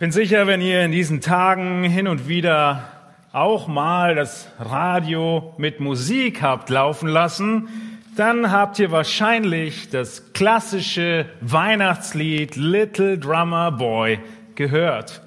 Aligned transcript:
Bin 0.00 0.12
sicher, 0.12 0.46
wenn 0.46 0.62
ihr 0.62 0.82
in 0.82 0.92
diesen 0.92 1.20
Tagen 1.20 1.84
hin 1.84 2.08
und 2.08 2.26
wieder 2.26 2.84
auch 3.32 3.68
mal 3.68 4.14
das 4.14 4.50
Radio 4.58 5.52
mit 5.58 5.78
Musik 5.80 6.40
habt 6.40 6.70
laufen 6.70 7.06
lassen, 7.06 7.68
dann 8.16 8.50
habt 8.50 8.78
ihr 8.78 8.92
wahrscheinlich 8.92 9.90
das 9.90 10.32
klassische 10.32 11.26
Weihnachtslied 11.42 12.56
Little 12.56 13.18
Drummer 13.18 13.72
Boy 13.72 14.20
gehört. 14.54 15.20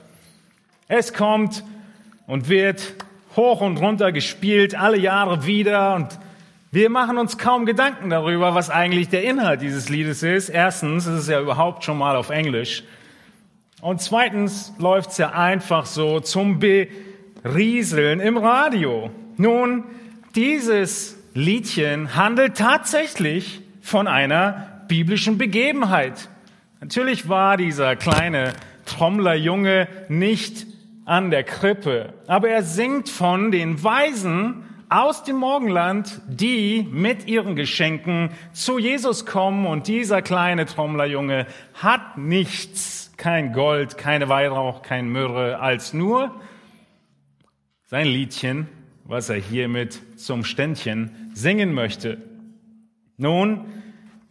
Es 0.87 1.13
kommt 1.13 1.63
und 2.25 2.49
wird 2.49 2.95
hoch 3.35 3.61
und 3.61 3.77
runter 3.77 4.11
gespielt, 4.11 4.73
alle 4.73 4.97
Jahre 4.97 5.45
wieder 5.45 5.93
und 5.93 6.17
wir 6.71 6.89
machen 6.89 7.19
uns 7.19 7.37
kaum 7.37 7.67
Gedanken 7.67 8.09
darüber, 8.09 8.55
was 8.55 8.71
eigentlich 8.71 9.09
der 9.09 9.21
Inhalt 9.21 9.61
dieses 9.61 9.89
Liedes 9.89 10.23
ist. 10.23 10.49
Erstens 10.49 11.05
ist 11.05 11.19
es 11.19 11.27
ja 11.27 11.39
überhaupt 11.39 11.83
schon 11.83 11.99
mal 11.99 12.15
auf 12.15 12.31
Englisch. 12.31 12.83
Und 13.83 14.01
zweitens 14.01 14.73
läuft's 14.79 15.17
ja 15.17 15.33
einfach 15.33 15.85
so 15.85 16.21
zum 16.21 16.57
Berieseln 16.57 18.21
im 18.21 18.37
Radio. 18.37 19.11
Nun, 19.35 19.83
dieses 20.35 21.17
Liedchen 21.33 22.15
handelt 22.15 22.55
tatsächlich 22.55 23.59
von 23.81 24.07
einer 24.07 24.85
biblischen 24.87 25.37
Begebenheit. 25.37 26.29
Natürlich 26.79 27.27
war 27.27 27.57
dieser 27.57 27.97
kleine 27.97 28.53
Trommlerjunge 28.85 29.89
nicht 30.07 30.65
an 31.03 31.29
der 31.29 31.43
Krippe, 31.43 32.13
aber 32.25 32.47
er 32.47 32.63
singt 32.63 33.09
von 33.09 33.51
den 33.51 33.83
Weisen 33.83 34.63
aus 34.87 35.25
dem 35.25 35.35
Morgenland, 35.35 36.21
die 36.27 36.87
mit 36.89 37.27
ihren 37.27 37.57
Geschenken 37.57 38.29
zu 38.53 38.79
Jesus 38.79 39.25
kommen 39.25 39.65
und 39.65 39.89
dieser 39.89 40.21
kleine 40.21 40.67
Trommlerjunge 40.67 41.47
hat 41.73 42.17
nichts 42.17 43.02
kein 43.23 43.53
Gold, 43.53 43.97
keine 43.97 44.27
Weihrauch, 44.27 44.81
kein 44.81 45.07
Myrrhe, 45.07 45.57
als 45.57 45.93
nur 45.93 46.41
sein 47.85 48.05
Liedchen, 48.05 48.67
was 49.05 49.29
er 49.29 49.37
hiermit 49.37 50.01
zum 50.19 50.43
Ständchen 50.43 51.31
singen 51.33 51.73
möchte. 51.73 52.17
Nun, 53.15 53.63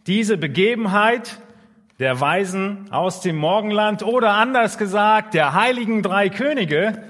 diese 0.05 0.37
Begebenheit 0.37 1.39
der 1.97 2.21
Weisen 2.21 2.91
aus 2.91 3.21
dem 3.21 3.35
Morgenland 3.35 4.03
oder 4.03 4.33
anders 4.33 4.77
gesagt 4.77 5.33
der 5.33 5.55
heiligen 5.55 6.03
drei 6.03 6.29
Könige 6.29 7.03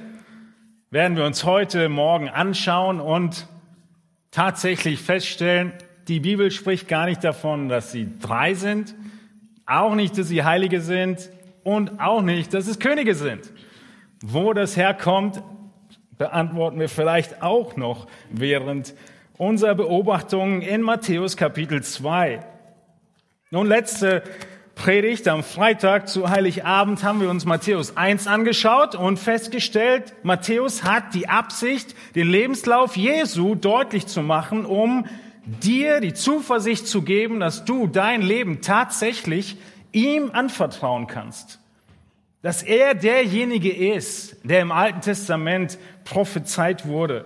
werden 0.90 1.18
wir 1.18 1.26
uns 1.26 1.44
heute 1.44 1.90
Morgen 1.90 2.30
anschauen 2.30 3.02
und 3.02 3.46
tatsächlich 4.32 5.02
feststellen, 5.02 5.74
die 6.08 6.22
Bibel 6.22 6.50
spricht 6.50 6.88
gar 6.88 7.08
nicht 7.08 7.26
davon, 7.26 7.68
dass 7.68 7.92
sie 7.92 8.08
drei 8.22 8.54
sind, 8.54 8.96
auch 9.66 9.96
nicht, 9.96 10.18
dass 10.18 10.30
sie 10.30 10.46
Heilige 10.46 10.80
sind, 10.80 11.30
und 11.64 12.00
auch 12.00 12.22
nicht, 12.22 12.54
dass 12.54 12.68
es 12.68 12.80
Könige 12.80 13.16
sind. 13.16 13.52
Wo 14.24 14.54
das 14.54 14.78
herkommt, 14.78 15.42
beantworten 16.18 16.80
wir 16.80 16.90
vielleicht 16.90 17.42
auch 17.42 17.76
noch 17.76 18.08
während 18.30 18.94
unserer 19.38 19.76
Beobachtungen 19.76 20.62
in 20.62 20.82
Matthäus 20.82 21.38
Kapitel 21.38 21.82
2. 21.84 22.46
Nun, 23.52 23.68
letzte 23.68 24.24
Predigt 24.76 25.28
am 25.28 25.44
Freitag 25.44 26.08
zu 26.08 26.30
Heiligabend 26.30 27.04
haben 27.04 27.22
wir 27.22 27.30
uns 27.30 27.46
Matthäus 27.46 27.96
1 27.96 28.26
angeschaut 28.28 28.96
und 28.96 29.20
festgestellt, 29.20 30.14
Matthäus 30.24 30.84
hat 30.84 31.14
die 31.14 31.30
Absicht, 31.30 31.96
den 32.16 32.28
Lebenslauf 32.30 32.98
Jesu 32.98 33.56
deutlich 33.56 34.08
zu 34.08 34.24
machen, 34.24 34.66
um 34.66 35.06
dir 35.46 36.02
die 36.02 36.14
Zuversicht 36.14 36.88
zu 36.88 37.04
geben, 37.04 37.40
dass 37.40 37.66
du 37.66 37.88
dein 37.88 38.22
Leben 38.22 38.62
tatsächlich 38.62 39.58
ihm 39.94 40.32
anvertrauen 40.32 41.08
kannst. 41.08 41.60
Dass 42.42 42.62
er 42.62 42.94
derjenige 42.94 43.72
ist, 43.72 44.36
der 44.44 44.62
im 44.62 44.72
Alten 44.72 45.00
Testament 45.00 45.78
prophezeit 46.04 46.86
wurde. 46.86 47.26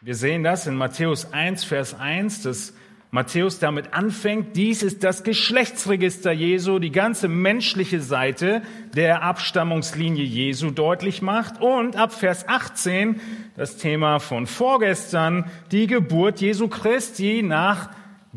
Wir 0.00 0.14
sehen 0.14 0.44
das 0.44 0.66
in 0.66 0.76
Matthäus 0.76 1.32
1, 1.32 1.64
Vers 1.64 1.94
1, 1.94 2.42
dass 2.42 2.72
Matthäus 3.14 3.58
damit 3.58 3.92
anfängt, 3.92 4.56
dies 4.56 4.82
ist 4.82 5.04
das 5.04 5.22
Geschlechtsregister 5.22 6.32
Jesu, 6.32 6.78
die 6.78 6.90
ganze 6.90 7.28
menschliche 7.28 8.00
Seite 8.00 8.62
der 8.94 9.22
Abstammungslinie 9.22 10.24
Jesu 10.24 10.70
deutlich 10.70 11.20
macht 11.20 11.60
und 11.60 11.94
ab 11.94 12.14
Vers 12.14 12.48
18 12.48 13.20
das 13.54 13.76
Thema 13.76 14.18
von 14.18 14.46
vorgestern, 14.46 15.44
die 15.72 15.88
Geburt 15.88 16.40
Jesu 16.40 16.68
Christi 16.68 17.42
nach 17.44 17.90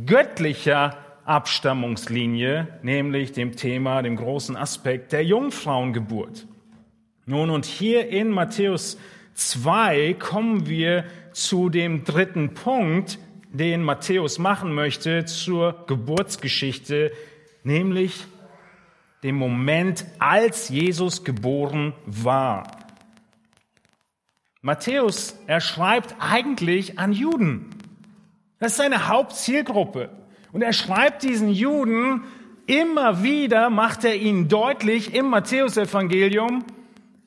göttlicher 0.04 0.98
Abstammungslinie, 1.26 2.80
nämlich 2.84 3.32
dem 3.32 3.56
Thema, 3.56 4.02
dem 4.02 4.16
großen 4.16 4.56
Aspekt 4.56 5.12
der 5.12 5.24
Jungfrauengeburt. 5.24 6.48
Nun, 7.26 7.50
und 7.50 7.66
hier 7.66 8.10
in 8.10 8.30
Matthäus 8.30 8.98
2 9.34 10.16
kommen 10.20 10.68
wir 10.68 11.06
zu 11.34 11.70
dem 11.70 12.04
dritten 12.04 12.54
Punkt, 12.54 13.18
den 13.52 13.84
Matthäus 13.84 14.38
machen 14.38 14.74
möchte 14.74 15.26
zur 15.26 15.86
Geburtsgeschichte, 15.88 17.12
nämlich 17.64 18.26
dem 19.24 19.36
Moment, 19.36 20.06
als 20.20 20.70
Jesus 20.70 21.24
geboren 21.24 21.94
war. 22.06 22.68
Matthäus, 24.62 25.36
er 25.48 25.62
schreibt 25.62 26.16
eigentlich 26.20 27.00
an 27.00 27.12
Juden. 27.12 27.70
Das 28.66 28.72
ist 28.72 28.78
seine 28.78 29.10
Hauptzielgruppe. 29.10 30.10
Und 30.52 30.64
er 30.64 30.74
schreibt 30.74 31.22
diesen 31.22 31.50
Juden 31.50 32.24
immer 32.66 33.22
wieder, 33.22 33.70
macht 33.70 34.04
er 34.04 34.16
ihnen 34.16 34.48
deutlich 34.48 35.14
im 35.14 35.28
Matthäusevangelium, 35.28 36.66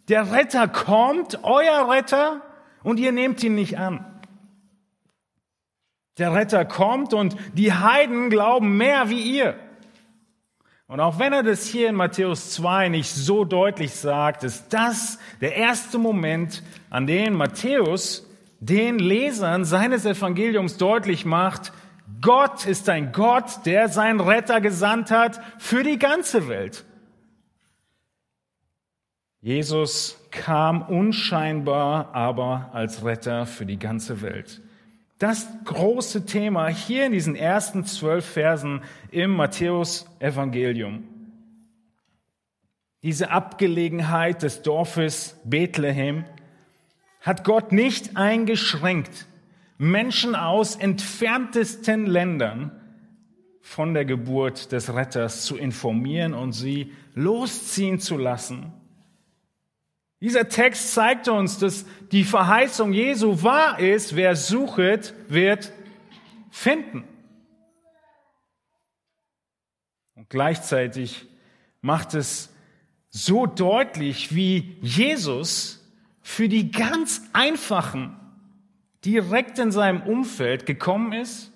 der 0.09 0.33
Retter 0.33 0.67
kommt, 0.67 1.45
euer 1.45 1.89
Retter, 1.89 2.43
und 2.83 2.99
ihr 2.99 3.13
nehmt 3.13 3.41
ihn 3.45 3.55
nicht 3.55 3.79
an. 3.79 4.05
Der 6.19 6.35
Retter 6.35 6.65
kommt 6.65 7.15
und 7.15 7.37
die 7.55 7.73
Heiden 7.73 8.31
glauben 8.31 8.77
mehr 8.77 9.09
wie 9.09 9.21
ihr. 9.21 9.55
Und 10.89 10.99
auch 10.99 11.21
wenn 11.21 11.33
er 11.33 11.45
das 11.45 11.67
hier 11.67 11.89
in 11.89 11.95
Matthäus 11.95 12.51
2 12.51 12.89
nicht 12.89 13.15
so 13.15 13.45
deutlich 13.45 13.95
sagt, 13.95 14.43
ist 14.43 14.73
das 14.73 15.21
der 15.41 15.55
erste 15.55 15.99
Moment, 15.99 16.65
an 16.91 17.07
dem 17.07 17.35
Matthäus 17.35 18.28
den 18.61 18.99
Lesern 18.99 19.65
seines 19.65 20.05
Evangeliums 20.05 20.77
deutlich 20.77 21.25
macht, 21.25 21.73
Gott 22.21 22.67
ist 22.67 22.89
ein 22.89 23.13
Gott, 23.13 23.67
der 23.67 23.89
seinen 23.89 24.21
Retter 24.21 24.61
gesandt 24.61 25.11
hat 25.11 25.41
für 25.59 25.83
die 25.83 25.99
ganze 25.99 26.49
Welt. 26.49 26.85
Jesus 29.41 30.19
kam 30.31 30.83
unscheinbar, 30.83 32.15
aber 32.15 32.71
als 32.73 33.05
Retter 33.05 33.47
für 33.47 33.67
die 33.67 33.79
ganze 33.79 34.21
Welt. 34.21 34.61
Das 35.19 35.49
große 35.65 36.27
Thema 36.27 36.69
hier 36.69 37.07
in 37.07 37.13
diesen 37.13 37.37
ersten 37.37 37.85
zwölf 37.85 38.25
Versen 38.25 38.83
im 39.11 39.31
Matthäus 39.31 40.07
Evangelium. 40.19 41.05
Diese 43.03 43.31
Abgelegenheit 43.31 44.43
des 44.43 44.63
Dorfes 44.63 45.41
Bethlehem, 45.45 46.25
hat 47.29 47.45
Gott 47.45 47.73
nicht 47.73 48.17
eingeschränkt, 48.17 49.27
Menschen 49.77 50.35
aus 50.35 50.77
entferntesten 50.77 52.07
Ländern 52.07 52.73
von 53.61 53.93
der 53.93 54.07
Geburt 54.07 54.73
des 54.73 54.95
Retters 54.95 55.45
zu 55.45 55.59
informieren 55.59 56.33
und 56.33 56.53
sie 56.53 56.91
losziehen 57.15 58.01
zu 58.01 58.17
lassen. 58.17 58.73
Dieser 60.23 60.49
Text 60.49 60.95
zeigt 60.95 61.29
uns, 61.29 61.59
dass 61.59 61.85
die 62.13 62.25
Verheißung 62.25 62.95
Jesu 62.95 63.43
wahr 63.43 63.79
ist, 63.79 64.17
wer 64.17 64.35
suchet, 64.35 65.13
wird 65.29 65.71
finden. 66.51 67.05
Und 70.15 70.31
gleichzeitig 70.31 71.27
macht 71.83 72.15
es 72.15 72.55
so 73.11 73.45
deutlich, 73.45 74.35
wie 74.35 74.79
Jesus 74.81 75.78
für 76.29 76.47
die 76.47 76.71
ganz 76.71 77.23
einfachen 77.33 78.15
direkt 79.03 79.59
in 79.59 79.73
seinem 79.73 80.03
Umfeld 80.03 80.67
gekommen 80.67 81.15
ist, 81.15 81.55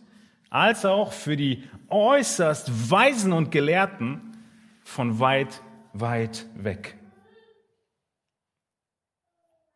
als 0.48 0.86
auch 0.86 1.12
für 1.12 1.36
die 1.36 1.62
äußerst 1.90 2.90
Weisen 2.90 3.34
und 3.34 3.52
Gelehrten 3.52 4.34
von 4.82 5.20
weit, 5.20 5.60
weit 5.92 6.46
weg. 6.54 6.96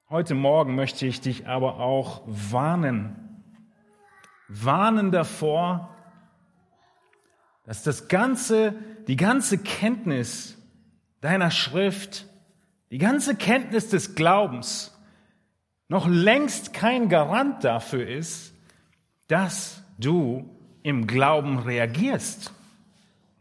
Heute 0.08 0.34
Morgen 0.34 0.74
möchte 0.74 1.06
ich 1.06 1.20
dich 1.20 1.46
aber 1.46 1.78
auch 1.78 2.22
warnen, 2.26 3.44
warnen 4.48 5.12
davor, 5.12 5.94
dass 7.64 7.82
das 7.82 8.08
ganze, 8.08 8.74
die 9.08 9.16
ganze 9.16 9.58
Kenntnis 9.58 10.56
deiner 11.20 11.50
Schrift 11.50 12.26
die 12.96 13.02
ganze 13.02 13.36
Kenntnis 13.36 13.90
des 13.90 14.14
Glaubens 14.14 14.90
noch 15.88 16.08
längst 16.08 16.72
kein 16.72 17.10
Garant 17.10 17.62
dafür 17.62 18.08
ist, 18.08 18.54
dass 19.28 19.82
du 19.98 20.48
im 20.82 21.06
Glauben 21.06 21.58
reagierst. 21.58 22.54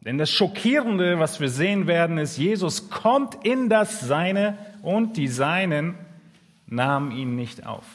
Denn 0.02 0.18
das 0.18 0.30
Schockierende, 0.30 1.19
was 1.19 1.40
wir 1.40 1.48
sehen 1.48 1.88
werden, 1.88 2.18
ist, 2.18 2.36
Jesus 2.36 2.90
kommt 2.90 3.46
in 3.46 3.69
das 3.69 4.02
Seine 4.02 4.57
und 4.81 5.16
die 5.16 5.30
Seinen 5.30 5.98
nahmen 6.68 7.12
ihn 7.12 7.38
nicht 7.38 7.66
auf. 7.66 7.86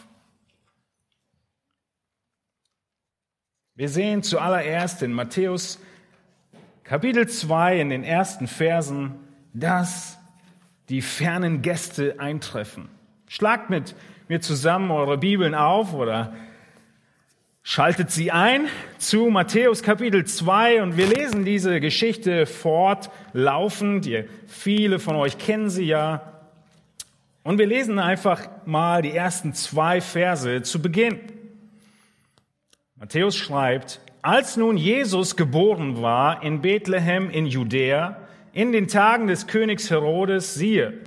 Wir 3.74 3.90
sehen 3.90 4.22
zuallererst 4.22 5.02
in 5.02 5.12
Matthäus 5.12 5.78
Kapitel 6.84 7.28
2 7.28 7.82
in 7.82 7.90
den 7.90 8.02
ersten 8.02 8.46
Versen, 8.46 9.16
dass 9.52 10.19
die 10.90 11.02
fernen 11.02 11.62
Gäste 11.62 12.16
eintreffen. 12.18 12.88
Schlagt 13.28 13.70
mit 13.70 13.94
mir 14.28 14.40
zusammen 14.40 14.90
eure 14.90 15.18
Bibeln 15.18 15.54
auf 15.54 15.94
oder 15.94 16.34
schaltet 17.62 18.10
sie 18.10 18.32
ein 18.32 18.66
zu 18.98 19.26
Matthäus 19.26 19.84
Kapitel 19.84 20.24
2 20.24 20.82
und 20.82 20.96
wir 20.96 21.06
lesen 21.06 21.44
diese 21.44 21.78
Geschichte 21.78 22.44
fortlaufend. 22.44 24.04
Ihr, 24.06 24.26
viele 24.48 24.98
von 24.98 25.14
euch 25.14 25.38
kennen 25.38 25.70
sie 25.70 25.84
ja. 25.84 26.42
Und 27.44 27.58
wir 27.58 27.66
lesen 27.66 28.00
einfach 28.00 28.48
mal 28.66 29.00
die 29.00 29.12
ersten 29.12 29.54
zwei 29.54 30.00
Verse 30.00 30.62
zu 30.62 30.82
Beginn. 30.82 31.20
Matthäus 32.96 33.36
schreibt, 33.36 34.00
als 34.22 34.56
nun 34.56 34.76
Jesus 34.76 35.36
geboren 35.36 36.02
war 36.02 36.42
in 36.42 36.60
Bethlehem 36.60 37.30
in 37.30 37.46
Judäa, 37.46 38.16
in 38.52 38.72
den 38.72 38.88
Tagen 38.88 39.26
des 39.26 39.46
Königs 39.46 39.90
Herodes, 39.90 40.54
siehe, 40.54 41.00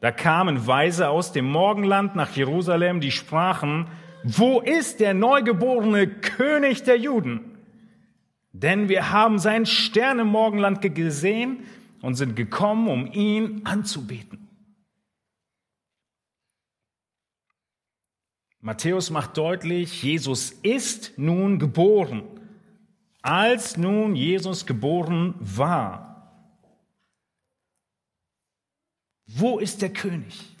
da 0.00 0.12
kamen 0.12 0.66
Weise 0.66 1.08
aus 1.08 1.32
dem 1.32 1.46
Morgenland 1.46 2.14
nach 2.14 2.36
Jerusalem, 2.36 3.00
die 3.00 3.10
sprachen, 3.10 3.86
wo 4.22 4.60
ist 4.60 5.00
der 5.00 5.14
neugeborene 5.14 6.06
König 6.06 6.82
der 6.82 6.98
Juden? 6.98 7.58
Denn 8.52 8.88
wir 8.88 9.10
haben 9.10 9.38
seinen 9.38 9.66
Stern 9.66 10.18
im 10.18 10.28
Morgenland 10.28 10.80
gesehen 10.82 11.64
und 12.02 12.14
sind 12.14 12.36
gekommen, 12.36 12.88
um 12.88 13.12
ihn 13.12 13.62
anzubeten. 13.64 14.48
Matthäus 18.60 19.10
macht 19.10 19.36
deutlich, 19.36 20.02
Jesus 20.02 20.50
ist 20.50 21.18
nun 21.18 21.58
geboren. 21.58 22.22
Als 23.20 23.76
nun 23.76 24.16
Jesus 24.16 24.64
geboren 24.64 25.34
war, 25.38 26.13
wo 29.26 29.58
ist 29.58 29.82
der 29.82 29.90
König? 29.90 30.54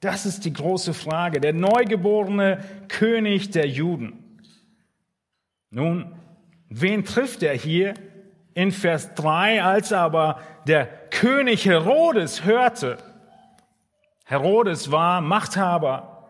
Das 0.00 0.24
ist 0.24 0.44
die 0.44 0.52
große 0.52 0.94
Frage. 0.94 1.40
Der 1.40 1.52
neugeborene 1.52 2.64
König 2.88 3.50
der 3.50 3.66
Juden. 3.68 4.40
Nun, 5.70 6.12
wen 6.68 7.04
trifft 7.04 7.42
er 7.42 7.54
hier? 7.54 7.94
In 8.54 8.72
Vers 8.72 9.14
3, 9.14 9.62
als 9.62 9.92
aber 9.92 10.40
der 10.66 10.86
König 11.10 11.66
Herodes 11.66 12.44
hörte, 12.44 12.98
Herodes 14.24 14.90
war 14.90 15.20
Machthaber, 15.20 16.26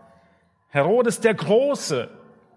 Herodes 0.69 1.20
der 1.20 1.34
Große, 1.34 2.08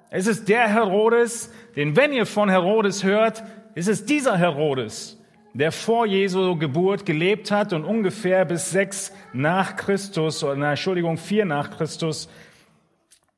es 0.09 0.27
ist 0.27 0.47
der 0.47 0.67
Herodes, 0.67 1.51
den 1.75 1.95
wenn 1.95 2.13
ihr 2.13 2.25
von 2.25 2.49
Herodes 2.49 3.03
hört, 3.03 3.43
ist 3.73 3.87
es 3.87 4.05
dieser 4.05 4.37
Herodes, 4.37 5.19
der 5.53 5.71
vor 5.71 6.05
Jesu 6.05 6.55
Geburt 6.57 7.05
gelebt 7.05 7.51
hat 7.51 7.73
und 7.73 7.85
ungefähr 7.85 8.45
bis 8.45 8.71
sechs 8.71 9.13
nach 9.33 9.75
Christus, 9.75 10.43
oder 10.43 10.69
Entschuldigung, 10.69 11.17
vier 11.17 11.45
nach 11.45 11.71
Christus, 11.71 12.27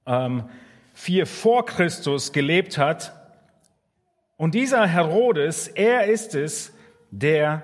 ähm, 0.06 0.44
vier 0.94 1.28
vor 1.28 1.66
Christus 1.66 2.32
gelebt 2.32 2.78
hat. 2.78 3.14
Und 4.38 4.56
dieser 4.56 4.88
Herodes, 4.88 5.68
er 5.68 6.06
ist 6.06 6.36
es, 6.36 6.74
der 7.12 7.64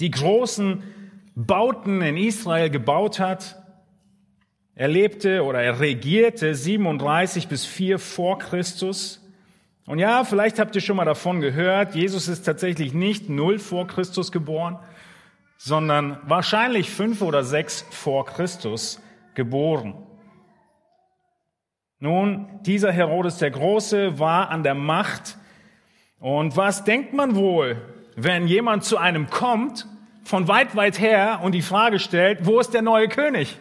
die 0.00 0.10
großen 0.10 0.82
Bauten 1.34 2.02
in 2.02 2.16
Israel 2.16 2.70
gebaut 2.70 3.18
hat, 3.18 3.62
er 4.74 4.88
lebte 4.88 5.44
oder 5.44 5.62
er 5.62 5.80
regierte 5.80 6.54
37 6.54 7.48
bis 7.48 7.66
4 7.66 7.98
vor 7.98 8.38
Christus. 8.38 9.21
Und 9.86 9.98
ja, 9.98 10.24
vielleicht 10.24 10.58
habt 10.58 10.74
ihr 10.76 10.80
schon 10.80 10.96
mal 10.96 11.04
davon 11.04 11.40
gehört, 11.40 11.94
Jesus 11.94 12.28
ist 12.28 12.44
tatsächlich 12.44 12.94
nicht 12.94 13.28
0 13.28 13.58
vor 13.58 13.86
Christus 13.86 14.30
geboren, 14.30 14.78
sondern 15.56 16.18
wahrscheinlich 16.24 16.90
5 16.90 17.20
oder 17.22 17.42
6 17.42 17.86
vor 17.90 18.26
Christus 18.26 19.00
geboren. 19.34 20.06
Nun, 21.98 22.60
dieser 22.62 22.92
Herodes 22.92 23.38
der 23.38 23.50
Große 23.50 24.18
war 24.18 24.50
an 24.50 24.62
der 24.62 24.74
Macht. 24.74 25.36
Und 26.18 26.56
was 26.56 26.84
denkt 26.84 27.12
man 27.12 27.34
wohl, 27.36 27.80
wenn 28.16 28.46
jemand 28.46 28.84
zu 28.84 28.98
einem 28.98 29.30
kommt, 29.30 29.86
von 30.24 30.46
weit, 30.46 30.76
weit 30.76 31.00
her 31.00 31.40
und 31.42 31.52
die 31.52 31.62
Frage 31.62 31.98
stellt, 31.98 32.46
wo 32.46 32.60
ist 32.60 32.74
der 32.74 32.82
neue 32.82 33.08
König? 33.08 33.58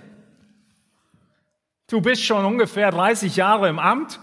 Du 1.87 2.01
bist 2.01 2.23
schon 2.23 2.45
ungefähr 2.45 2.91
30 2.91 3.35
Jahre 3.35 3.67
im 3.67 3.79
Amt 3.79 4.19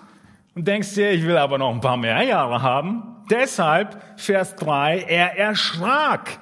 und 0.58 0.66
denkst 0.66 0.94
dir, 0.94 1.12
ich 1.12 1.24
will 1.24 1.36
aber 1.36 1.56
noch 1.56 1.72
ein 1.72 1.80
paar 1.80 1.96
mehr 1.96 2.20
Jahre 2.22 2.62
haben. 2.62 3.22
Deshalb, 3.30 4.02
Vers 4.16 4.56
3, 4.56 5.02
er 5.02 5.38
erschrak. 5.38 6.40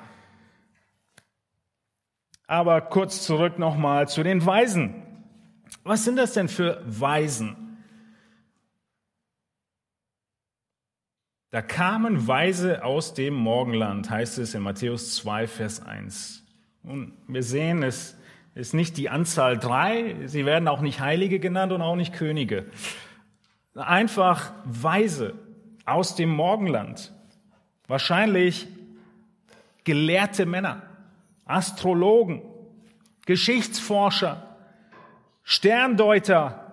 Aber 2.47 2.81
kurz 2.81 3.25
zurück 3.25 3.59
nochmal 3.59 4.09
zu 4.09 4.23
den 4.23 4.47
Weisen. 4.47 4.95
Was 5.85 6.05
sind 6.05 6.17
das 6.17 6.33
denn 6.33 6.49
für 6.49 6.83
Weisen? 6.87 7.77
Da 11.51 11.61
kamen 11.61 12.27
Weise 12.27 12.85
aus 12.85 13.13
dem 13.13 13.35
Morgenland, 13.35 14.09
heißt 14.09 14.39
es 14.39 14.55
in 14.55 14.63
Matthäus 14.63 15.15
2, 15.17 15.47
Vers 15.47 15.83
1. 15.83 16.43
Und 16.83 17.13
wir 17.29 17.43
sehen 17.43 17.83
es 17.83 18.17
ist 18.55 18.73
nicht 18.73 18.97
die 18.97 19.11
Anzahl 19.11 19.59
drei, 19.59 20.17
sie 20.25 20.47
werden 20.47 20.69
auch 20.69 20.81
nicht 20.81 21.01
Heilige 21.01 21.39
genannt 21.39 21.73
und 21.73 21.83
auch 21.83 21.97
nicht 21.97 22.15
Könige. 22.15 22.65
Einfach 23.77 24.53
Weise 24.65 25.35
aus 25.85 26.17
dem 26.17 26.31
Morgenland. 26.31 27.13
Wahrscheinlich 27.87 28.67
gelehrte 29.85 30.47
Männer, 30.47 30.83
Astrologen, 31.45 32.43
Geschichtsforscher, 33.27 34.57
Sterndeuter. 35.43 36.73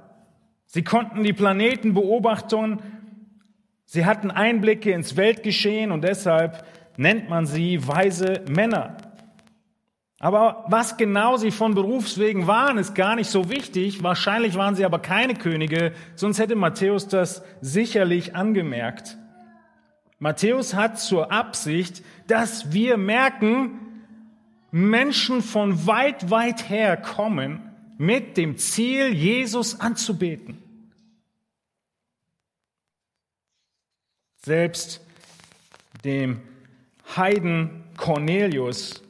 Sie 0.65 0.83
konnten 0.83 1.23
die 1.23 1.33
Planeten 1.33 1.93
beobachten. 1.93 2.79
Sie 3.85 4.05
hatten 4.05 4.31
Einblicke 4.31 4.91
ins 4.91 5.17
Weltgeschehen 5.17 5.91
und 5.91 6.03
deshalb 6.03 6.65
nennt 6.97 7.29
man 7.29 7.45
sie 7.45 7.87
weise 7.87 8.43
Männer. 8.49 8.97
Aber 10.23 10.63
was 10.69 10.95
genau 10.95 11.35
sie 11.35 11.51
von 11.51 11.75
Berufswegen 11.75 12.47
waren, 12.47 12.77
ist 12.77 12.95
gar 12.95 13.17
nicht 13.17 13.29
so 13.29 13.49
wichtig. 13.49 14.03
Wahrscheinlich 14.03 14.55
waren 14.55 14.73
sie 14.73 14.85
aber 14.85 14.99
keine 14.99 15.33
Könige, 15.33 15.91
sonst 16.15 16.39
hätte 16.39 16.55
Matthäus 16.55 17.09
das 17.09 17.43
sicherlich 17.59 18.33
angemerkt. 18.33 19.17
Matthäus 20.19 20.75
hat 20.75 20.97
zur 20.97 21.33
Absicht, 21.33 22.05
dass 22.27 22.71
wir 22.71 22.95
merken, 22.95 23.81
Menschen 24.71 25.41
von 25.41 25.87
weit, 25.87 26.31
weit 26.31 26.69
her 26.69 26.95
kommen 26.95 27.73
mit 27.97 28.37
dem 28.37 28.55
Ziel, 28.55 29.13
Jesus 29.13 29.81
anzubeten. 29.81 30.57
Selbst 34.37 35.05
dem 36.05 36.39
Heiden 37.13 37.83
Cornelius 37.97 39.03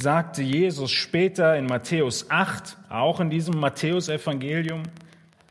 sagte 0.00 0.42
Jesus 0.42 0.92
später 0.92 1.56
in 1.56 1.66
Matthäus 1.66 2.30
8, 2.30 2.76
auch 2.88 3.18
in 3.18 3.30
diesem 3.30 3.58
Matthäus-Evangelium, 3.58 4.84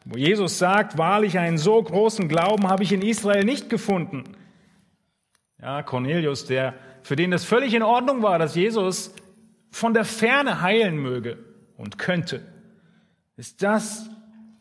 wo 0.06 0.18
Jesus 0.18 0.58
sagt, 0.58 0.98
wahrlich 0.98 1.38
einen 1.38 1.58
so 1.58 1.84
großen 1.84 2.30
Glauben 2.30 2.70
habe 2.70 2.84
ich 2.84 2.94
in 2.94 3.02
Israel 3.02 3.44
nicht 3.44 3.70
gefunden. 3.70 4.24
Ja, 5.62 5.84
Cornelius, 5.84 6.46
der, 6.46 6.76
für 7.02 7.18
den 7.18 7.32
das 7.32 7.44
völlig 7.44 7.74
in 7.74 7.84
Ordnung 7.84 8.24
war, 8.24 8.40
dass 8.40 8.56
Jesus 8.56 9.14
von 9.70 9.94
der 9.94 10.06
Ferne 10.06 10.62
heilen 10.62 10.98
möge 10.98 11.38
und 11.76 11.98
könnte. 11.98 12.42
Ist 13.36 13.62
das 13.64 14.10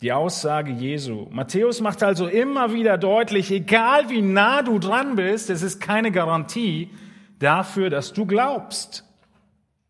die 0.01 0.13
Aussage 0.13 0.73
Jesu? 0.73 1.29
Matthäus 1.31 1.81
macht 1.81 2.03
also 2.03 2.27
immer 2.27 2.73
wieder 2.73 2.99
deutlich, 2.99 3.53
egal 3.53 4.11
wie 4.11 4.21
nah 4.21 4.63
du 4.63 4.81
dran 4.81 5.15
bist, 5.15 5.49
es 5.49 5.63
ist 5.63 5.81
keine 5.81 6.11
Garantie 6.11 6.91
dafür, 7.39 7.89
dass 7.89 8.13
du 8.13 8.27
glaubst. 8.27 9.06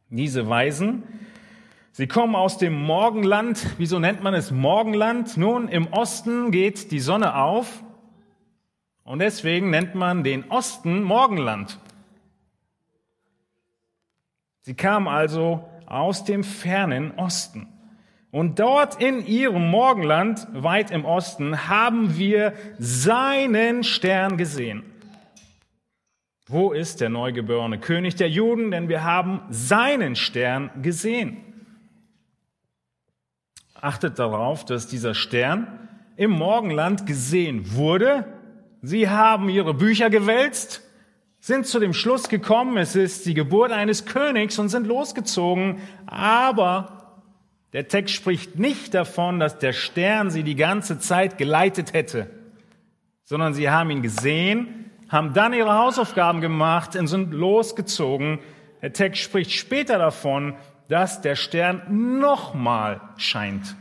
Diese 0.08 0.48
Weisen, 0.48 1.02
sie 1.90 2.06
kommen 2.06 2.36
aus 2.36 2.58
dem 2.58 2.74
Morgenland. 2.80 3.66
Wieso 3.76 3.98
nennt 3.98 4.22
man 4.22 4.34
es 4.34 4.52
Morgenland? 4.52 5.36
Nun, 5.36 5.66
im 5.68 5.88
Osten 5.88 6.52
geht 6.52 6.92
die 6.92 7.00
Sonne 7.00 7.34
auf 7.36 7.82
und 9.02 9.18
deswegen 9.18 9.70
nennt 9.70 9.96
man 9.96 10.22
den 10.22 10.50
Osten 10.50 11.02
Morgenland. 11.02 11.80
Sie 14.60 14.74
kamen 14.74 15.08
also 15.08 15.68
aus 15.86 16.24
dem 16.24 16.44
fernen 16.44 17.12
Osten. 17.16 17.68
Und 18.30 18.58
dort 18.58 19.00
in 19.00 19.24
ihrem 19.24 19.70
Morgenland, 19.70 20.46
weit 20.52 20.90
im 20.90 21.04
Osten, 21.04 21.68
haben 21.68 22.16
wir 22.16 22.52
seinen 22.78 23.82
Stern 23.82 24.36
gesehen. 24.36 24.84
Wo 26.48 26.70
ist 26.70 27.00
der 27.00 27.08
neugeborene 27.08 27.80
König 27.80 28.14
der 28.14 28.28
Juden? 28.28 28.70
Denn 28.70 28.88
wir 28.88 29.02
haben 29.02 29.42
seinen 29.50 30.14
Stern 30.14 30.70
gesehen. 30.80 31.38
Achtet 33.74 34.18
darauf, 34.18 34.64
dass 34.64 34.86
dieser 34.86 35.14
Stern 35.14 35.88
im 36.16 36.30
Morgenland 36.30 37.04
gesehen 37.04 37.74
wurde. 37.74 38.24
Sie 38.80 39.08
haben 39.08 39.48
ihre 39.48 39.74
Bücher 39.74 40.08
gewälzt, 40.08 40.82
sind 41.40 41.66
zu 41.66 41.80
dem 41.80 41.92
Schluss 41.92 42.28
gekommen, 42.28 42.76
es 42.76 42.96
ist 42.96 43.26
die 43.26 43.34
Geburt 43.34 43.72
eines 43.72 44.06
Königs 44.06 44.58
und 44.58 44.68
sind 44.68 44.86
losgezogen. 44.86 45.80
Aber 46.06 47.22
der 47.72 47.88
Text 47.88 48.14
spricht 48.14 48.58
nicht 48.58 48.94
davon, 48.94 49.40
dass 49.40 49.58
der 49.58 49.72
Stern 49.72 50.30
sie 50.30 50.44
die 50.44 50.54
ganze 50.54 50.98
Zeit 50.98 51.38
geleitet 51.38 51.92
hätte, 51.92 52.30
sondern 53.24 53.52
sie 53.52 53.68
haben 53.68 53.90
ihn 53.90 54.02
gesehen, 54.02 54.85
haben 55.08 55.34
dann 55.34 55.52
ihre 55.52 55.74
Hausaufgaben 55.74 56.40
gemacht 56.40 56.96
und 56.96 57.06
sind 57.06 57.32
losgezogen. 57.32 58.40
Der 58.82 58.92
Text 58.92 59.22
spricht 59.22 59.52
später 59.52 59.98
davon, 59.98 60.54
dass 60.88 61.20
der 61.20 61.36
Stern 61.36 62.18
nochmal 62.18 63.00
scheint. 63.16 63.76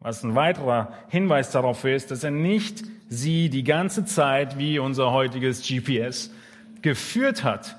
Was 0.00 0.22
ein 0.22 0.34
weiterer 0.34 0.92
Hinweis 1.08 1.50
darauf 1.50 1.84
ist, 1.84 2.10
dass 2.10 2.22
er 2.22 2.30
nicht 2.30 2.84
sie 3.08 3.50
die 3.50 3.64
ganze 3.64 4.04
Zeit 4.04 4.58
wie 4.58 4.78
unser 4.78 5.12
heutiges 5.12 5.66
GPS 5.66 6.30
geführt 6.82 7.42
hat, 7.44 7.76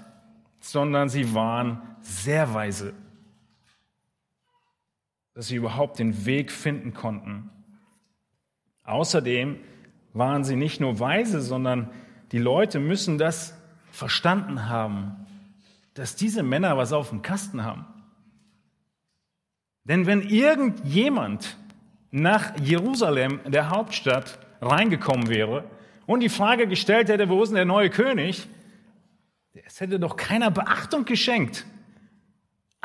sondern 0.60 1.10
sie 1.10 1.34
waren 1.34 1.82
sehr 2.02 2.54
weise, 2.54 2.94
dass 5.34 5.48
sie 5.48 5.56
überhaupt 5.56 6.00
den 6.00 6.26
Weg 6.26 6.52
finden 6.52 6.94
konnten. 6.94 7.50
Außerdem 8.84 9.58
waren 10.14 10.44
sie 10.44 10.56
nicht 10.56 10.82
nur 10.82 11.00
weise, 11.00 11.42
sondern 11.42 11.92
die 12.32 12.40
Leute 12.40 12.80
müssen 12.80 13.18
das 13.18 13.58
verstanden 13.92 14.68
haben, 14.70 15.26
dass 15.94 16.16
diese 16.16 16.44
Männer 16.44 16.78
was 16.78 16.94
auf 16.94 17.10
dem 17.10 17.22
Kasten 17.22 17.64
haben. 17.64 17.86
Denn 19.84 20.06
wenn 20.06 20.22
irgendjemand 20.22 21.58
nach 22.12 22.58
Jerusalem, 22.60 23.40
der 23.46 23.70
Hauptstadt, 23.70 24.40
reingekommen 24.62 25.30
wäre 25.30 25.64
und 26.06 26.22
die 26.22 26.30
Frage 26.30 26.68
gestellt 26.68 27.10
hätte, 27.10 27.30
wo 27.30 27.42
ist 27.44 27.50
denn 27.50 27.56
der 27.56 27.66
neue 27.66 27.90
König, 27.90 28.48
es 29.54 29.80
hätte 29.80 30.00
doch 30.00 30.16
keiner 30.16 30.52
Beachtung 30.52 31.06
geschenkt. 31.06 31.66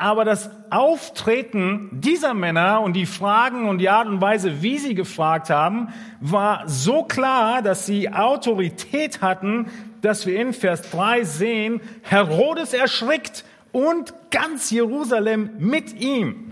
Aber 0.03 0.25
das 0.25 0.49
Auftreten 0.69 1.87
dieser 1.93 2.33
Männer 2.33 2.81
und 2.81 2.91
die 2.91 3.05
Fragen 3.05 3.69
und 3.69 3.77
die 3.77 3.87
Art 3.87 4.05
und 4.05 4.19
Weise, 4.19 4.61
wie 4.61 4.77
sie 4.77 4.95
gefragt 4.95 5.49
haben, 5.49 5.93
war 6.19 6.67
so 6.67 7.03
klar, 7.03 7.61
dass 7.61 7.85
sie 7.85 8.11
Autorität 8.11 9.21
hatten, 9.21 9.67
dass 10.01 10.25
wir 10.25 10.41
in 10.41 10.51
Vers 10.51 10.91
3 10.91 11.23
sehen, 11.23 11.79
Herodes 12.01 12.73
erschrickt 12.73 13.45
und 13.71 14.13
ganz 14.29 14.71
Jerusalem 14.71 15.51
mit 15.59 15.93
ihm. 15.93 16.51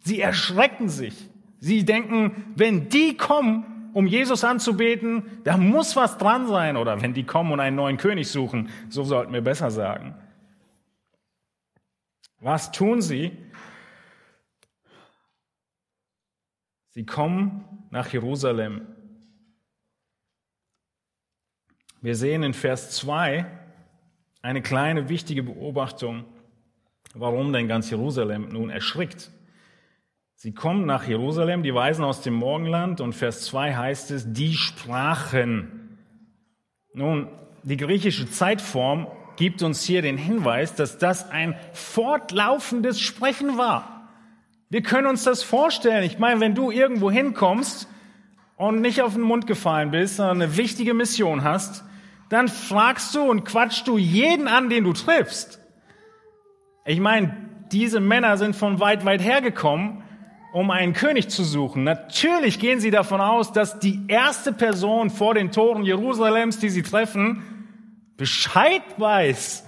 Sie 0.00 0.20
erschrecken 0.20 0.90
sich. 0.90 1.30
Sie 1.60 1.86
denken, 1.86 2.52
wenn 2.56 2.90
die 2.90 3.16
kommen, 3.16 3.64
um 3.94 4.06
Jesus 4.06 4.44
anzubeten, 4.44 5.22
da 5.44 5.56
muss 5.56 5.96
was 5.96 6.18
dran 6.18 6.46
sein. 6.46 6.76
Oder 6.76 7.00
wenn 7.00 7.14
die 7.14 7.24
kommen 7.24 7.52
und 7.52 7.60
einen 7.60 7.76
neuen 7.76 7.96
König 7.96 8.28
suchen, 8.28 8.68
so 8.90 9.02
sollten 9.02 9.32
wir 9.32 9.40
besser 9.40 9.70
sagen. 9.70 10.14
Was 12.42 12.72
tun 12.72 13.00
sie? 13.00 13.30
Sie 16.88 17.06
kommen 17.06 17.86
nach 17.90 18.12
Jerusalem. 18.12 18.86
Wir 22.00 22.16
sehen 22.16 22.42
in 22.42 22.52
Vers 22.52 22.90
2 22.96 23.46
eine 24.42 24.60
kleine 24.60 25.08
wichtige 25.08 25.44
Beobachtung, 25.44 26.24
warum 27.14 27.52
denn 27.52 27.68
ganz 27.68 27.90
Jerusalem 27.90 28.48
nun 28.48 28.70
erschrickt. 28.70 29.30
Sie 30.34 30.52
kommen 30.52 30.84
nach 30.84 31.06
Jerusalem, 31.06 31.62
die 31.62 31.72
Weisen 31.72 32.04
aus 32.04 32.22
dem 32.22 32.34
Morgenland, 32.34 33.00
und 33.00 33.12
Vers 33.12 33.42
2 33.44 33.76
heißt 33.76 34.10
es, 34.10 34.32
die 34.32 34.54
sprachen. 34.54 35.96
Nun, 36.92 37.28
die 37.62 37.76
griechische 37.76 38.28
Zeitform 38.28 39.06
gibt 39.36 39.62
uns 39.62 39.82
hier 39.82 40.02
den 40.02 40.16
Hinweis, 40.16 40.74
dass 40.74 40.98
das 40.98 41.30
ein 41.30 41.56
fortlaufendes 41.72 43.00
Sprechen 43.00 43.58
war. 43.58 44.08
Wir 44.68 44.82
können 44.82 45.06
uns 45.06 45.24
das 45.24 45.42
vorstellen. 45.42 46.02
Ich 46.04 46.18
meine, 46.18 46.40
wenn 46.40 46.54
du 46.54 46.70
irgendwo 46.70 47.10
hinkommst 47.10 47.88
und 48.56 48.80
nicht 48.80 49.02
auf 49.02 49.14
den 49.14 49.22
Mund 49.22 49.46
gefallen 49.46 49.90
bist, 49.90 50.16
sondern 50.16 50.42
eine 50.42 50.56
wichtige 50.56 50.94
Mission 50.94 51.44
hast, 51.44 51.84
dann 52.28 52.48
fragst 52.48 53.14
du 53.14 53.22
und 53.22 53.44
quatschst 53.44 53.86
du 53.86 53.98
jeden 53.98 54.48
an, 54.48 54.70
den 54.70 54.84
du 54.84 54.94
triffst. 54.94 55.60
Ich 56.86 56.98
meine, 56.98 57.36
diese 57.70 58.00
Männer 58.00 58.38
sind 58.38 58.56
von 58.56 58.80
weit, 58.80 59.04
weit 59.04 59.22
hergekommen, 59.22 60.02
um 60.52 60.70
einen 60.70 60.92
König 60.94 61.28
zu 61.28 61.44
suchen. 61.44 61.84
Natürlich 61.84 62.58
gehen 62.58 62.80
sie 62.80 62.90
davon 62.90 63.20
aus, 63.20 63.52
dass 63.52 63.78
die 63.78 64.00
erste 64.08 64.52
Person 64.52 65.10
vor 65.10 65.34
den 65.34 65.50
Toren 65.50 65.84
Jerusalems, 65.84 66.58
die 66.58 66.70
sie 66.70 66.82
treffen, 66.82 67.42
Bescheid 68.22 68.84
weiß. 68.98 69.66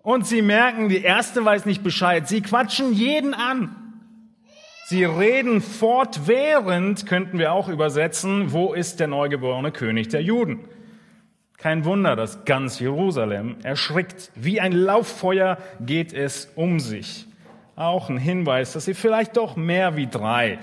Und 0.00 0.26
sie 0.26 0.40
merken, 0.40 0.88
die 0.88 1.02
erste 1.02 1.44
weiß 1.44 1.66
nicht 1.66 1.82
Bescheid. 1.82 2.26
Sie 2.26 2.40
quatschen 2.40 2.94
jeden 2.94 3.34
an. 3.34 3.76
Sie 4.86 5.04
reden 5.04 5.60
fortwährend, 5.60 7.04
könnten 7.04 7.38
wir 7.38 7.52
auch 7.52 7.68
übersetzen, 7.68 8.52
wo 8.54 8.72
ist 8.72 9.00
der 9.00 9.08
neugeborene 9.08 9.70
König 9.70 10.08
der 10.08 10.22
Juden? 10.22 10.60
Kein 11.58 11.84
Wunder, 11.84 12.16
dass 12.16 12.46
ganz 12.46 12.80
Jerusalem 12.80 13.56
erschrickt. 13.62 14.30
Wie 14.34 14.58
ein 14.58 14.72
Lauffeuer 14.72 15.58
geht 15.80 16.14
es 16.14 16.50
um 16.56 16.80
sich. 16.80 17.26
Auch 17.74 18.08
ein 18.08 18.16
Hinweis, 18.16 18.72
dass 18.72 18.86
sie 18.86 18.94
vielleicht 18.94 19.36
doch 19.36 19.56
mehr 19.56 19.94
wie 19.96 20.06
drei 20.06 20.58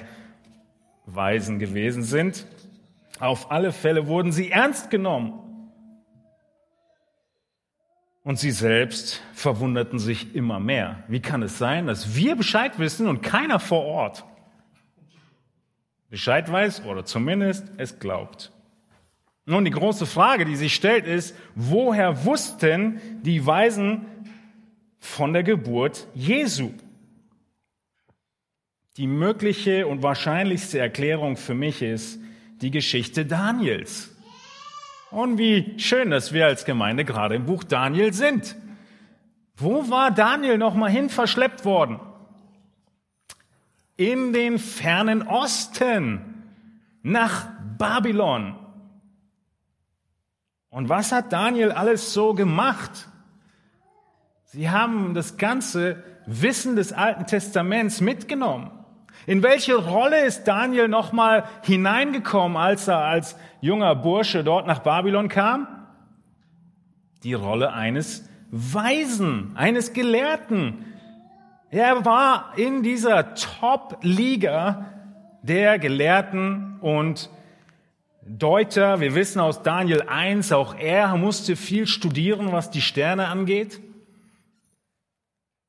Weisen 1.05 1.59
gewesen 1.59 2.01
sind. 2.01 2.47
Auf 3.19 3.51
alle 3.51 3.71
Fälle 3.71 4.07
wurden 4.07 4.31
sie 4.31 4.49
ernst 4.49 4.89
genommen. 4.89 5.43
Und 8.23 8.39
sie 8.39 8.51
selbst 8.51 9.21
verwunderten 9.33 9.99
sich 9.99 10.33
immer 10.33 10.59
mehr. 10.59 11.03
Wie 11.09 11.19
kann 11.19 11.43
es 11.43 11.57
sein, 11.57 11.87
dass 11.87 12.15
wir 12.15 12.35
Bescheid 12.35 12.79
wissen 12.79 13.07
und 13.07 13.21
keiner 13.21 13.59
vor 13.59 13.83
Ort 13.83 14.23
Bescheid 16.09 16.49
weiß 16.49 16.85
oder 16.85 17.03
zumindest 17.05 17.65
es 17.77 17.99
glaubt? 17.99 18.51
Nun, 19.45 19.65
die 19.65 19.71
große 19.71 20.05
Frage, 20.05 20.45
die 20.45 20.55
sich 20.55 20.73
stellt, 20.73 21.05
ist, 21.05 21.35
woher 21.53 22.23
wussten 22.23 23.01
die 23.23 23.45
Weisen 23.45 24.05
von 24.99 25.33
der 25.33 25.43
Geburt 25.43 26.07
Jesu? 26.13 26.71
Die 28.95 29.07
mögliche 29.07 29.85
und 29.85 30.01
wahrscheinlichste 30.01 30.79
Erklärung 30.79 31.35
für 31.35 31.55
mich 31.55 31.81
ist 31.81 32.21
die 32.61 32.71
Geschichte 32.71 33.25
Daniels. 33.25 34.12
Und 35.13 35.38
wie 35.38 35.75
schön, 35.77 36.10
dass 36.10 36.34
wir 36.34 36.48
als 36.48 36.65
Gemeinde 36.65 37.05
gerade 37.05 37.36
im 37.36 37.46
Buch 37.46 37.63
Daniel 37.63 38.13
sind. 38.13 38.55
Wo 39.55 39.91
war 39.91 40.10
Daniel 40.10 40.58
nochmal 40.58 40.89
hin 40.89 41.08
verschleppt 41.10 41.65
worden? 41.65 42.00
In 43.96 44.34
den 44.34 44.58
fernen 44.58 45.22
Osten, 45.22 46.22
nach 47.03 47.48
Babylon. 47.77 48.55
Und 50.70 50.89
was 50.89 51.12
hat 51.12 51.32
Daniel 51.32 51.72
alles 51.72 52.12
so 52.12 52.34
gemacht? 52.34 53.08
Sie 54.46 54.72
haben 54.72 55.13
das 55.13 55.38
ganze 55.38 56.03
Wissen 56.25 56.75
des 56.75 56.91
Alten 56.91 57.27
Testaments 57.27 58.01
mitgenommen. 58.01 58.72
In 59.27 59.43
welche 59.43 59.75
Rolle 59.75 60.25
ist 60.25 60.46
Daniel 60.46 60.88
nochmal 60.88 61.43
hineingekommen, 61.62 62.58
als 62.58 62.88
er 62.88 62.98
als 63.00 63.36
junger 63.63 63.96
Bursche 63.96 64.43
dort 64.43 64.67
nach 64.67 64.79
Babylon 64.79 65.29
kam? 65.29 65.67
Die 67.24 67.34
Rolle 67.34 67.72
eines 67.72 68.29
Weisen, 68.51 69.53
eines 69.55 69.93
Gelehrten. 69.93 70.86
Er 71.70 72.03
war 72.03 72.51
in 72.58 72.84
dieser 72.84 73.36
Top-Liga 73.36 74.91
der 75.43 75.79
Gelehrten 75.79 76.77
und 76.82 77.29
Deuter. 78.27 79.00
Wir 79.00 79.15
wissen 79.15 79.39
aus 79.39 79.63
Daniel 79.63 80.01
1, 80.01 80.51
auch 80.51 80.75
er 80.75 81.15
musste 81.15 81.55
viel 81.55 81.88
studieren, 81.88 82.51
was 82.51 82.70
die 82.70 82.82
Sterne 82.82 83.29
angeht. 83.29 83.79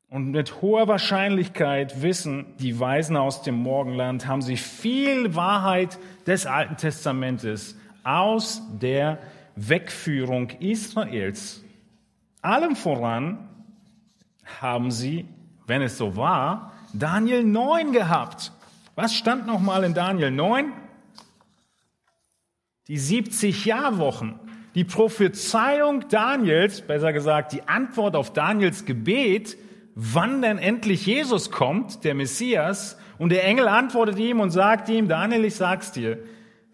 Und 0.08 0.32
mit 0.32 0.60
hoher 0.62 0.88
Wahrscheinlichkeit 0.88 2.02
wissen 2.02 2.56
die 2.58 2.78
Weisen 2.78 3.16
aus 3.16 3.42
dem 3.42 3.54
Morgenland, 3.54 4.26
haben 4.26 4.42
sie 4.42 4.56
viel 4.56 5.36
Wahrheit 5.36 5.98
des 6.26 6.46
Alten 6.46 6.76
Testamentes 6.76 7.76
aus 8.04 8.62
der 8.80 9.18
Wegführung 9.56 10.50
Israels. 10.60 11.62
Allem 12.42 12.76
voran 12.76 13.48
haben 14.60 14.90
sie, 14.90 15.26
wenn 15.66 15.82
es 15.82 15.96
so 15.96 16.16
war, 16.16 16.72
Daniel 16.92 17.42
9 17.42 17.92
gehabt. 17.92 18.52
Was 18.94 19.14
stand 19.14 19.46
nochmal 19.46 19.84
in 19.84 19.94
Daniel 19.94 20.30
9? 20.30 20.72
Die 22.86 22.98
70 22.98 23.64
Jahrwochen. 23.64 24.38
die 24.74 24.84
Prophezeiung 24.84 26.08
Daniels, 26.08 26.80
besser 26.80 27.12
gesagt 27.12 27.52
die 27.52 27.62
Antwort 27.68 28.16
auf 28.16 28.32
Daniels 28.32 28.84
Gebet, 28.84 29.56
wann 29.94 30.42
denn 30.42 30.58
endlich 30.58 31.06
Jesus 31.06 31.50
kommt, 31.50 32.04
der 32.04 32.14
Messias, 32.14 32.98
und 33.16 33.30
der 33.30 33.44
Engel 33.44 33.68
antwortet 33.68 34.18
ihm 34.18 34.40
und 34.40 34.50
sagt 34.50 34.88
ihm, 34.88 35.06
Daniel, 35.06 35.44
ich 35.44 35.54
sag's 35.54 35.92
dir, 35.92 36.18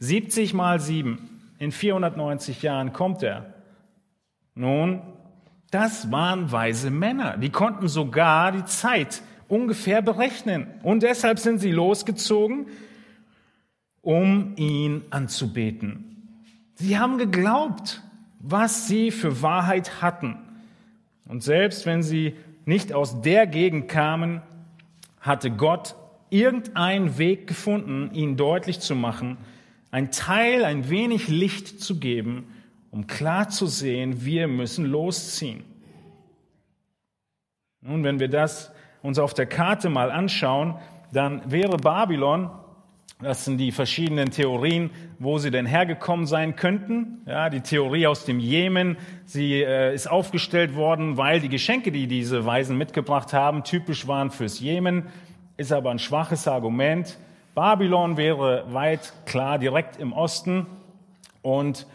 70 0.00 0.54
mal 0.54 0.80
7, 0.80 1.18
in 1.58 1.72
490 1.72 2.62
Jahren 2.62 2.92
kommt 2.92 3.22
er. 3.22 3.54
Nun, 4.54 5.02
das 5.70 6.10
waren 6.10 6.50
weise 6.50 6.90
Männer, 6.90 7.36
die 7.36 7.50
konnten 7.50 7.86
sogar 7.86 8.50
die 8.50 8.64
Zeit 8.64 9.22
ungefähr 9.46 10.02
berechnen. 10.02 10.66
Und 10.82 11.02
deshalb 11.02 11.38
sind 11.38 11.58
sie 11.58 11.70
losgezogen, 11.70 12.66
um 14.00 14.54
ihn 14.56 15.02
anzubeten. 15.10 16.10
Sie 16.74 16.98
haben 16.98 17.18
geglaubt, 17.18 18.02
was 18.38 18.88
sie 18.88 19.10
für 19.10 19.42
Wahrheit 19.42 20.00
hatten. 20.00 20.38
Und 21.26 21.42
selbst 21.42 21.84
wenn 21.84 22.02
sie 22.02 22.34
nicht 22.64 22.92
aus 22.92 23.20
der 23.20 23.46
Gegend 23.46 23.88
kamen, 23.88 24.40
hatte 25.20 25.50
Gott 25.50 25.94
irgendeinen 26.30 27.18
Weg 27.18 27.46
gefunden, 27.46 28.10
ihnen 28.14 28.36
deutlich 28.36 28.80
zu 28.80 28.94
machen, 28.94 29.36
ein 29.90 30.10
Teil, 30.10 30.64
ein 30.64 30.88
wenig 30.88 31.28
Licht 31.28 31.80
zu 31.80 31.98
geben, 31.98 32.54
um 32.90 33.06
klar 33.06 33.48
zu 33.48 33.66
sehen, 33.66 34.24
wir 34.24 34.48
müssen 34.48 34.86
losziehen. 34.86 35.64
Nun, 37.80 38.04
wenn 38.04 38.20
wir 38.20 38.28
das 38.28 38.72
uns 39.02 39.18
auf 39.18 39.32
der 39.34 39.46
Karte 39.46 39.88
mal 39.88 40.10
anschauen, 40.10 40.76
dann 41.12 41.50
wäre 41.50 41.76
Babylon, 41.76 42.50
das 43.22 43.44
sind 43.44 43.58
die 43.58 43.72
verschiedenen 43.72 44.30
Theorien, 44.30 44.90
wo 45.18 45.38
sie 45.38 45.50
denn 45.50 45.66
hergekommen 45.66 46.26
sein 46.26 46.56
könnten. 46.56 47.22
Ja, 47.26 47.50
die 47.50 47.60
Theorie 47.60 48.06
aus 48.06 48.24
dem 48.24 48.40
Jemen, 48.40 48.96
sie 49.26 49.62
äh, 49.62 49.94
ist 49.94 50.10
aufgestellt 50.10 50.74
worden, 50.74 51.16
weil 51.16 51.40
die 51.40 51.50
Geschenke, 51.50 51.92
die 51.92 52.06
diese 52.06 52.46
Weisen 52.46 52.78
mitgebracht 52.78 53.32
haben, 53.32 53.62
typisch 53.62 54.06
waren 54.06 54.30
fürs 54.30 54.60
Jemen, 54.60 55.08
ist 55.58 55.72
aber 55.72 55.90
ein 55.90 55.98
schwaches 55.98 56.48
Argument. 56.48 57.18
Babylon 57.54 58.16
wäre 58.16 58.64
weit 58.72 59.12
klar 59.26 59.58
direkt 59.58 59.96
im 59.96 60.12
Osten 60.12 60.66
und 61.42 61.86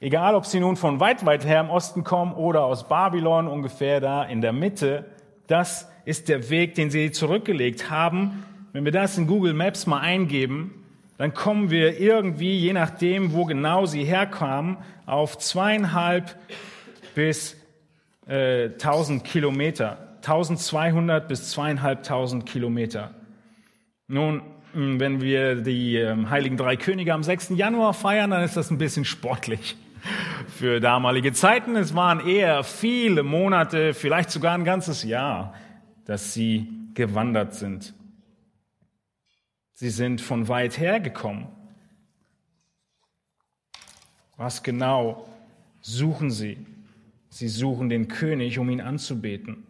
egal, 0.00 0.34
ob 0.34 0.46
sie 0.46 0.60
nun 0.60 0.76
von 0.76 1.00
weit, 1.00 1.24
weit 1.24 1.46
her 1.46 1.60
im 1.60 1.70
Osten 1.70 2.04
kommen 2.04 2.32
oder 2.32 2.64
aus 2.64 2.88
Babylon 2.88 3.46
ungefähr 3.46 4.00
da 4.00 4.24
in 4.24 4.40
der 4.40 4.52
Mitte, 4.52 5.04
das 5.46 5.90
ist 6.04 6.28
der 6.28 6.50
Weg, 6.50 6.74
den 6.74 6.90
sie 6.90 7.12
zurückgelegt 7.12 7.90
haben. 7.90 8.44
Wenn 8.72 8.84
wir 8.84 8.92
das 8.92 9.16
in 9.16 9.26
Google 9.26 9.54
Maps 9.54 9.86
mal 9.86 10.00
eingeben, 10.00 10.84
dann 11.18 11.32
kommen 11.34 11.70
wir 11.70 11.98
irgendwie, 11.98 12.58
je 12.58 12.72
nachdem, 12.72 13.32
wo 13.32 13.44
genau 13.44 13.86
sie 13.86 14.04
herkamen, 14.04 14.76
auf 15.06 15.38
zweieinhalb 15.38 16.36
bis 17.14 17.56
äh, 18.26 18.64
1000 18.64 19.24
Kilometer. 19.24 19.98
1200 20.16 21.28
bis 21.28 21.50
zweieinhalbtausend 21.50 22.46
Kilometer. 22.46 23.12
Nun, 24.08 24.42
wenn 24.76 25.22
wir 25.22 25.54
die 25.54 25.96
ähm, 25.96 26.28
Heiligen 26.28 26.58
Drei 26.58 26.76
Könige 26.76 27.14
am 27.14 27.22
6. 27.22 27.50
Januar 27.50 27.94
feiern, 27.94 28.30
dann 28.30 28.42
ist 28.42 28.58
das 28.58 28.70
ein 28.70 28.76
bisschen 28.76 29.06
sportlich 29.06 29.74
für 30.48 30.80
damalige 30.80 31.32
Zeiten. 31.32 31.76
Es 31.76 31.94
waren 31.94 32.26
eher 32.26 32.62
viele 32.62 33.22
Monate, 33.22 33.94
vielleicht 33.94 34.30
sogar 34.30 34.52
ein 34.52 34.64
ganzes 34.64 35.02
Jahr, 35.02 35.54
dass 36.04 36.34
sie 36.34 36.68
gewandert 36.92 37.54
sind. 37.54 37.94
Sie 39.72 39.88
sind 39.88 40.20
von 40.20 40.48
weit 40.48 40.78
her 40.78 41.00
gekommen. 41.00 41.48
Was 44.36 44.62
genau 44.62 45.26
suchen 45.80 46.30
sie? 46.30 46.58
Sie 47.30 47.48
suchen 47.48 47.88
den 47.88 48.08
König, 48.08 48.58
um 48.58 48.68
ihn 48.68 48.82
anzubeten. 48.82 49.65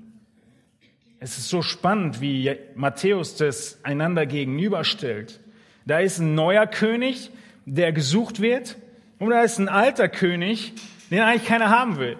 Es 1.18 1.38
ist 1.38 1.48
so 1.48 1.62
spannend, 1.62 2.20
wie 2.20 2.54
Matthäus 2.74 3.36
das 3.36 3.82
einander 3.84 4.26
gegenüberstellt. 4.26 5.40
Da 5.86 6.00
ist 6.00 6.18
ein 6.18 6.34
neuer 6.34 6.66
König, 6.66 7.30
der 7.64 7.92
gesucht 7.92 8.40
wird, 8.40 8.76
und 9.18 9.30
da 9.30 9.42
ist 9.42 9.58
ein 9.58 9.68
alter 9.68 10.08
König, 10.08 10.74
den 11.10 11.20
eigentlich 11.20 11.46
keiner 11.46 11.70
haben 11.70 11.98
will. 11.98 12.18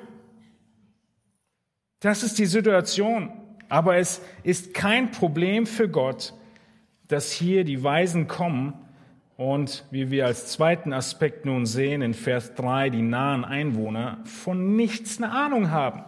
Das 2.01 2.23
ist 2.23 2.39
die 2.39 2.47
Situation. 2.47 3.33
Aber 3.69 3.97
es 3.97 4.23
ist 4.45 4.75
kein 4.75 5.11
Problem 5.11 5.67
für 5.67 5.89
Gott, 5.89 6.35
dass 7.09 7.33
hier 7.33 7.65
die 7.65 7.83
Weisen 7.83 8.29
kommen 8.29 8.75
und, 9.37 9.85
wie 9.91 10.11
wir 10.11 10.27
als 10.27 10.47
zweiten 10.47 10.93
Aspekt 10.93 11.45
nun 11.45 11.67
sehen 11.67 12.01
in 12.01 12.15
Vers 12.15 12.55
3, 12.55 12.91
die 12.91 13.03
nahen 13.03 13.45
Einwohner 13.45 14.19
von 14.25 14.77
nichts 14.77 15.19
eine 15.19 15.33
Ahnung 15.33 15.71
haben. 15.71 16.05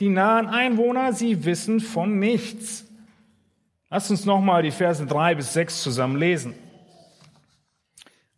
Die 0.00 0.08
nahen 0.08 0.46
Einwohner, 0.46 1.12
sie 1.12 1.44
wissen 1.44 1.78
von 1.78 2.18
nichts. 2.18 2.86
Lass 3.90 4.10
uns 4.10 4.24
nochmal 4.24 4.62
die 4.62 4.70
Verse 4.70 5.04
3 5.04 5.34
bis 5.34 5.52
6 5.52 5.82
zusammen 5.82 6.16
lesen. 6.16 6.54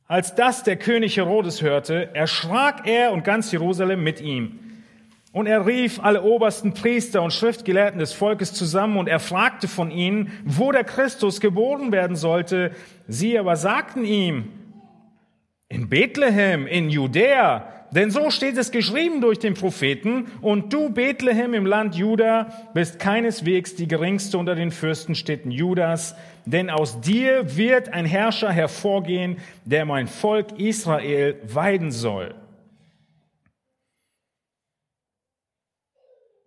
Als 0.09 0.35
das 0.35 0.65
der 0.65 0.77
König 0.77 1.17
Herodes 1.17 1.63
hörte, 1.63 2.15
erschrak 2.15 2.87
er 2.87 3.13
und 3.13 3.23
ganz 3.23 3.53
Jerusalem 3.53 4.03
mit 4.03 4.21
ihm. 4.21 4.59
Und 5.31 5.47
er 5.47 5.65
rief 5.65 6.01
alle 6.01 6.23
obersten 6.23 6.75
Priester 6.75 7.23
und 7.23 7.33
Schriftgelehrten 7.33 8.01
des 8.01 8.13
Volkes 8.13 8.53
zusammen 8.53 8.99
und 8.99 9.09
er 9.09 9.21
fragte 9.21 9.69
von 9.69 9.91
ihnen, 9.91 10.33
wo 10.45 10.73
der 10.73 10.85
Christus 10.85 11.41
geboren 11.41 11.93
werden 11.93 12.17
sollte. 12.17 12.73
Sie 13.07 13.39
aber 13.39 13.57
sagten 13.57 14.05
ihm, 14.05 14.49
in 15.73 15.89
Bethlehem, 15.89 16.67
in 16.67 16.91
Judäa, 16.91 17.67
denn 17.93 18.11
so 18.11 18.31
steht 18.31 18.59
es 18.59 18.71
geschrieben 18.71 19.23
durch 19.23 19.39
den 19.39 19.55
Propheten, 19.55 20.27
und 20.43 20.73
du, 20.73 20.91
Bethlehem 20.91 21.55
im 21.55 21.65
Land 21.65 21.95
Juda, 21.95 22.71
bist 22.75 22.99
keineswegs 22.99 23.75
die 23.75 23.89
geringste 23.89 24.37
unter 24.37 24.55
den 24.55 24.71
Fürstenstädten 24.71 25.51
Judas, 25.51 26.15
denn 26.45 26.69
aus 26.69 27.01
dir 27.01 27.57
wird 27.57 27.89
ein 27.89 28.05
Herrscher 28.05 28.51
hervorgehen, 28.51 29.39
der 29.65 29.87
mein 29.87 30.09
Volk 30.09 30.59
Israel 30.59 31.41
weiden 31.45 31.91
soll. 31.91 32.35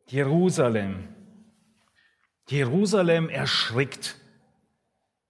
Jerusalem. 0.07 1.07
Jerusalem 2.47 3.29
erschrickt. 3.29 4.17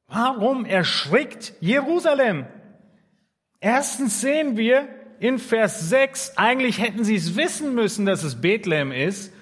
Warum 0.07 0.65
erschrickt 0.65 1.53
Jerusalem? 1.61 2.45
Erstens 3.65 4.21
sehen 4.21 4.57
wir 4.57 4.87
in 5.19 5.39
Vers 5.39 5.89
6, 5.89 6.37
eigentlich 6.37 6.79
hätten 6.79 7.03
sie 7.03 7.15
es 7.15 7.35
wissen 7.35 7.73
müssen, 7.73 8.05
dass 8.05 8.21
es 8.21 8.39
Bethlehem 8.39 8.91
ist. 8.91 9.33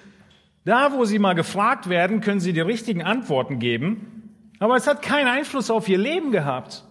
Da, 0.64 0.94
wo 0.94 1.04
sie 1.04 1.18
mal 1.18 1.34
gefragt 1.34 1.90
werden, 1.90 2.22
können 2.22 2.40
sie 2.40 2.54
die 2.54 2.62
richtigen 2.62 3.02
Antworten 3.02 3.58
geben. 3.58 4.48
Aber 4.60 4.76
es 4.76 4.86
hat 4.86 5.02
keinen 5.02 5.28
Einfluss 5.28 5.70
auf 5.70 5.90
ihr 5.90 5.98
Leben 5.98 6.32
gehabt. 6.32 6.84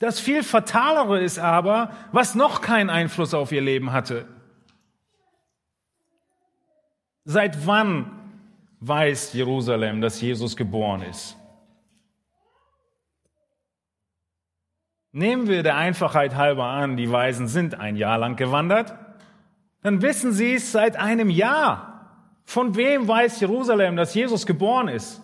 Das 0.00 0.18
viel 0.18 0.42
Fatalere 0.42 1.22
ist 1.22 1.38
aber, 1.38 1.92
was 2.10 2.34
noch 2.34 2.62
keinen 2.62 2.90
Einfluss 2.90 3.32
auf 3.32 3.52
ihr 3.52 3.62
Leben 3.62 3.92
hatte. 3.92 4.26
Seit 7.24 7.64
wann 7.64 8.10
weiß 8.80 9.34
Jerusalem, 9.34 10.00
dass 10.00 10.20
Jesus 10.20 10.56
geboren 10.56 11.02
ist? 11.02 11.36
Nehmen 15.12 15.48
wir 15.48 15.62
der 15.62 15.76
Einfachheit 15.76 16.36
halber 16.36 16.66
an, 16.66 16.96
die 16.96 17.10
Weisen 17.10 17.48
sind 17.48 17.78
ein 17.78 17.96
Jahr 17.96 18.18
lang 18.18 18.36
gewandert, 18.36 18.94
dann 19.82 20.02
wissen 20.02 20.32
sie 20.32 20.54
es 20.54 20.70
seit 20.70 20.96
einem 20.96 21.30
Jahr. 21.30 21.90
Von 22.44 22.76
wem 22.76 23.08
weiß 23.08 23.40
Jerusalem, 23.40 23.96
dass 23.96 24.14
Jesus 24.14 24.46
geboren 24.46 24.88
ist? 24.88 25.20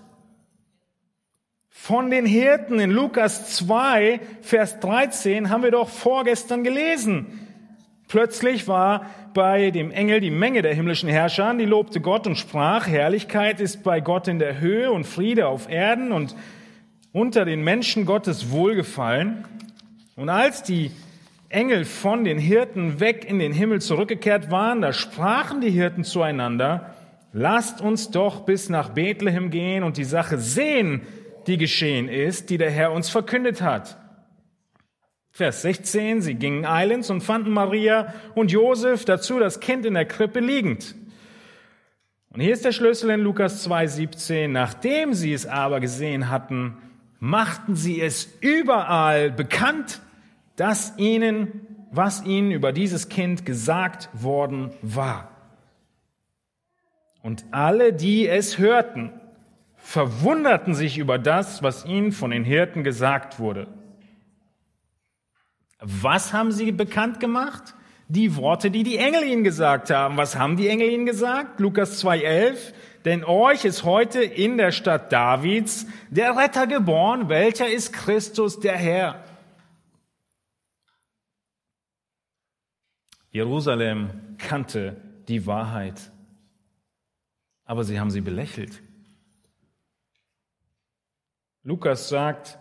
Von 1.68 2.10
den 2.10 2.26
Hirten 2.26 2.80
in 2.80 2.90
Lukas 2.90 3.54
2, 3.56 4.18
Vers 4.40 4.80
13 4.80 5.50
haben 5.50 5.62
wir 5.62 5.70
doch 5.70 5.88
vorgestern 5.88 6.64
gelesen. 6.64 7.26
Plötzlich 8.08 8.66
war 8.66 9.06
bei 9.34 9.70
dem 9.70 9.90
Engel 9.90 10.20
die 10.20 10.30
Menge 10.30 10.62
der 10.62 10.74
himmlischen 10.74 11.08
Herrscher, 11.08 11.54
die 11.54 11.64
lobte 11.64 12.00
Gott 12.00 12.26
und 12.26 12.36
sprach, 12.36 12.88
Herrlichkeit 12.88 13.60
ist 13.60 13.84
bei 13.84 14.00
Gott 14.00 14.26
in 14.26 14.38
der 14.38 14.58
Höhe 14.58 14.90
und 14.90 15.04
Friede 15.04 15.46
auf 15.46 15.68
Erden 15.68 16.10
und 16.10 16.34
unter 17.12 17.44
den 17.44 17.62
Menschen 17.62 18.04
Gottes 18.04 18.50
Wohlgefallen. 18.50 19.44
Und 20.16 20.30
als 20.30 20.62
die 20.62 20.90
Engel 21.50 21.84
von 21.84 22.24
den 22.24 22.38
Hirten 22.38 23.00
weg 23.00 23.26
in 23.28 23.38
den 23.38 23.52
Himmel 23.52 23.82
zurückgekehrt 23.82 24.50
waren, 24.50 24.80
da 24.80 24.94
sprachen 24.94 25.60
die 25.60 25.70
Hirten 25.70 26.04
zueinander, 26.04 26.94
lasst 27.34 27.82
uns 27.82 28.10
doch 28.10 28.46
bis 28.46 28.70
nach 28.70 28.88
Bethlehem 28.88 29.50
gehen 29.50 29.84
und 29.84 29.98
die 29.98 30.04
Sache 30.04 30.38
sehen, 30.38 31.02
die 31.46 31.58
geschehen 31.58 32.08
ist, 32.08 32.48
die 32.48 32.56
der 32.56 32.70
Herr 32.70 32.92
uns 32.92 33.10
verkündet 33.10 33.60
hat. 33.60 33.98
Vers 35.30 35.60
16, 35.60 36.22
sie 36.22 36.34
gingen 36.34 36.64
eilends 36.64 37.10
und 37.10 37.20
fanden 37.20 37.50
Maria 37.50 38.14
und 38.34 38.50
Josef, 38.50 39.04
dazu 39.04 39.38
das 39.38 39.60
Kind 39.60 39.84
in 39.84 39.92
der 39.92 40.06
Krippe 40.06 40.40
liegend. 40.40 40.94
Und 42.30 42.40
hier 42.40 42.54
ist 42.54 42.64
der 42.64 42.72
Schlüssel 42.72 43.10
in 43.10 43.20
Lukas 43.20 43.68
2,17. 43.68 44.48
Nachdem 44.48 45.12
sie 45.12 45.34
es 45.34 45.46
aber 45.46 45.78
gesehen 45.80 46.30
hatten, 46.30 46.78
machten 47.20 47.76
sie 47.76 48.00
es 48.00 48.38
überall 48.40 49.30
bekannt, 49.30 50.00
dass 50.56 50.94
ihnen 50.96 51.76
was 51.90 52.24
ihnen 52.24 52.50
über 52.50 52.72
dieses 52.72 53.08
Kind 53.08 53.46
gesagt 53.46 54.08
worden 54.12 54.70
war. 54.82 55.30
Und 57.22 57.44
alle, 57.50 57.92
die 57.92 58.28
es 58.28 58.58
hörten, 58.58 59.12
verwunderten 59.76 60.74
sich 60.74 60.98
über 60.98 61.18
das, 61.18 61.62
was 61.62 61.84
ihnen 61.84 62.12
von 62.12 62.30
den 62.30 62.44
Hirten 62.44 62.84
gesagt 62.84 63.38
wurde. 63.38 63.68
Was 65.80 66.32
haben 66.32 66.52
sie 66.52 66.72
bekannt 66.72 67.20
gemacht? 67.20 67.74
Die 68.08 68.36
Worte, 68.36 68.70
die 68.70 68.84
die 68.84 68.98
Engel 68.98 69.24
ihnen 69.24 69.42
gesagt 69.42 69.90
haben. 69.90 70.16
Was 70.16 70.36
haben 70.36 70.56
die 70.56 70.68
Engel 70.68 70.90
ihnen 70.90 71.06
gesagt? 71.06 71.58
Lukas 71.60 72.04
2,11. 72.04 72.72
Denn 73.04 73.24
euch 73.24 73.64
ist 73.64 73.84
heute 73.84 74.22
in 74.22 74.56
der 74.56 74.72
Stadt 74.72 75.12
Davids 75.12 75.86
der 76.10 76.36
Retter 76.36 76.66
geboren, 76.66 77.28
welcher 77.28 77.68
ist 77.68 77.92
Christus 77.92 78.60
der 78.60 78.76
Herr. 78.76 79.25
Jerusalem 83.36 84.38
kannte 84.38 84.96
die 85.28 85.44
Wahrheit, 85.44 86.10
aber 87.66 87.84
sie 87.84 88.00
haben 88.00 88.10
sie 88.10 88.22
belächelt. 88.22 88.82
Lukas 91.62 92.08
sagt, 92.08 92.58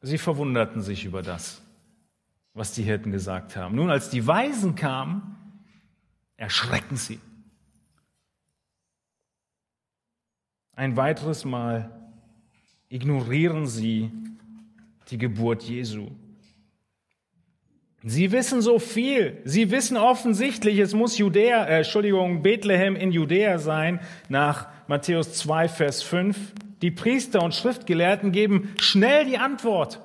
sie 0.00 0.16
verwunderten 0.16 0.80
sich 0.80 1.04
über 1.04 1.20
das, 1.20 1.60
was 2.54 2.72
die 2.72 2.82
Hirten 2.82 3.12
gesagt 3.12 3.56
haben. 3.56 3.74
Nun, 3.74 3.90
als 3.90 4.08
die 4.08 4.26
Weisen 4.26 4.74
kamen, 4.74 5.36
erschrecken 6.38 6.96
sie. 6.96 7.20
Ein 10.72 10.96
weiteres 10.96 11.44
Mal 11.44 12.10
ignorieren 12.88 13.66
sie 13.66 14.10
die 15.10 15.18
Geburt 15.18 15.62
Jesu. 15.62 16.10
Sie 18.06 18.32
wissen 18.32 18.60
so 18.60 18.78
viel. 18.78 19.40
Sie 19.44 19.70
wissen 19.70 19.96
offensichtlich, 19.96 20.78
es 20.78 20.92
muss 20.92 21.16
Judäa, 21.16 21.64
äh, 21.64 21.78
Entschuldigung, 21.78 22.42
Bethlehem 22.42 22.96
in 22.96 23.12
Judäa 23.12 23.58
sein, 23.58 23.98
nach 24.28 24.68
Matthäus 24.88 25.32
2, 25.32 25.68
Vers 25.68 26.02
5. 26.02 26.36
Die 26.82 26.90
Priester 26.90 27.42
und 27.42 27.54
Schriftgelehrten 27.54 28.30
geben 28.30 28.74
schnell 28.78 29.24
die 29.24 29.38
Antwort. 29.38 30.02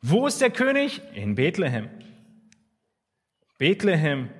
Wo 0.00 0.26
ist 0.26 0.40
der 0.40 0.48
König? 0.48 1.02
In 1.14 1.34
Bethlehem. 1.34 1.90
Bethlehem, 3.58 4.30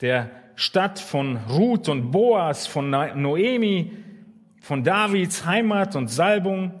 der 0.00 0.30
Stadt 0.54 0.98
von 0.98 1.36
Ruth 1.36 1.90
und 1.90 2.10
Boas, 2.10 2.66
von 2.66 2.88
Noemi, 2.88 3.92
von 4.62 4.82
Davids 4.82 5.44
Heimat 5.44 5.94
und 5.94 6.08
Salbung. 6.08 6.80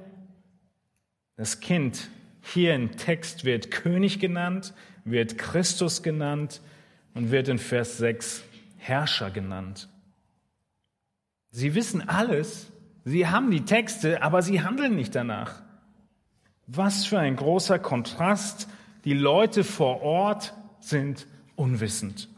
Das 1.36 1.60
Kind 1.60 2.08
hier 2.40 2.74
im 2.74 2.96
Text 2.96 3.44
wird 3.44 3.70
König 3.70 4.20
genannt, 4.20 4.72
wird 5.04 5.38
Christus 5.38 6.02
genannt 6.02 6.60
und 7.14 7.30
wird 7.30 7.48
in 7.48 7.58
Vers 7.58 7.98
6 7.98 8.42
Herrscher 8.78 9.30
genannt. 9.30 9.88
Sie 11.50 11.74
wissen 11.74 12.08
alles, 12.08 12.72
sie 13.04 13.28
haben 13.28 13.50
die 13.50 13.64
Texte, 13.64 14.22
aber 14.22 14.42
sie 14.42 14.62
handeln 14.62 14.96
nicht 14.96 15.14
danach. 15.14 15.62
Was 16.66 17.04
für 17.04 17.18
ein 17.18 17.36
großer 17.36 17.78
Kontrast. 17.78 18.68
Die 19.04 19.14
Leute 19.14 19.64
vor 19.64 20.00
Ort 20.02 20.54
sind 20.80 21.26
unwissend. 21.56 22.28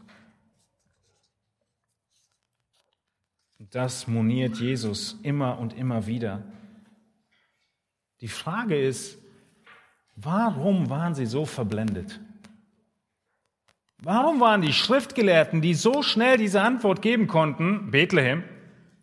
Das 3.71 4.07
moniert 4.07 4.57
Jesus 4.57 5.19
immer 5.21 5.59
und 5.59 5.73
immer 5.73 6.07
wieder. 6.07 6.43
Die 8.21 8.27
Frage 8.27 8.79
ist, 8.79 9.17
warum 10.15 10.89
waren 10.89 11.15
sie 11.15 11.25
so 11.25 11.45
verblendet? 11.45 12.19
Warum 14.05 14.39
waren 14.39 14.61
die 14.61 14.71
Schriftgelehrten, 14.71 15.61
die 15.61 15.73
so 15.73 16.03
schnell 16.03 16.37
diese 16.37 16.61
Antwort 16.61 17.01
geben 17.01 17.25
konnten, 17.25 17.89
Bethlehem, 17.89 18.43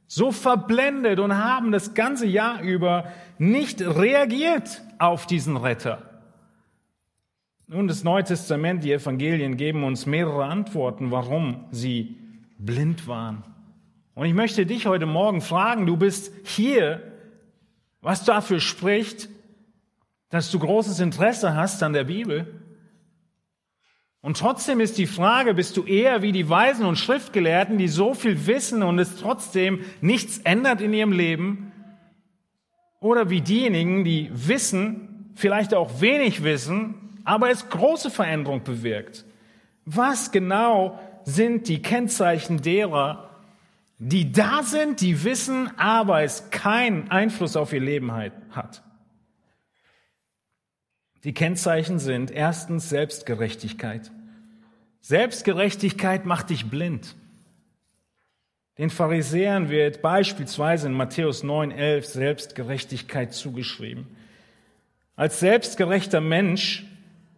so 0.06 0.30
verblendet 0.30 1.18
und 1.18 1.36
haben 1.36 1.72
das 1.72 1.94
ganze 1.94 2.24
Jahr 2.24 2.62
über 2.62 3.10
nicht 3.36 3.80
reagiert 3.80 4.80
auf 5.00 5.26
diesen 5.26 5.56
Retter? 5.56 6.08
Nun, 7.66 7.88
das 7.88 8.04
Neue 8.04 8.22
Testament, 8.22 8.84
die 8.84 8.92
Evangelien 8.92 9.56
geben 9.56 9.82
uns 9.82 10.06
mehrere 10.06 10.44
Antworten, 10.44 11.10
warum 11.10 11.64
sie 11.72 12.16
blind 12.58 13.08
waren. 13.08 13.42
Und 14.14 14.26
ich 14.26 14.34
möchte 14.34 14.66
dich 14.66 14.86
heute 14.86 15.06
Morgen 15.06 15.40
fragen, 15.40 15.84
du 15.84 15.96
bist 15.96 16.32
hier, 16.44 17.02
was 18.02 18.24
dafür 18.24 18.60
spricht, 18.60 19.28
dass 20.28 20.52
du 20.52 20.60
großes 20.60 21.00
Interesse 21.00 21.56
hast 21.56 21.82
an 21.82 21.92
der 21.92 22.04
Bibel. 22.04 22.61
Und 24.22 24.38
trotzdem 24.38 24.78
ist 24.78 24.98
die 24.98 25.08
Frage, 25.08 25.52
bist 25.52 25.76
du 25.76 25.84
eher 25.84 26.22
wie 26.22 26.30
die 26.30 26.48
Weisen 26.48 26.86
und 26.86 26.96
Schriftgelehrten, 26.96 27.76
die 27.76 27.88
so 27.88 28.14
viel 28.14 28.46
wissen 28.46 28.84
und 28.84 29.00
es 29.00 29.16
trotzdem 29.16 29.80
nichts 30.00 30.38
ändert 30.38 30.80
in 30.80 30.94
ihrem 30.94 31.10
Leben? 31.10 31.72
Oder 33.00 33.30
wie 33.30 33.40
diejenigen, 33.40 34.04
die 34.04 34.30
wissen, 34.32 35.32
vielleicht 35.34 35.74
auch 35.74 36.00
wenig 36.00 36.44
wissen, 36.44 37.18
aber 37.24 37.50
es 37.50 37.68
große 37.68 38.10
Veränderung 38.10 38.62
bewirkt? 38.62 39.24
Was 39.84 40.30
genau 40.30 41.00
sind 41.24 41.66
die 41.66 41.82
Kennzeichen 41.82 42.62
derer, 42.62 43.28
die 43.98 44.30
da 44.30 44.62
sind, 44.62 45.00
die 45.00 45.24
wissen, 45.24 45.68
aber 45.76 46.22
es 46.22 46.50
keinen 46.50 47.10
Einfluss 47.10 47.56
auf 47.56 47.72
ihr 47.72 47.80
Leben 47.80 48.12
hat? 48.12 48.82
Die 51.24 51.34
Kennzeichen 51.34 51.98
sind 51.98 52.30
erstens 52.30 52.88
Selbstgerechtigkeit. 52.88 54.10
Selbstgerechtigkeit 55.00 56.26
macht 56.26 56.50
dich 56.50 56.68
blind. 56.68 57.14
Den 58.78 58.90
Pharisäern 58.90 59.68
wird 59.68 60.02
beispielsweise 60.02 60.88
in 60.88 60.94
Matthäus 60.94 61.44
9,11 61.44 62.02
Selbstgerechtigkeit 62.04 63.32
zugeschrieben. 63.32 64.06
Als 65.14 65.40
selbstgerechter 65.40 66.20
Mensch 66.20 66.84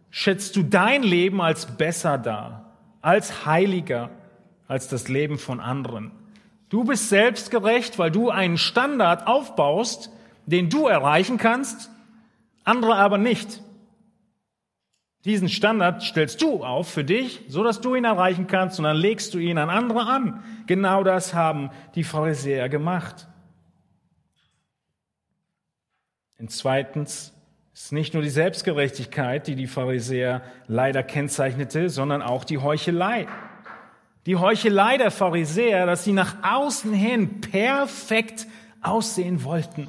schätzt 0.09 0.55
du 0.55 0.63
dein 0.63 1.03
Leben 1.03 1.41
als 1.41 1.65
besser 1.77 2.17
dar, 2.17 2.77
als 3.01 3.45
heiliger 3.45 4.09
als 4.67 4.87
das 4.87 5.07
Leben 5.07 5.37
von 5.37 5.59
anderen. 5.59 6.11
Du 6.69 6.83
bist 6.83 7.09
selbstgerecht, 7.09 7.99
weil 7.99 8.11
du 8.11 8.29
einen 8.29 8.57
Standard 8.57 9.27
aufbaust, 9.27 10.09
den 10.45 10.69
du 10.69 10.87
erreichen 10.87 11.37
kannst, 11.37 11.91
andere 12.63 12.95
aber 12.95 13.17
nicht. 13.17 13.61
Diesen 15.25 15.49
Standard 15.49 16.03
stellst 16.03 16.39
du 16.43 16.63
auf 16.63 16.87
für 16.87 17.03
dich, 17.03 17.41
so 17.47 17.63
dass 17.63 17.81
du 17.81 17.95
ihn 17.95 18.05
erreichen 18.05 18.45
kannst 18.45 18.77
und 18.77 18.83
dann 18.85 18.95
legst 18.95 19.33
du 19.33 19.39
ihn 19.39 19.57
an 19.57 19.71
andere 19.71 20.05
an. 20.05 20.43
Genau 20.67 21.03
das 21.03 21.33
haben 21.33 21.71
die 21.95 22.03
Pharisäer 22.03 22.69
gemacht. 22.69 23.27
Und 26.37 26.51
zweitens 26.51 27.33
ist 27.73 27.91
nicht 27.91 28.13
nur 28.13 28.21
die 28.21 28.29
Selbstgerechtigkeit, 28.29 29.47
die 29.47 29.55
die 29.55 29.65
Pharisäer 29.65 30.43
leider 30.67 31.01
kennzeichnete, 31.01 31.89
sondern 31.89 32.21
auch 32.21 32.43
die 32.43 32.59
Heuchelei. 32.59 33.25
Die 34.27 34.35
Heuchelei 34.35 34.97
der 34.97 35.11
Pharisäer, 35.11 35.87
dass 35.87 36.03
sie 36.03 36.13
nach 36.13 36.35
außen 36.43 36.93
hin 36.93 37.41
perfekt 37.41 38.45
aussehen 38.81 39.43
wollten. 39.43 39.87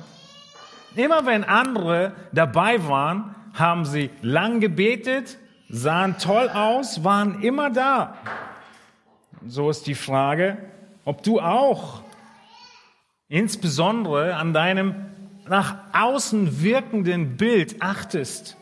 Immer 0.94 1.26
wenn 1.26 1.44
andere 1.44 2.12
dabei 2.32 2.88
waren, 2.88 3.34
haben 3.58 3.84
sie 3.84 4.10
lang 4.22 4.60
gebetet, 4.60 5.38
sahen 5.68 6.16
toll 6.18 6.48
aus, 6.48 7.02
waren 7.02 7.42
immer 7.42 7.70
da. 7.70 8.16
So 9.46 9.70
ist 9.70 9.86
die 9.86 9.94
Frage, 9.94 10.58
ob 11.04 11.22
du 11.22 11.40
auch 11.40 12.02
insbesondere 13.28 14.36
an 14.36 14.52
deinem 14.52 14.94
nach 15.48 15.76
außen 15.92 16.62
wirkenden 16.62 17.36
Bild 17.36 17.80
achtest. 17.80 18.56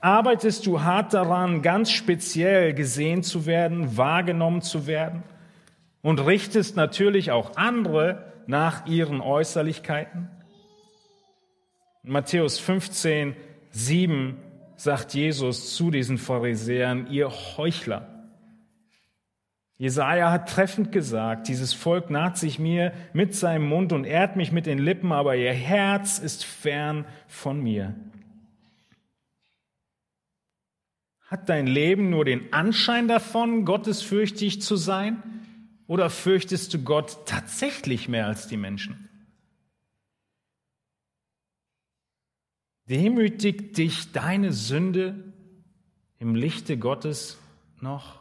Arbeitest 0.00 0.66
du 0.66 0.82
hart 0.82 1.12
daran, 1.12 1.62
ganz 1.62 1.90
speziell 1.90 2.72
gesehen 2.72 3.22
zu 3.22 3.46
werden, 3.46 3.96
wahrgenommen 3.96 4.62
zu 4.62 4.86
werden? 4.86 5.22
Und 6.02 6.24
richtest 6.24 6.76
natürlich 6.76 7.30
auch 7.30 7.56
andere 7.56 8.32
nach 8.46 8.86
ihren 8.86 9.20
Äußerlichkeiten? 9.20 10.30
Matthäus 12.02 12.58
15 12.58 13.36
7 13.70 14.36
sagt 14.76 15.14
Jesus 15.14 15.74
zu 15.76 15.90
diesen 15.90 16.18
Pharisäern, 16.18 17.06
ihr 17.10 17.30
Heuchler. 17.30 18.20
Jesaja 19.76 20.30
hat 20.30 20.48
treffend 20.48 20.92
gesagt, 20.92 21.48
dieses 21.48 21.72
Volk 21.72 22.10
naht 22.10 22.36
sich 22.38 22.58
mir 22.58 22.92
mit 23.12 23.34
seinem 23.34 23.66
Mund 23.66 23.92
und 23.92 24.04
ehrt 24.04 24.36
mich 24.36 24.52
mit 24.52 24.66
den 24.66 24.78
Lippen, 24.78 25.12
aber 25.12 25.36
ihr 25.36 25.52
Herz 25.52 26.18
ist 26.18 26.44
fern 26.44 27.04
von 27.28 27.62
mir. 27.62 27.94
Hat 31.26 31.48
dein 31.48 31.66
Leben 31.66 32.10
nur 32.10 32.24
den 32.24 32.52
Anschein 32.52 33.06
davon, 33.06 33.64
gottesfürchtig 33.64 34.60
zu 34.62 34.76
sein? 34.76 35.22
Oder 35.86 36.10
fürchtest 36.10 36.74
du 36.74 36.78
Gott 36.82 37.26
tatsächlich 37.26 38.08
mehr 38.08 38.26
als 38.26 38.48
die 38.48 38.56
Menschen? 38.56 39.09
Demütigt 42.90 43.78
dich 43.78 44.10
deine 44.10 44.52
Sünde 44.52 45.32
im 46.18 46.34
Lichte 46.34 46.76
Gottes 46.76 47.38
noch? 47.80 48.18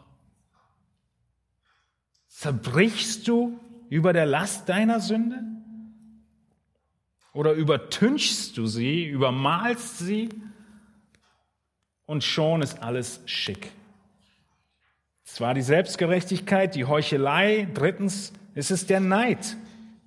Zerbrichst 2.28 3.28
du 3.28 3.60
über 3.90 4.14
der 4.14 4.28
Last 4.28 4.70
deiner 4.70 5.00
Sünde? 5.00 5.42
Oder 7.34 7.54
übertünchst 7.54 8.58
du 8.58 8.68
sie, 8.68 9.06
übermalst 9.06 9.98
sie 9.98 10.30
und 12.06 12.24
schon 12.24 12.62
ist 12.62 12.84
alles 12.84 13.22
schick. 13.26 13.72
Es 15.26 15.42
war 15.42 15.56
die 15.56 15.64
Selbstgerechtigkeit, 15.64 16.76
die 16.76 16.86
Heuchelei. 16.86 17.68
Drittens 17.74 18.34
ist 18.54 18.70
es 18.70 18.86
der 18.86 19.00
Neid, 19.00 19.58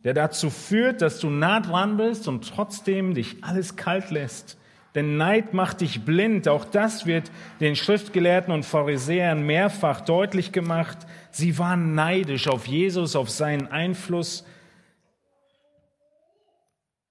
der 0.05 0.15
dazu 0.15 0.51
führt, 0.51 1.03
dass 1.03 1.19
du 1.21 1.31
nah 1.31 1.61
dran 1.61 1.97
bist 1.97 2.29
und 2.29 2.49
trotzdem 2.49 3.15
dich 3.15 3.43
alles 3.43 3.77
kalt 3.77 4.11
lässt. 4.11 4.59
Denn 4.95 5.17
Neid 5.17 5.55
macht 5.55 5.81
dich 5.81 6.05
blind. 6.05 6.49
Auch 6.49 6.65
das 6.65 7.07
wird 7.07 7.31
den 7.61 7.77
Schriftgelehrten 7.77 8.53
und 8.53 8.65
Pharisäern 8.65 9.43
mehrfach 9.43 10.03
deutlich 10.03 10.53
gemacht. 10.53 10.99
Sie 11.31 11.59
waren 11.59 11.95
neidisch 11.95 12.49
auf 12.49 12.67
Jesus, 12.67 13.17
auf 13.17 13.31
seinen 13.31 13.69
Einfluss. 13.69 14.45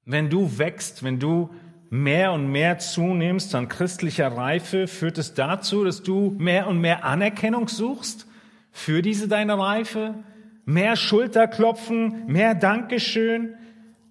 Wenn 0.05 0.29
du 0.29 0.59
wächst, 0.59 1.03
wenn 1.03 1.19
du 1.19 1.49
mehr 1.89 2.33
und 2.33 2.51
mehr 2.51 2.77
zunimmst 2.77 3.55
an 3.55 3.67
christlicher 3.67 4.27
Reife, 4.27 4.87
führt 4.87 5.17
es 5.17 5.33
dazu, 5.33 5.83
dass 5.83 6.03
du 6.03 6.35
mehr 6.37 6.67
und 6.67 6.79
mehr 6.79 7.03
Anerkennung 7.03 7.67
suchst 7.67 8.27
für 8.71 9.01
diese 9.01 9.27
deine 9.27 9.57
Reife, 9.57 10.15
mehr 10.65 10.95
Schulterklopfen, 10.95 12.27
mehr 12.27 12.55
Dankeschön. 12.55 13.55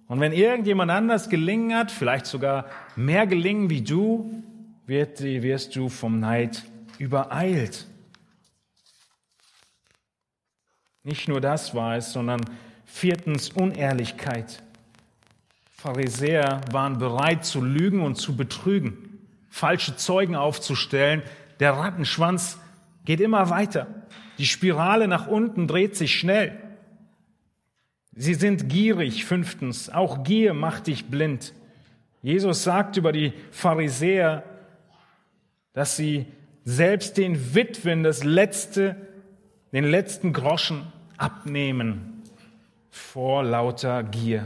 Und 0.07 0.19
wenn 0.19 0.33
irgendjemand 0.33 0.91
anders 0.91 1.29
gelingen 1.29 1.75
hat, 1.75 1.91
vielleicht 1.91 2.25
sogar 2.25 2.65
mehr 2.95 3.27
gelingen 3.27 3.69
wie 3.69 3.81
du, 3.81 4.43
wird, 4.85 5.21
wirst 5.21 5.75
du 5.75 5.89
vom 5.89 6.19
Neid 6.19 6.63
übereilt. 6.97 7.87
Nicht 11.03 11.27
nur 11.27 11.41
das 11.41 11.73
war 11.73 11.95
es, 11.95 12.11
sondern 12.13 12.41
viertens 12.85 13.49
Unehrlichkeit. 13.49 14.61
Pharisäer 15.71 16.61
waren 16.71 16.99
bereit 16.99 17.43
zu 17.43 17.59
lügen 17.59 18.01
und 18.01 18.15
zu 18.15 18.35
betrügen, 18.35 19.25
falsche 19.49 19.95
Zeugen 19.95 20.35
aufzustellen. 20.35 21.23
Der 21.59 21.73
Rattenschwanz 21.73 22.59
geht 23.03 23.19
immer 23.19 23.49
weiter. 23.49 23.87
Die 24.37 24.45
Spirale 24.45 25.07
nach 25.07 25.27
unten 25.27 25.67
dreht 25.67 25.95
sich 25.95 26.15
schnell. 26.15 26.57
Sie 28.13 28.33
sind 28.33 28.69
gierig, 28.69 29.25
fünftens. 29.25 29.89
Auch 29.89 30.23
Gier 30.23 30.53
macht 30.53 30.87
dich 30.87 31.05
blind. 31.05 31.53
Jesus 32.21 32.63
sagt 32.63 32.97
über 32.97 33.11
die 33.11 33.33
Pharisäer, 33.51 34.43
dass 35.73 35.95
sie 35.95 36.25
selbst 36.63 37.17
den 37.17 37.55
Witwen 37.55 38.03
das 38.03 38.23
letzte, 38.23 38.95
den 39.71 39.85
letzten 39.85 40.33
Groschen 40.33 40.91
abnehmen 41.17 42.23
vor 42.89 43.43
lauter 43.43 44.03
Gier. 44.03 44.45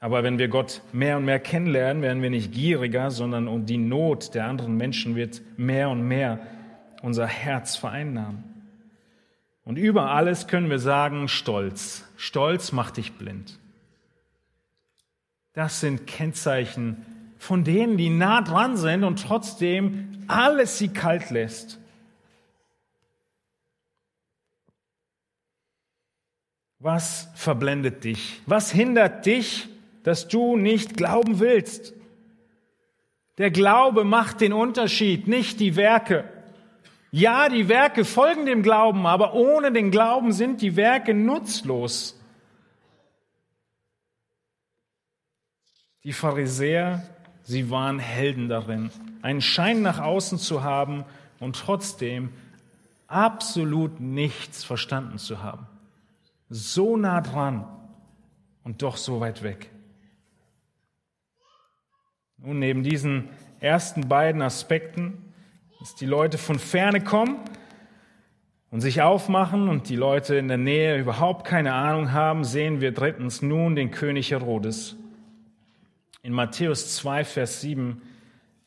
Aber 0.00 0.22
wenn 0.22 0.38
wir 0.38 0.48
Gott 0.48 0.82
mehr 0.92 1.16
und 1.16 1.24
mehr 1.24 1.40
kennenlernen, 1.40 2.02
werden 2.02 2.22
wir 2.22 2.30
nicht 2.30 2.52
gieriger, 2.52 3.10
sondern 3.10 3.48
um 3.48 3.66
die 3.66 3.78
Not 3.78 4.34
der 4.34 4.46
anderen 4.46 4.76
Menschen 4.76 5.16
wird 5.16 5.42
mehr 5.56 5.90
und 5.90 6.02
mehr 6.02 6.40
unser 7.02 7.26
Herz 7.26 7.76
vereinnahmen. 7.76 8.44
Und 9.64 9.76
über 9.76 10.10
alles 10.10 10.46
können 10.46 10.70
wir 10.70 10.78
sagen, 10.78 11.28
Stolz. 11.28 12.04
Stolz 12.16 12.72
macht 12.72 12.96
dich 12.98 13.14
blind. 13.14 13.58
Das 15.52 15.80
sind 15.80 16.06
Kennzeichen 16.06 17.04
von 17.38 17.64
denen, 17.64 17.96
die 17.96 18.10
nah 18.10 18.42
dran 18.42 18.76
sind 18.76 19.04
und 19.04 19.22
trotzdem 19.22 20.24
alles 20.28 20.78
sie 20.78 20.88
kalt 20.88 21.30
lässt. 21.30 21.78
Was 26.78 27.28
verblendet 27.34 28.04
dich? 28.04 28.40
Was 28.46 28.70
hindert 28.70 29.26
dich, 29.26 29.68
dass 30.06 30.28
du 30.28 30.56
nicht 30.56 30.96
glauben 30.96 31.40
willst. 31.40 31.92
Der 33.38 33.50
Glaube 33.50 34.04
macht 34.04 34.40
den 34.40 34.52
Unterschied, 34.52 35.26
nicht 35.26 35.58
die 35.58 35.74
Werke. 35.74 36.24
Ja, 37.16 37.48
die 37.48 37.70
Werke 37.70 38.04
folgen 38.04 38.44
dem 38.44 38.62
Glauben, 38.62 39.06
aber 39.06 39.32
ohne 39.32 39.72
den 39.72 39.90
Glauben 39.90 40.32
sind 40.32 40.60
die 40.60 40.76
Werke 40.76 41.14
nutzlos. 41.14 42.20
Die 46.04 46.12
Pharisäer, 46.12 47.08
sie 47.42 47.70
waren 47.70 48.00
Helden 48.00 48.50
darin, 48.50 48.90
einen 49.22 49.40
Schein 49.40 49.80
nach 49.80 49.98
außen 49.98 50.36
zu 50.36 50.62
haben 50.62 51.06
und 51.40 51.56
trotzdem 51.56 52.34
absolut 53.06 53.98
nichts 53.98 54.62
verstanden 54.62 55.16
zu 55.16 55.42
haben. 55.42 55.66
So 56.50 56.98
nah 56.98 57.22
dran 57.22 57.66
und 58.62 58.82
doch 58.82 58.98
so 58.98 59.20
weit 59.20 59.42
weg. 59.42 59.70
Nun, 62.36 62.58
neben 62.58 62.82
diesen 62.82 63.30
ersten 63.60 64.06
beiden 64.06 64.42
Aspekten, 64.42 65.25
dass 65.86 65.94
die 65.94 66.04
Leute 66.04 66.36
von 66.36 66.58
ferne 66.58 67.00
kommen 67.00 67.38
und 68.72 68.80
sich 68.80 69.02
aufmachen 69.02 69.68
und 69.68 69.88
die 69.88 69.94
Leute 69.94 70.34
in 70.34 70.48
der 70.48 70.56
Nähe 70.56 70.98
überhaupt 70.98 71.46
keine 71.46 71.74
Ahnung 71.74 72.10
haben, 72.10 72.42
sehen 72.42 72.80
wir 72.80 72.90
drittens 72.90 73.40
nun 73.40 73.76
den 73.76 73.92
König 73.92 74.32
Herodes. 74.32 74.96
In 76.22 76.32
Matthäus 76.32 76.96
2, 76.96 77.24
Vers 77.24 77.60
7 77.60 78.02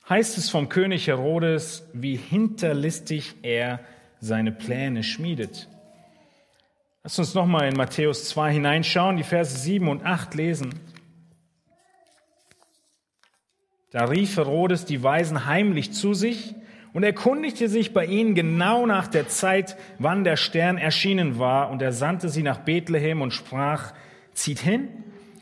heißt 0.07 0.37
es 0.37 0.49
vom 0.49 0.69
König 0.69 1.07
Herodes, 1.07 1.89
wie 1.91 2.15
hinterlistig 2.15 3.35
er 3.41 3.81
seine 4.21 4.53
Pläne 4.53 5.03
schmiedet. 5.03 5.67
Lass 7.03 7.19
uns 7.19 7.33
nochmal 7.33 7.67
in 7.67 7.75
Matthäus 7.75 8.29
2 8.29 8.53
hineinschauen, 8.53 9.17
die 9.17 9.23
Verse 9.23 9.57
7 9.57 9.89
und 9.89 10.05
8 10.05 10.35
lesen. 10.35 10.73
Da 13.91 14.05
rief 14.05 14.37
Herodes 14.37 14.85
die 14.85 15.03
Weisen 15.03 15.47
heimlich 15.47 15.91
zu 15.91 16.13
sich 16.13 16.55
und 16.93 17.03
erkundigte 17.03 17.69
sich 17.69 17.93
bei 17.93 18.05
ihnen 18.05 18.35
genau 18.35 18.85
nach 18.85 19.07
der 19.07 19.27
Zeit, 19.27 19.77
wann 19.99 20.23
der 20.23 20.37
Stern 20.37 20.77
erschienen 20.77 21.39
war, 21.39 21.69
und 21.69 21.81
er 21.81 21.91
sandte 21.91 22.29
sie 22.29 22.43
nach 22.43 22.59
Bethlehem 22.59 23.21
und 23.21 23.33
sprach, 23.33 23.93
zieht 24.33 24.59
hin 24.59 24.89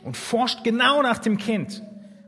und 0.04 0.16
forscht 0.16 0.64
genau 0.64 1.02
nach 1.02 1.18
dem 1.18 1.38
Kind. 1.38 1.82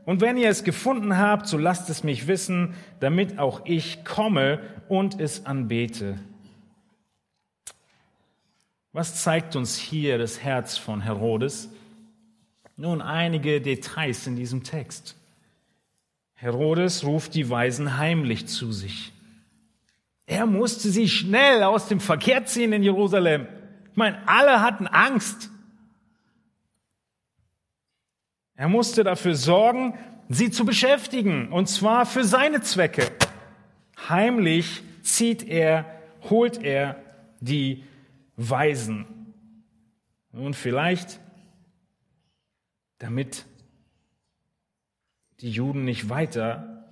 Und 0.05 0.21
wenn 0.21 0.37
ihr 0.37 0.49
es 0.49 0.63
gefunden 0.63 1.17
habt, 1.17 1.47
so 1.47 1.57
lasst 1.57 1.89
es 1.89 2.03
mich 2.03 2.27
wissen, 2.27 2.73
damit 2.99 3.37
auch 3.37 3.61
ich 3.65 4.03
komme 4.03 4.59
und 4.89 5.19
es 5.19 5.45
anbete. 5.45 6.17
Was 8.93 9.23
zeigt 9.23 9.55
uns 9.55 9.77
hier 9.77 10.17
das 10.17 10.43
Herz 10.43 10.77
von 10.77 11.01
Herodes? 11.01 11.69
Nun 12.75 13.01
einige 13.01 13.61
Details 13.61 14.27
in 14.27 14.35
diesem 14.35 14.63
Text. 14.63 15.15
Herodes 16.41 17.05
ruft 17.05 17.35
die 17.35 17.51
Weisen 17.51 17.99
heimlich 17.99 18.47
zu 18.47 18.71
sich. 18.71 19.13
Er 20.25 20.47
musste 20.47 20.89
sie 20.89 21.07
schnell 21.07 21.61
aus 21.61 21.87
dem 21.87 21.99
Verkehr 21.99 22.45
ziehen 22.45 22.73
in 22.73 22.81
Jerusalem. 22.81 23.47
Ich 23.91 23.95
meine, 23.95 24.27
alle 24.27 24.59
hatten 24.59 24.87
Angst. 24.87 25.51
Er 28.55 28.69
musste 28.69 29.03
dafür 29.03 29.35
sorgen, 29.35 29.93
sie 30.29 30.49
zu 30.49 30.65
beschäftigen, 30.65 31.51
und 31.51 31.67
zwar 31.67 32.07
für 32.07 32.23
seine 32.23 32.61
Zwecke. 32.61 33.11
Heimlich 34.09 34.81
zieht 35.03 35.47
er, 35.47 35.85
holt 36.27 36.63
er 36.63 37.03
die 37.39 37.83
Weisen. 38.35 39.05
Nun 40.31 40.55
vielleicht, 40.55 41.19
damit 42.97 43.45
die 45.41 45.49
Juden 45.49 45.83
nicht 45.83 46.09
weiter 46.09 46.85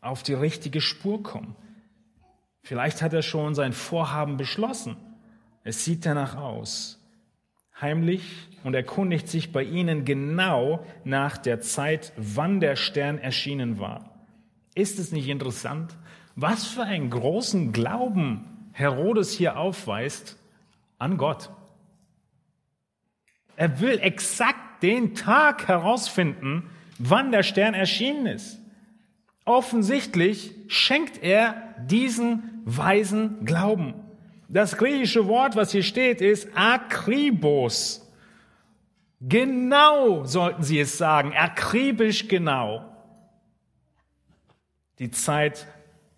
auf 0.00 0.22
die 0.22 0.34
richtige 0.34 0.80
Spur 0.80 1.22
kommen. 1.22 1.56
Vielleicht 2.62 3.02
hat 3.02 3.12
er 3.12 3.22
schon 3.22 3.54
sein 3.54 3.72
Vorhaben 3.72 4.36
beschlossen. 4.36 4.96
Es 5.64 5.84
sieht 5.84 6.06
danach 6.06 6.36
aus. 6.36 6.98
Heimlich 7.80 8.48
und 8.62 8.74
erkundigt 8.74 9.28
sich 9.28 9.52
bei 9.52 9.62
ihnen 9.62 10.04
genau 10.04 10.84
nach 11.04 11.38
der 11.38 11.60
Zeit, 11.60 12.12
wann 12.16 12.60
der 12.60 12.76
Stern 12.76 13.18
erschienen 13.18 13.78
war. 13.78 14.26
Ist 14.74 14.98
es 14.98 15.12
nicht 15.12 15.28
interessant, 15.28 15.96
was 16.36 16.66
für 16.66 16.82
einen 16.82 17.10
großen 17.10 17.72
Glauben 17.72 18.70
Herodes 18.72 19.32
hier 19.32 19.58
aufweist 19.58 20.38
an 20.98 21.16
Gott? 21.16 21.50
Er 23.56 23.80
will 23.80 23.98
exakt 23.98 24.82
den 24.82 25.14
Tag 25.14 25.68
herausfinden, 25.68 26.70
wann 27.00 27.32
der 27.32 27.42
Stern 27.42 27.74
erschienen 27.74 28.26
ist. 28.26 28.60
Offensichtlich 29.44 30.54
schenkt 30.68 31.22
er 31.22 31.74
diesen 31.86 32.62
weisen 32.64 33.44
Glauben. 33.44 33.94
Das 34.48 34.76
griechische 34.76 35.26
Wort, 35.26 35.56
was 35.56 35.72
hier 35.72 35.82
steht, 35.82 36.20
ist 36.20 36.48
akribos. 36.54 38.06
Genau 39.20 40.24
sollten 40.24 40.62
Sie 40.62 40.78
es 40.78 40.98
sagen, 40.98 41.32
akribisch 41.34 42.28
genau. 42.28 42.84
Die 44.98 45.10
Zeit 45.10 45.66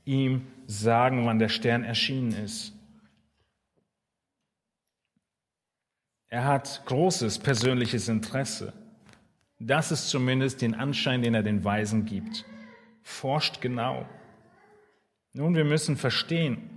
ihm 0.04 0.46
sagen, 0.66 1.24
wann 1.26 1.38
der 1.38 1.48
Stern 1.48 1.84
erschienen 1.84 2.32
ist. 2.32 2.72
Er 6.28 6.44
hat 6.44 6.82
großes 6.86 7.38
persönliches 7.38 8.08
Interesse. 8.08 8.72
Das 9.64 9.92
ist 9.92 10.08
zumindest 10.08 10.60
den 10.60 10.74
Anschein, 10.74 11.22
den 11.22 11.34
er 11.34 11.44
den 11.44 11.62
Weisen 11.64 12.04
gibt. 12.04 12.44
Forscht 13.02 13.60
genau. 13.60 14.06
Nun, 15.34 15.54
wir 15.54 15.64
müssen 15.64 15.96
verstehen, 15.96 16.68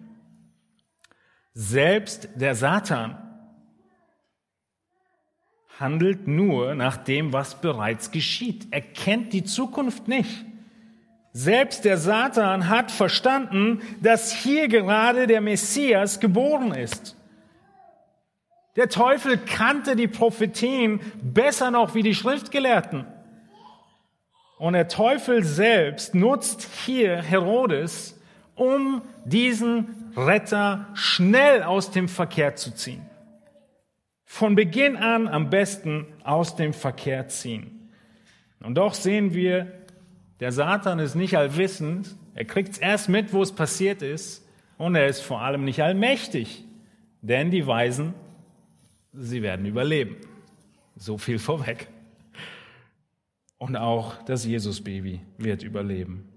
selbst 1.54 2.30
der 2.36 2.54
Satan 2.54 3.18
handelt 5.80 6.28
nur 6.28 6.76
nach 6.76 6.98
dem, 6.98 7.34
was 7.34 7.60
bereits 7.60 8.12
geschieht. 8.12 8.68
Er 8.70 8.82
kennt 8.82 9.34
die 9.34 9.44
Zukunft 9.44 10.08
nicht. 10.08 10.46
Selbst 11.34 11.86
der 11.86 11.98
Satan 11.98 12.70
hat 12.70 12.92
verstanden, 12.92 13.82
dass 14.02 14.32
hier 14.32 14.68
gerade 14.68 15.26
der 15.26 15.42
Messias 15.42 16.20
geboren 16.20 16.72
ist. 16.72 17.15
Der 18.76 18.90
Teufel 18.90 19.38
kannte 19.38 19.96
die 19.96 20.08
Prophetien 20.08 21.00
besser 21.22 21.72
noch 21.72 21.96
wie 21.96 22.04
die 22.04 22.16
Schriftgelehrten. 22.16 23.06
Und 24.58 24.74
der 24.74 24.88
Teufel 24.88 25.44
selbst 25.44 26.16
nutzt 26.16 26.68
hier 26.86 27.22
Herodes, 27.22 28.20
um 28.56 29.02
diesen 29.26 30.12
Retter 30.16 30.88
schnell 30.94 31.64
aus 31.64 31.92
dem 31.92 32.08
Verkehr 32.08 32.56
zu 32.56 32.74
ziehen. 32.74 33.06
Von 34.24 34.56
Beginn 34.56 34.98
an 34.98 35.28
am 35.28 35.50
besten 35.50 36.08
aus 36.24 36.56
dem 36.56 36.74
Verkehr 36.74 37.28
ziehen. 37.28 37.92
Und 38.62 38.76
doch 38.76 38.94
sehen 38.94 39.34
wir, 39.34 39.72
der 40.40 40.52
Satan 40.52 41.00
ist 41.00 41.16
nicht 41.16 41.38
allwissend, 41.38 42.16
er 42.34 42.46
kriegt 42.46 42.74
es 42.74 42.78
erst 42.78 43.08
mit, 43.08 43.32
wo 43.32 43.42
es 43.42 43.54
passiert 43.54 44.02
ist, 44.02 44.46
und 44.78 44.96
er 44.96 45.08
ist 45.08 45.22
vor 45.22 45.42
allem 45.42 45.64
nicht 45.64 45.82
allmächtig, 45.82 46.66
denn 47.22 47.52
die 47.52 47.66
Weisen, 47.66 48.14
sie 49.18 49.42
werden 49.42 49.66
überleben. 49.66 50.18
So 50.96 51.18
viel 51.18 51.40
vorweg. 51.40 51.88
Und 53.58 53.76
auch 53.76 54.24
das 54.26 54.46
Jesusbaby 54.46 55.22
wird 55.38 55.64
überleben. 55.64 56.28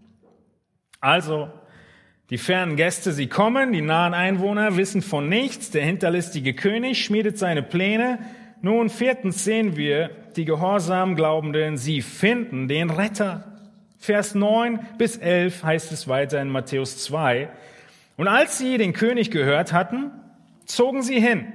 Also, 1.01 1.51
die 2.31 2.39
fernen 2.39 2.77
Gäste, 2.77 3.13
sie 3.13 3.27
kommen, 3.27 3.73
die 3.73 3.81
nahen 3.81 4.15
Einwohner 4.15 4.77
wissen 4.77 5.03
von 5.03 5.29
nichts, 5.29 5.71
der 5.71 5.85
hinterlistige 5.85 6.55
König 6.55 7.05
schmiedet 7.05 7.39
seine 7.39 7.63
Pläne. 7.63 8.19
Nun, 8.61 8.91
viertens 8.91 9.45
sehen 9.45 9.77
wir, 9.77 10.11
die 10.37 10.45
gehorsamen 10.45 11.17
Glaubenden, 11.17 11.77
sie 11.77 12.03
finden 12.03 12.69
den 12.69 12.91
Retter. 12.91 13.59
Vers 13.99 14.35
9 14.35 14.81
bis 14.99 15.17
11 15.17 15.65
heißt 15.65 15.93
es 15.93 16.07
weiter 16.07 16.41
in 16.41 16.51
Matthäus 16.51 16.99
2. 16.99 17.49
Und 18.17 18.29
als 18.29 18.59
sie 18.59 18.79
den 18.79 18.93
König 18.93 19.31
gehört 19.31 19.73
hatten, 19.73 20.11
zogen 20.67 21.03
sie 21.03 21.21
hin. 21.21 21.47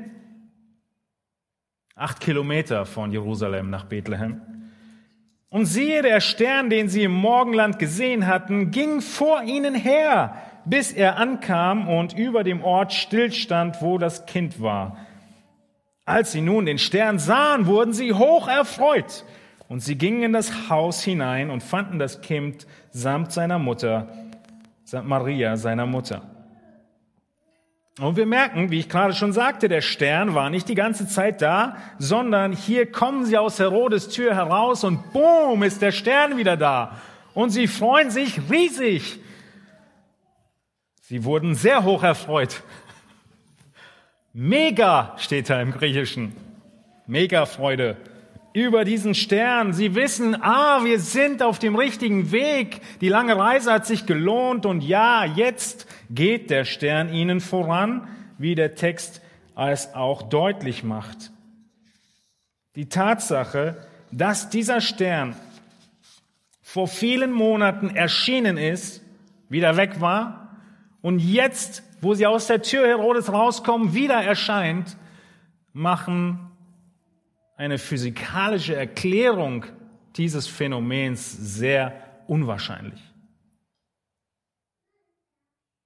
Acht 1.95 2.19
Kilometer 2.19 2.87
von 2.87 3.11
Jerusalem 3.11 3.69
nach 3.69 3.85
Bethlehem. 3.85 4.41
Und 5.49 5.67
siehe, 5.67 6.01
der 6.01 6.21
Stern, 6.21 6.71
den 6.71 6.89
sie 6.89 7.03
im 7.03 7.13
Morgenland 7.13 7.77
gesehen 7.77 8.25
hatten, 8.25 8.71
ging 8.71 9.01
vor 9.01 9.43
ihnen 9.43 9.75
her, 9.75 10.35
bis 10.65 10.91
er 10.91 11.17
ankam 11.17 11.87
und 11.87 12.17
über 12.17 12.43
dem 12.43 12.63
Ort 12.63 12.93
stillstand, 12.93 13.81
wo 13.81 13.99
das 13.99 14.25
Kind 14.25 14.59
war. 14.59 14.97
Als 16.05 16.31
sie 16.31 16.41
nun 16.41 16.65
den 16.65 16.79
Stern 16.79 17.19
sahen, 17.19 17.67
wurden 17.67 17.93
sie 17.93 18.13
hoch 18.13 18.47
erfreut. 18.47 19.23
Und 19.67 19.81
sie 19.81 19.95
gingen 19.95 20.23
in 20.23 20.33
das 20.33 20.69
Haus 20.69 21.03
hinein 21.03 21.51
und 21.51 21.61
fanden 21.61 21.99
das 21.99 22.21
Kind 22.21 22.65
samt 22.89 23.31
seiner 23.31 23.59
Mutter, 23.59 24.07
Maria, 25.03 25.57
seiner 25.57 25.85
Mutter. 25.85 26.32
Und 27.99 28.17
wir 28.17 28.25
merken, 28.25 28.71
wie 28.71 28.79
ich 28.79 28.89
gerade 28.89 29.13
schon 29.13 29.33
sagte, 29.33 29.69
der 29.69 29.81
Stern 29.81 30.33
war 30.33 30.49
nicht 30.49 30.67
die 30.67 30.75
ganze 30.75 31.07
Zeit 31.07 31.43
da, 31.43 31.77
sondern 31.99 32.51
hier 32.51 32.91
kommen 32.91 33.25
sie 33.25 33.37
aus 33.37 33.59
Herodes 33.59 34.09
Tür 34.09 34.35
heraus 34.35 34.83
und 34.83 35.13
boom, 35.13 35.61
ist 35.61 35.81
der 35.81 35.91
Stern 35.91 36.37
wieder 36.37 36.57
da. 36.57 36.99
Und 37.35 37.51
sie 37.51 37.67
freuen 37.67 38.09
sich 38.09 38.39
riesig. 38.49 39.19
Sie 41.01 41.23
wurden 41.23 41.53
sehr 41.53 41.83
hoch 41.83 42.01
erfreut. 42.01 42.63
Mega 44.33 45.15
steht 45.19 45.51
da 45.51 45.61
im 45.61 45.71
Griechischen. 45.71 46.35
Mega 47.05 47.45
Freude 47.45 47.97
über 48.53 48.85
diesen 48.85 49.13
Stern. 49.13 49.73
Sie 49.73 49.93
wissen, 49.95 50.35
ah, 50.41 50.83
wir 50.83 50.99
sind 50.99 51.43
auf 51.43 51.59
dem 51.59 51.75
richtigen 51.75 52.31
Weg. 52.31 52.81
Die 53.01 53.09
lange 53.09 53.37
Reise 53.37 53.71
hat 53.71 53.85
sich 53.85 54.05
gelohnt 54.05 54.65
und 54.65 54.81
ja, 54.81 55.25
jetzt 55.25 55.87
geht 56.13 56.49
der 56.49 56.65
Stern 56.65 57.13
ihnen 57.13 57.41
voran, 57.41 58.07
wie 58.37 58.55
der 58.55 58.75
Text 58.75 59.21
es 59.55 59.93
auch 59.93 60.23
deutlich 60.23 60.83
macht. 60.83 61.31
Die 62.75 62.89
Tatsache, 62.89 63.85
dass 64.11 64.49
dieser 64.49 64.81
Stern 64.81 65.35
vor 66.61 66.87
vielen 66.87 67.31
Monaten 67.31 67.89
erschienen 67.89 68.57
ist, 68.57 69.03
wieder 69.49 69.77
weg 69.77 70.01
war 70.01 70.57
und 71.01 71.19
jetzt, 71.19 71.83
wo 72.01 72.15
sie 72.15 72.25
aus 72.25 72.47
der 72.47 72.61
Tür 72.61 72.87
Herodes 72.87 73.31
rauskommen, 73.31 73.93
wieder 73.93 74.15
erscheint, 74.15 74.97
machen 75.73 76.51
eine 77.55 77.77
physikalische 77.77 78.75
Erklärung 78.75 79.65
dieses 80.15 80.47
Phänomens 80.47 81.31
sehr 81.31 81.93
unwahrscheinlich, 82.27 83.01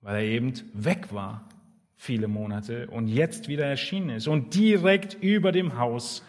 weil 0.01 0.15
er 0.17 0.29
eben 0.29 0.53
weg 0.73 1.13
war 1.13 1.47
viele 1.97 2.27
Monate 2.27 2.87
und 2.89 3.07
jetzt 3.07 3.47
wieder 3.47 3.65
erschienen 3.65 4.11
ist 4.11 4.27
und 4.27 4.53
direkt 4.53 5.15
über 5.15 5.51
dem 5.51 5.77
Haus 5.77 6.23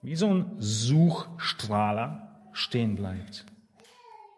wie 0.00 0.14
so 0.14 0.32
ein 0.32 0.52
Suchstrahler 0.58 2.48
stehen 2.52 2.94
bleibt. 2.94 3.44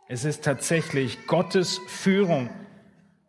Es 0.08 0.24
ist 0.24 0.42
tatsächlich 0.42 1.26
Gottes 1.26 1.78
Führung 1.86 2.48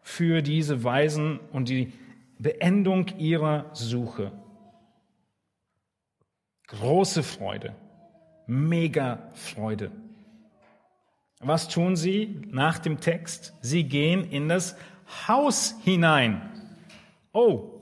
für 0.02 0.42
diese 0.42 0.84
Weisen 0.84 1.40
und 1.52 1.68
die 1.68 1.92
Beendung 2.40 3.08
ihrer 3.18 3.70
Suche. 3.74 4.32
Große 6.68 7.22
Freude, 7.22 7.76
mega 8.48 9.30
Freude. 9.34 9.92
Was 11.42 11.68
tun 11.68 11.98
sie 11.98 12.42
nach 12.50 12.80
dem 12.80 13.02
Text? 13.02 13.54
Sie 13.62 13.84
gehen 13.84 14.24
in 14.24 14.48
das 14.48 14.78
Haus 15.28 15.76
hinein. 15.84 16.42
Oh, 17.32 17.80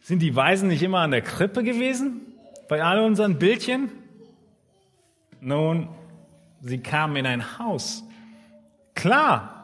sind 0.00 0.20
die 0.20 0.36
Weisen 0.36 0.68
nicht 0.68 0.82
immer 0.82 0.98
an 0.98 1.10
der 1.10 1.22
Krippe 1.22 1.62
gewesen? 1.62 2.20
Bei 2.68 2.82
all 2.82 3.00
unseren 3.00 3.38
Bildchen? 3.38 3.90
Nun, 5.40 5.88
sie 6.60 6.78
kamen 6.78 7.16
in 7.16 7.26
ein 7.26 7.58
Haus. 7.58 8.04
Klar, 8.94 9.54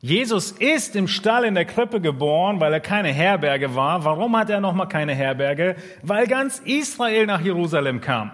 Jesus 0.00 0.52
ist 0.52 0.94
im 0.94 1.08
Stall 1.08 1.44
in 1.44 1.54
der 1.54 1.64
Krippe 1.64 2.00
geboren, 2.00 2.60
weil 2.60 2.72
er 2.72 2.80
keine 2.80 3.08
Herberge 3.08 3.74
war. 3.74 4.04
Warum 4.04 4.36
hat 4.36 4.50
er 4.50 4.60
nochmal 4.60 4.88
keine 4.88 5.14
Herberge? 5.14 5.76
Weil 6.02 6.26
ganz 6.26 6.60
Israel 6.60 7.26
nach 7.26 7.40
Jerusalem 7.40 8.00
kam. 8.00 8.30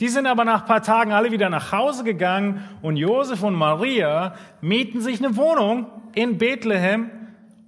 Die 0.00 0.08
sind 0.08 0.26
aber 0.26 0.44
nach 0.44 0.66
paar 0.66 0.82
Tagen 0.82 1.12
alle 1.12 1.30
wieder 1.30 1.48
nach 1.50 1.70
Hause 1.70 2.02
gegangen 2.02 2.64
und 2.82 2.96
Josef 2.96 3.44
und 3.44 3.54
Maria 3.54 4.34
mieten 4.60 5.00
sich 5.00 5.24
eine 5.24 5.36
Wohnung 5.36 5.86
in 6.14 6.38
Bethlehem 6.38 7.10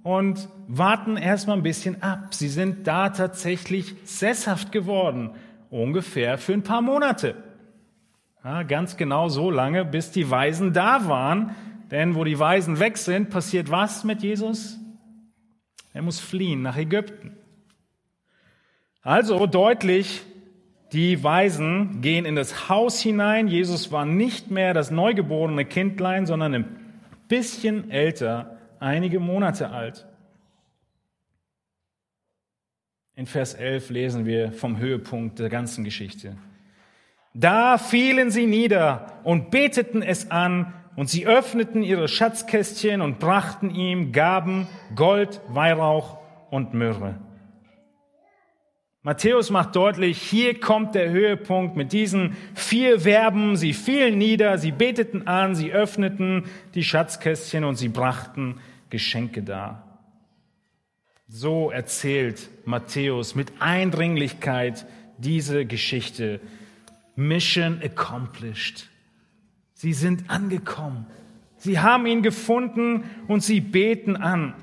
und 0.07 0.47
warten 0.69 1.17
erstmal 1.17 1.57
ein 1.57 1.63
bisschen 1.63 2.01
ab. 2.01 2.33
Sie 2.33 2.47
sind 2.47 2.87
da 2.87 3.09
tatsächlich 3.09 3.93
sesshaft 4.05 4.71
geworden, 4.71 5.31
ungefähr 5.69 6.37
für 6.37 6.53
ein 6.53 6.63
paar 6.63 6.81
Monate. 6.81 7.35
Ja, 8.41 8.63
ganz 8.63 8.95
genau 8.95 9.27
so 9.27 9.51
lange, 9.51 9.83
bis 9.83 10.11
die 10.11 10.31
Weisen 10.31 10.71
da 10.71 11.09
waren, 11.09 11.53
denn 11.91 12.15
wo 12.15 12.23
die 12.23 12.39
Weisen 12.39 12.79
weg 12.79 12.97
sind, 12.97 13.31
passiert 13.31 13.69
was 13.69 14.05
mit 14.05 14.23
Jesus? 14.23 14.79
Er 15.93 16.03
muss 16.03 16.21
fliehen 16.21 16.61
nach 16.61 16.77
Ägypten. 16.77 17.35
Also 19.01 19.45
deutlich, 19.45 20.21
die 20.93 21.21
Weisen 21.21 21.99
gehen 21.99 22.23
in 22.23 22.37
das 22.37 22.69
Haus 22.69 23.01
hinein. 23.01 23.49
Jesus 23.49 23.91
war 23.91 24.05
nicht 24.05 24.51
mehr 24.51 24.73
das 24.73 24.89
neugeborene 24.89 25.65
Kindlein, 25.65 26.25
sondern 26.25 26.53
ein 26.53 26.65
bisschen 27.27 27.91
älter, 27.91 28.56
einige 28.79 29.19
Monate 29.19 29.69
alt. 29.69 30.05
In 33.15 33.25
Vers 33.25 33.53
11 33.55 33.89
lesen 33.89 34.25
wir 34.25 34.51
vom 34.51 34.77
Höhepunkt 34.77 35.39
der 35.39 35.49
ganzen 35.49 35.83
Geschichte. 35.83 36.37
Da 37.33 37.77
fielen 37.77 38.31
sie 38.31 38.45
nieder 38.45 39.19
und 39.23 39.51
beteten 39.51 40.01
es 40.01 40.31
an 40.31 40.73
und 40.95 41.09
sie 41.09 41.27
öffneten 41.27 41.83
ihre 41.83 42.07
Schatzkästchen 42.07 43.01
und 43.01 43.19
brachten 43.19 43.69
ihm 43.69 44.11
Gaben, 44.11 44.67
Gold, 44.95 45.41
Weihrauch 45.47 46.17
und 46.49 46.73
Myrrhe. 46.73 47.15
Matthäus 49.07 49.51
macht 49.51 49.73
deutlich, 49.77 50.21
hier 50.21 50.59
kommt 50.59 50.93
der 50.93 51.09
Höhepunkt 51.09 51.77
mit 51.77 51.93
diesen 51.93 52.35
vier 52.55 52.99
Verben. 52.99 53.55
Sie 53.55 53.71
fielen 53.71 54.17
nieder, 54.17 54.57
sie 54.57 54.73
beteten 54.73 55.27
an, 55.29 55.55
sie 55.55 55.71
öffneten 55.71 56.43
die 56.75 56.83
Schatzkästchen 56.83 57.63
und 57.63 57.77
sie 57.77 57.87
brachten 57.87 58.59
Geschenke 58.89 59.43
dar. 59.43 60.01
So 61.29 61.71
erzählt 61.71 62.49
Matthäus 62.65 63.33
mit 63.33 63.53
Eindringlichkeit 63.59 64.85
diese 65.17 65.65
Geschichte. 65.65 66.41
Mission 67.15 67.79
accomplished. 67.81 68.89
Sie 69.73 69.93
sind 69.93 70.29
angekommen. 70.29 71.05
Sie 71.55 71.79
haben 71.79 72.07
ihn 72.07 72.23
gefunden 72.23 73.05
und 73.29 73.41
sie 73.41 73.61
beten 73.61 74.17
an. 74.17 74.53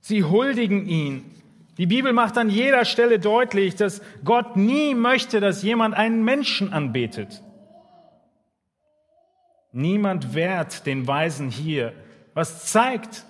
Sie 0.00 0.24
huldigen 0.24 0.88
ihn. 0.88 1.24
Die 1.80 1.86
Bibel 1.86 2.12
macht 2.12 2.36
an 2.36 2.50
jeder 2.50 2.84
Stelle 2.84 3.18
deutlich, 3.18 3.74
dass 3.74 4.02
Gott 4.22 4.54
nie 4.54 4.94
möchte, 4.94 5.40
dass 5.40 5.62
jemand 5.62 5.94
einen 5.94 6.22
Menschen 6.22 6.74
anbetet. 6.74 7.42
Niemand 9.72 10.34
wehrt 10.34 10.84
den 10.84 11.06
Weisen 11.06 11.48
hier, 11.48 11.94
was 12.34 12.66
zeigt, 12.66 13.24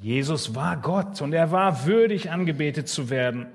Jesus 0.00 0.56
war 0.56 0.78
Gott 0.78 1.22
und 1.22 1.32
er 1.32 1.52
war 1.52 1.86
würdig 1.86 2.32
angebetet 2.32 2.88
zu 2.88 3.08
werden. 3.08 3.46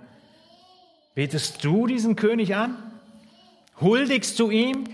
Betest 1.14 1.66
du 1.66 1.86
diesen 1.86 2.16
König 2.16 2.56
an? 2.56 2.78
Huldigst 3.82 4.40
du 4.40 4.50
ihm? 4.50 4.86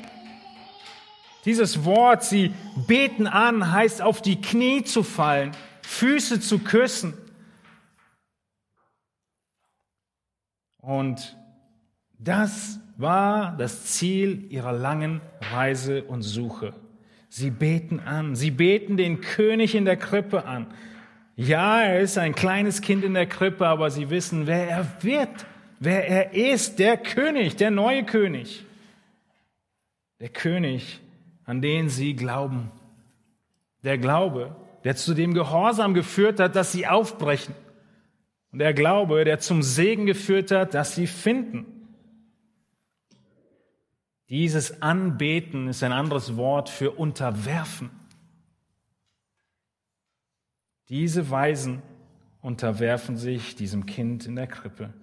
Dieses 1.46 1.86
Wort, 1.86 2.24
sie 2.24 2.56
beten 2.88 3.28
an, 3.28 3.72
heißt 3.72 4.02
auf 4.02 4.24
die 4.24 4.42
Knie 4.42 4.84
zu 4.84 5.04
fallen, 5.04 5.52
Füße 5.84 6.40
zu 6.40 6.58
küssen. 6.58 7.14
Und 10.82 11.38
das 12.18 12.80
war 12.98 13.56
das 13.58 13.86
Ziel 13.86 14.46
ihrer 14.50 14.74
langen 14.74 15.22
Reise 15.52 16.04
und 16.04 16.22
Suche. 16.22 16.74
Sie 17.30 17.50
beten 17.50 18.00
an, 18.00 18.36
sie 18.36 18.52
beten 18.52 18.98
den 18.98 19.22
König 19.22 19.74
in 19.74 19.86
der 19.86 19.98
Krippe 19.98 20.46
an. 20.46 20.68
Ja, 21.36 21.82
er 21.82 22.02
ist 22.02 22.18
ein 22.18 22.36
kleines 22.36 22.82
Kind 22.82 23.04
in 23.04 23.14
der 23.14 23.26
Krippe, 23.26 23.66
aber 23.66 23.90
sie 23.90 24.10
wissen, 24.10 24.48
wer 24.48 24.70
er 24.70 24.86
wird, 25.02 25.46
wer 25.80 26.08
er 26.08 26.34
ist, 26.34 26.78
der 26.78 26.98
König, 26.98 27.56
der 27.56 27.72
neue 27.72 28.04
König. 28.04 28.66
Der 30.20 30.30
König, 30.30 31.00
an 31.46 31.62
den 31.62 31.90
sie 31.90 32.16
glauben. 32.16 32.70
Der 33.84 33.98
Glaube, 33.98 34.56
der 34.84 34.96
zu 34.96 35.14
dem 35.14 35.34
Gehorsam 35.34 35.94
geführt 35.94 36.40
hat, 36.40 36.56
dass 36.56 36.72
sie 36.72 36.86
aufbrechen. 36.86 37.56
Und 38.52 38.60
der 38.60 38.74
Glaube, 38.74 39.24
der 39.24 39.40
zum 39.40 39.64
Segen 39.64 40.06
geführt 40.06 40.52
hat, 40.52 40.74
dass 40.74 40.96
sie 40.96 41.08
finden. 41.08 41.66
Dieses 44.30 44.82
Anbeten 44.82 45.68
ist 45.68 45.84
ein 45.84 45.92
anderes 45.92 46.38
Wort 46.38 46.70
für 46.70 46.92
unterwerfen. 46.92 47.90
Diese 50.90 51.30
Weisen 51.30 51.82
unterwerfen 52.42 53.16
sich 53.16 53.56
diesem 53.56 53.86
Kind 53.86 54.26
in 54.26 54.36
der 54.36 54.48
Krippe. 54.48 54.94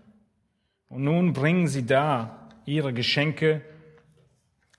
Und 0.88 1.04
nun 1.04 1.32
bringen 1.32 1.68
sie 1.68 1.86
da 1.86 2.48
ihre 2.66 2.92
Geschenke. 2.92 3.62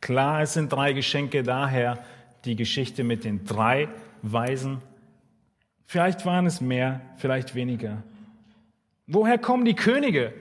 Klar, 0.01 0.41
es 0.41 0.53
sind 0.53 0.71
drei 0.71 0.93
Geschenke, 0.93 1.43
daher 1.43 2.03
die 2.45 2.55
Geschichte 2.55 3.03
mit 3.03 3.23
den 3.23 3.45
drei 3.45 3.89
Weisen. 4.21 4.81
Vielleicht 5.85 6.25
waren 6.25 6.45
es 6.45 6.61
mehr, 6.61 7.01
vielleicht 7.17 7.55
weniger. 7.55 8.03
Woher 9.11 9.39
kommen 9.39 9.65
die 9.65 9.73
Könige? 9.73 10.33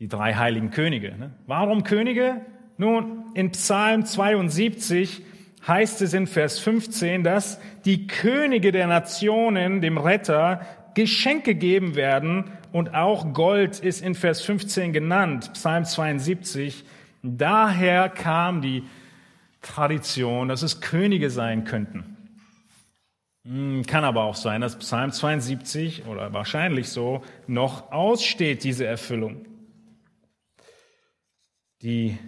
Die 0.00 0.08
drei 0.08 0.34
heiligen 0.34 0.72
Könige. 0.72 1.16
Ne? 1.16 1.34
Warum 1.46 1.84
Könige? 1.84 2.44
Nun, 2.78 3.26
in 3.34 3.52
Psalm 3.52 4.04
72 4.04 5.22
heißt 5.66 6.02
es 6.02 6.14
in 6.14 6.26
Vers 6.26 6.58
15, 6.58 7.22
dass 7.22 7.60
die 7.84 8.08
Könige 8.08 8.72
der 8.72 8.88
Nationen 8.88 9.80
dem 9.80 9.98
Retter 9.98 10.62
Geschenke 10.94 11.54
geben 11.54 11.94
werden 11.94 12.50
und 12.72 12.94
auch 12.94 13.32
Gold 13.32 13.78
ist 13.78 14.02
in 14.02 14.16
Vers 14.16 14.40
15 14.42 14.92
genannt, 14.92 15.52
Psalm 15.52 15.84
72. 15.84 16.84
Daher 17.22 18.08
kam 18.08 18.62
die 18.62 18.82
Tradition, 19.62 20.48
dass 20.48 20.62
es 20.62 20.80
Könige 20.80 21.30
sein 21.30 21.64
könnten. 21.64 22.13
Hm, 23.44 23.84
kann 23.86 24.04
aber 24.04 24.24
auch 24.24 24.36
sein, 24.36 24.62
dass 24.62 24.78
Psalm 24.78 25.12
72 25.12 26.06
oder 26.06 26.32
wahrscheinlich 26.32 26.88
so 26.88 27.22
noch 27.46 27.92
aussteht, 27.92 28.64
diese 28.64 28.86
Erfüllung. 28.86 29.44
Die 31.82 32.18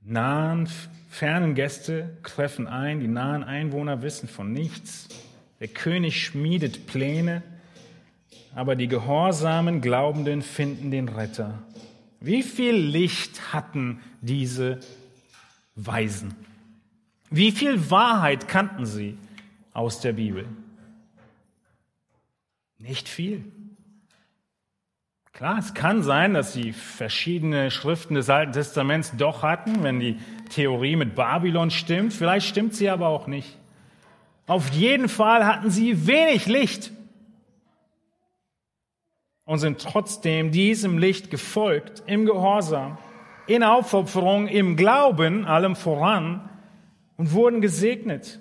nahen 0.00 0.68
fernen 1.10 1.54
Gäste 1.54 2.16
treffen 2.22 2.66
ein, 2.66 3.00
die 3.00 3.08
nahen 3.08 3.44
Einwohner 3.44 4.00
wissen 4.00 4.28
von 4.28 4.52
nichts. 4.52 5.08
Der 5.60 5.68
König 5.68 6.24
schmiedet 6.24 6.86
Pläne, 6.86 7.42
aber 8.54 8.74
die 8.74 8.88
gehorsamen 8.88 9.82
Glaubenden 9.82 10.40
finden 10.40 10.90
den 10.90 11.10
Retter. 11.10 11.62
Wie 12.20 12.42
viel 12.42 12.74
Licht 12.74 13.52
hatten 13.52 14.00
diese 14.22 14.80
Weisen? 15.74 16.34
Wie 17.36 17.50
viel 17.50 17.90
Wahrheit 17.90 18.46
kannten 18.46 18.86
sie 18.86 19.18
aus 19.72 19.98
der 19.98 20.12
Bibel? 20.12 20.46
Nicht 22.78 23.08
viel. 23.08 23.44
Klar, 25.32 25.58
es 25.58 25.74
kann 25.74 26.04
sein, 26.04 26.34
dass 26.34 26.52
sie 26.52 26.72
verschiedene 26.72 27.72
Schriften 27.72 28.14
des 28.14 28.30
Alten 28.30 28.52
Testaments 28.52 29.14
doch 29.16 29.42
hatten, 29.42 29.82
wenn 29.82 29.98
die 29.98 30.20
Theorie 30.50 30.94
mit 30.94 31.16
Babylon 31.16 31.72
stimmt. 31.72 32.12
Vielleicht 32.12 32.46
stimmt 32.46 32.76
sie 32.76 32.88
aber 32.88 33.08
auch 33.08 33.26
nicht. 33.26 33.58
Auf 34.46 34.70
jeden 34.70 35.08
Fall 35.08 35.44
hatten 35.44 35.70
sie 35.70 36.06
wenig 36.06 36.46
Licht 36.46 36.92
und 39.44 39.58
sind 39.58 39.80
trotzdem 39.80 40.52
diesem 40.52 40.98
Licht 40.98 41.32
gefolgt, 41.32 42.04
im 42.06 42.26
Gehorsam, 42.26 42.96
in 43.48 43.64
Aufopferung, 43.64 44.46
im 44.46 44.76
Glauben, 44.76 45.46
allem 45.46 45.74
voran, 45.74 46.48
und 47.16 47.32
wurden 47.32 47.60
gesegnet. 47.60 48.40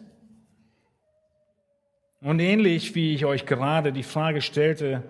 Und 2.22 2.40
ähnlich 2.40 2.96
wie 2.96 3.14
ich 3.14 3.26
euch 3.26 3.46
gerade 3.46 3.92
die 3.92 4.04
Frage 4.04 4.42
stellte, 4.42 5.04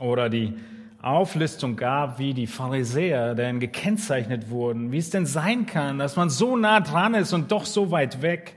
oder 0.00 0.28
die 0.28 0.54
Auflistung 1.02 1.76
gab, 1.76 2.18
wie 2.18 2.34
die 2.34 2.46
Pharisäer 2.46 3.34
denn 3.34 3.60
gekennzeichnet 3.60 4.50
wurden, 4.50 4.92
wie 4.92 4.98
es 4.98 5.10
denn 5.10 5.26
sein 5.26 5.66
kann, 5.66 5.98
dass 5.98 6.16
man 6.16 6.30
so 6.30 6.56
nah 6.56 6.80
dran 6.80 7.14
ist 7.14 7.32
und 7.32 7.52
doch 7.52 7.64
so 7.64 7.90
weit 7.90 8.22
weg. 8.22 8.54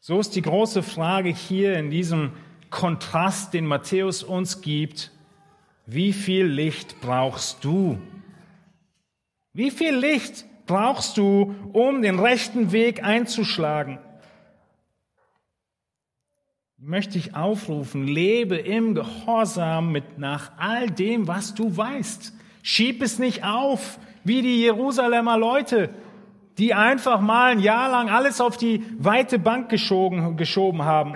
So 0.00 0.18
ist 0.18 0.34
die 0.34 0.42
große 0.42 0.82
Frage 0.82 1.28
hier 1.28 1.76
in 1.76 1.90
diesem 1.90 2.32
Kontrast, 2.70 3.54
den 3.54 3.66
Matthäus 3.66 4.22
uns 4.22 4.60
gibt, 4.62 5.12
wie 5.86 6.12
viel 6.12 6.46
Licht 6.46 7.00
brauchst 7.00 7.64
du? 7.64 8.00
Wie 9.52 9.70
viel 9.70 9.94
Licht 9.94 10.44
brauchst 10.66 11.16
du, 11.16 11.54
um 11.72 12.02
den 12.02 12.18
rechten 12.18 12.72
Weg 12.72 13.02
einzuschlagen? 13.02 13.98
möchte 16.78 17.18
ich 17.18 17.34
aufrufen, 17.34 18.06
lebe 18.06 18.56
im 18.56 18.94
Gehorsam 18.94 19.90
mit 19.90 20.18
nach 20.18 20.52
all 20.56 20.88
dem, 20.88 21.26
was 21.26 21.54
du 21.54 21.76
weißt. 21.76 22.32
Schieb 22.62 23.02
es 23.02 23.18
nicht 23.18 23.44
auf, 23.44 23.98
wie 24.24 24.42
die 24.42 24.60
Jerusalemer 24.60 25.36
Leute, 25.36 25.90
die 26.58 26.74
einfach 26.74 27.20
mal 27.20 27.52
ein 27.52 27.60
Jahr 27.60 27.90
lang 27.90 28.08
alles 28.08 28.40
auf 28.40 28.56
die 28.56 28.84
weite 28.98 29.38
Bank 29.38 29.68
geschoben, 29.68 30.36
geschoben 30.36 30.84
haben. 30.84 31.14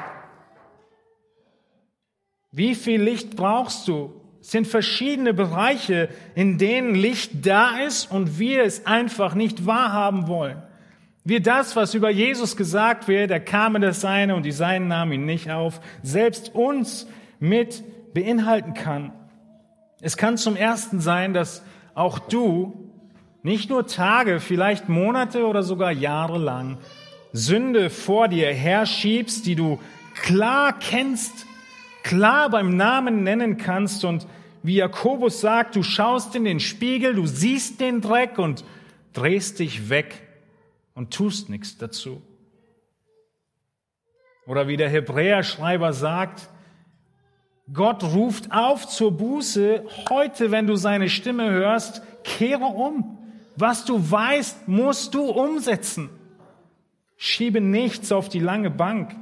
Wie 2.51 2.75
viel 2.75 3.01
Licht 3.01 3.37
brauchst 3.37 3.87
du? 3.87 4.20
Es 4.41 4.51
sind 4.51 4.67
verschiedene 4.67 5.35
Bereiche, 5.35 6.09
in 6.35 6.57
denen 6.57 6.95
Licht 6.95 7.47
da 7.47 7.79
ist 7.79 8.11
und 8.11 8.39
wir 8.39 8.65
es 8.65 8.87
einfach 8.87 9.35
nicht 9.35 9.67
wahrhaben 9.67 10.29
wollen. 10.29 10.63
Wie 11.25 11.41
das, 11.41 11.77
was 11.77 11.95
über 11.95 12.11
Jesus 12.11 12.57
gesagt 12.57 13.07
wird, 13.07 13.31
er 13.31 13.41
kam 13.41 13.77
in 13.77 13.83
das 13.83 14.01
Seine 14.01 14.35
und 14.35 14.45
die 14.45 14.53
Seinen 14.53 14.89
nahmen 14.89 15.13
ihn 15.13 15.27
nicht 15.27 15.51
auf, 15.51 15.81
selbst 16.03 16.55
uns 16.55 17.07
mit 17.39 17.85
beinhalten 18.15 18.73
kann. 18.73 19.13
Es 20.01 20.17
kann 20.17 20.39
zum 20.39 20.57
Ersten 20.57 21.01
sein, 21.01 21.35
dass 21.35 21.63
auch 21.95 22.19
du 22.19 22.91
nicht 23.43 23.69
nur 23.69 23.87
Tage, 23.87 24.41
vielleicht 24.41 24.89
Monate 24.89 25.47
oder 25.47 25.63
sogar 25.63 25.93
Jahre 25.93 26.39
lang 26.39 26.79
Sünde 27.33 27.91
vor 27.91 28.29
dir 28.29 28.53
herschiebst, 28.53 29.47
die 29.47 29.55
du 29.55 29.79
klar 30.15 30.75
kennst, 30.79 31.47
klar 32.03 32.51
beim 32.51 32.77
Namen 32.77 33.23
nennen 33.23 33.57
kannst 33.57 34.05
und 34.05 34.27
wie 34.63 34.77
Jakobus 34.77 35.41
sagt, 35.41 35.77
du 35.77 35.83
schaust 35.83 36.35
in 36.35 36.45
den 36.45 36.61
Spiegel, 36.61 37.15
du 37.15 37.27
siehst 37.27 37.81
den 37.81 38.01
Dreck 38.01 38.39
und 38.39 38.65
drehst 39.13 39.59
dich 39.59 39.89
weg 39.89 40.27
und 40.95 41.13
tust 41.13 41.49
nichts 41.49 41.79
dazu. 41.79 42.23
Oder 44.47 44.69
wie 44.69 44.77
der 44.77 44.89
Hebräerschreiber 44.89 45.93
sagt, 45.93 46.49
Gott 47.73 48.03
ruft 48.03 48.53
auf 48.53 48.89
zur 48.89 49.13
Buße, 49.13 49.85
heute, 50.09 50.51
wenn 50.51 50.67
du 50.67 50.75
seine 50.75 51.09
Stimme 51.09 51.51
hörst, 51.51 52.03
kehre 52.25 52.65
um. 52.65 53.19
Was 53.57 53.85
du 53.85 54.11
weißt, 54.11 54.67
musst 54.67 55.15
du 55.15 55.23
umsetzen. 55.23 56.11
Schiebe 57.17 57.61
nichts 57.61 58.11
auf 58.13 58.29
die 58.29 58.41
lange 58.41 58.71
Bank. 58.71 59.15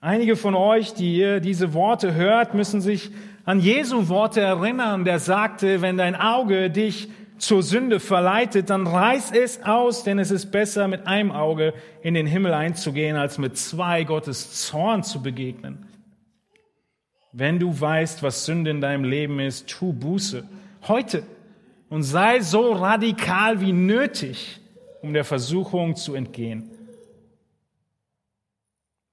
Einige 0.00 0.36
von 0.36 0.54
euch, 0.54 0.94
die 0.94 1.16
ihr 1.16 1.40
diese 1.40 1.74
Worte 1.74 2.14
hört, 2.14 2.54
müssen 2.54 2.80
sich 2.80 3.10
an 3.44 3.58
Jesu 3.58 4.08
Worte 4.08 4.40
erinnern, 4.40 5.04
der 5.04 5.18
sagte, 5.18 5.82
wenn 5.82 5.96
dein 5.96 6.14
Auge 6.14 6.70
dich 6.70 7.08
zur 7.38 7.64
Sünde 7.64 7.98
verleitet, 7.98 8.70
dann 8.70 8.86
reiß 8.86 9.32
es 9.32 9.64
aus, 9.64 10.04
denn 10.04 10.20
es 10.20 10.30
ist 10.30 10.52
besser, 10.52 10.86
mit 10.86 11.08
einem 11.08 11.32
Auge 11.32 11.74
in 12.00 12.14
den 12.14 12.28
Himmel 12.28 12.54
einzugehen, 12.54 13.16
als 13.16 13.38
mit 13.38 13.56
zwei 13.56 14.04
Gottes 14.04 14.66
Zorn 14.66 15.02
zu 15.02 15.20
begegnen. 15.20 15.86
Wenn 17.32 17.58
du 17.58 17.80
weißt, 17.80 18.22
was 18.22 18.44
Sünde 18.44 18.70
in 18.70 18.80
deinem 18.80 19.02
Leben 19.02 19.40
ist, 19.40 19.68
tu 19.68 19.92
Buße. 19.92 20.48
Heute. 20.86 21.24
Und 21.88 22.04
sei 22.04 22.40
so 22.40 22.72
radikal 22.72 23.60
wie 23.60 23.72
nötig, 23.72 24.60
um 25.02 25.12
der 25.12 25.24
Versuchung 25.24 25.96
zu 25.96 26.14
entgehen. 26.14 26.77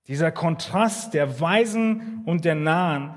Dieser 0.07 0.31
Kontrast 0.31 1.13
der 1.13 1.39
Weisen 1.41 2.21
und 2.25 2.45
der 2.45 2.55
Nahen, 2.55 3.15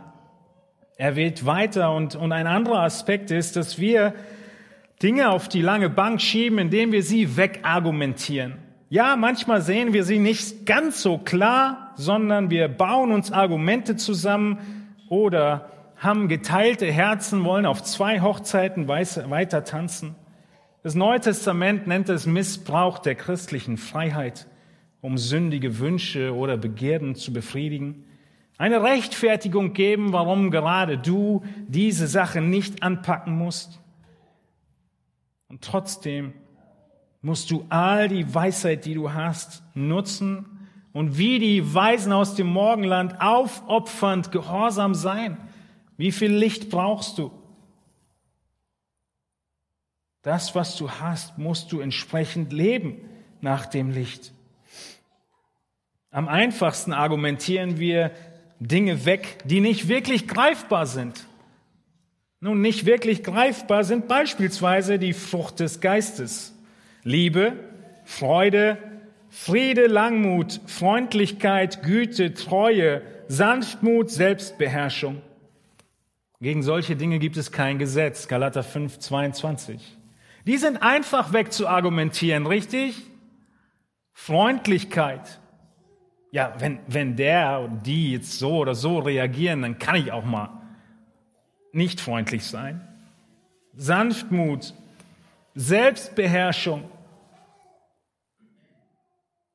er 0.97 1.17
weht 1.17 1.45
weiter 1.45 1.95
und, 1.95 2.17
und 2.17 2.33
ein 2.33 2.47
anderer 2.47 2.81
Aspekt 2.81 3.31
ist, 3.31 3.57
dass 3.57 3.79
wir 3.79 4.15
Dinge 5.03 5.31
auf 5.31 5.49
die 5.49 5.63
lange 5.63 5.91
Bank 5.91 6.21
schieben, 6.21 6.59
indem 6.59 6.91
wir 6.91 7.03
sie 7.03 7.37
wegargumentieren. 7.37 8.57
Ja, 8.89 9.17
manchmal 9.17 9.61
sehen 9.61 9.93
wir 9.93 10.03
sie 10.03 10.19
nicht 10.19 10.65
ganz 10.65 11.03
so 11.03 11.19
klar, 11.19 11.93
sondern 11.97 12.49
wir 12.49 12.69
bauen 12.69 13.13
uns 13.13 13.31
Argumente 13.31 13.97
zusammen 13.97 14.95
oder 15.11 15.71
haben 15.99 16.29
geteilte 16.29 16.87
Herzen, 16.87 17.45
wollen 17.45 17.67
auf 17.67 17.83
zwei 17.83 18.21
Hochzeiten 18.21 18.89
weiter 18.89 19.65
tanzen. 19.65 20.15
Das 20.83 20.95
Neue 20.95 21.21
Testament 21.21 21.87
nennt 21.87 22.09
es 22.09 22.25
Missbrauch 22.25 22.99
der 22.99 23.15
christlichen 23.15 23.77
Freiheit, 23.77 24.47
um 25.09 25.17
sündige 25.17 25.79
Wünsche 25.79 26.37
oder 26.37 26.59
Begierden 26.59 27.15
zu 27.15 27.33
befriedigen 27.33 28.05
eine 28.59 28.83
Rechtfertigung 28.83 29.73
geben, 29.73 30.13
warum 30.13 30.51
gerade 30.51 30.99
du 30.99 31.43
diese 31.67 32.07
Sache 32.07 32.43
nicht 32.43 32.83
anpacken 32.83 33.39
musst. 33.39 33.81
Und 35.49 35.63
trotzdem 35.63 36.35
musst 37.23 37.51
du 37.51 37.65
all 37.71 38.09
die 38.09 38.35
Weisheit, 38.35 38.85
die 38.85 38.93
du 38.93 39.15
hast, 39.15 39.63
nutzen 39.75 40.69
und 40.93 41.17
wie 41.17 41.39
die 41.39 41.73
Weisen 41.73 42.13
aus 42.13 42.35
dem 42.35 42.49
Morgenland 42.49 43.21
aufopfernd 43.21 44.31
gehorsam 44.31 44.95
sein. 44.95 45.39
Wie 45.97 46.13
viel 46.13 46.33
Licht 46.33 46.69
brauchst 46.69 47.17
du? 47.17 47.31
Das, 50.21 50.55
was 50.55 50.77
du 50.77 50.91
hast, 50.91 51.39
musst 51.39 51.73
du 51.73 51.81
entsprechend 51.81 52.53
leben 52.53 52.97
nach 53.41 53.65
dem 53.65 53.91
Licht. 53.91 54.35
Am 56.19 56.27
einfachsten 56.27 56.93
argumentieren 56.93 57.79
wir 57.79 58.11
Dinge 58.59 59.07
weg, 59.07 59.39
die 59.45 59.61
nicht 59.61 59.87
wirklich 59.87 60.27
greifbar 60.27 60.85
sind. 60.85 61.29
Nun, 62.41 62.61
nicht 62.61 62.87
wirklich 62.87 63.23
greifbar 63.23 63.85
sind 63.85 64.09
beispielsweise 64.09 64.99
die 64.99 65.13
Frucht 65.13 65.61
des 65.61 65.81
Geistes. 65.81 66.57
Liebe, 67.05 67.53
Freude, 68.05 68.79
Friede, 69.29 69.87
Langmut, 69.87 70.61
Freundlichkeit, 70.67 71.85
Güte, 71.85 72.35
Treue, 72.35 73.03
Sanftmut, 73.29 74.11
Selbstbeherrschung. 74.11 75.23
Gegen 76.41 76.65
solche 76.65 76.97
Dinge 76.97 77.21
gibt 77.21 77.37
es 77.37 77.53
kein 77.53 77.79
Gesetz. 77.79 78.27
Galater 78.27 78.65
5, 78.65 78.99
22. 78.99 79.97
Die 80.49 80.57
sind 80.57 80.83
einfach 80.83 81.33
wegzuargumentieren, 81.33 82.49
richtig? 82.49 82.97
Freundlichkeit, 84.15 85.39
ja, 86.31 86.55
wenn, 86.59 86.81
wenn 86.87 87.17
der 87.17 87.61
und 87.61 87.87
die 87.87 88.13
jetzt 88.13 88.39
so 88.39 88.59
oder 88.59 88.75
so 88.75 88.99
reagieren, 88.99 89.63
dann 89.63 89.79
kann 89.79 89.97
ich 89.97 90.13
auch 90.13 90.25
mal 90.25 90.51
nicht 91.73 92.01
freundlich 92.01 92.45
sein. 92.45 92.87
Sanftmut, 93.75 94.75
Selbstbeherrschung. 95.55 96.85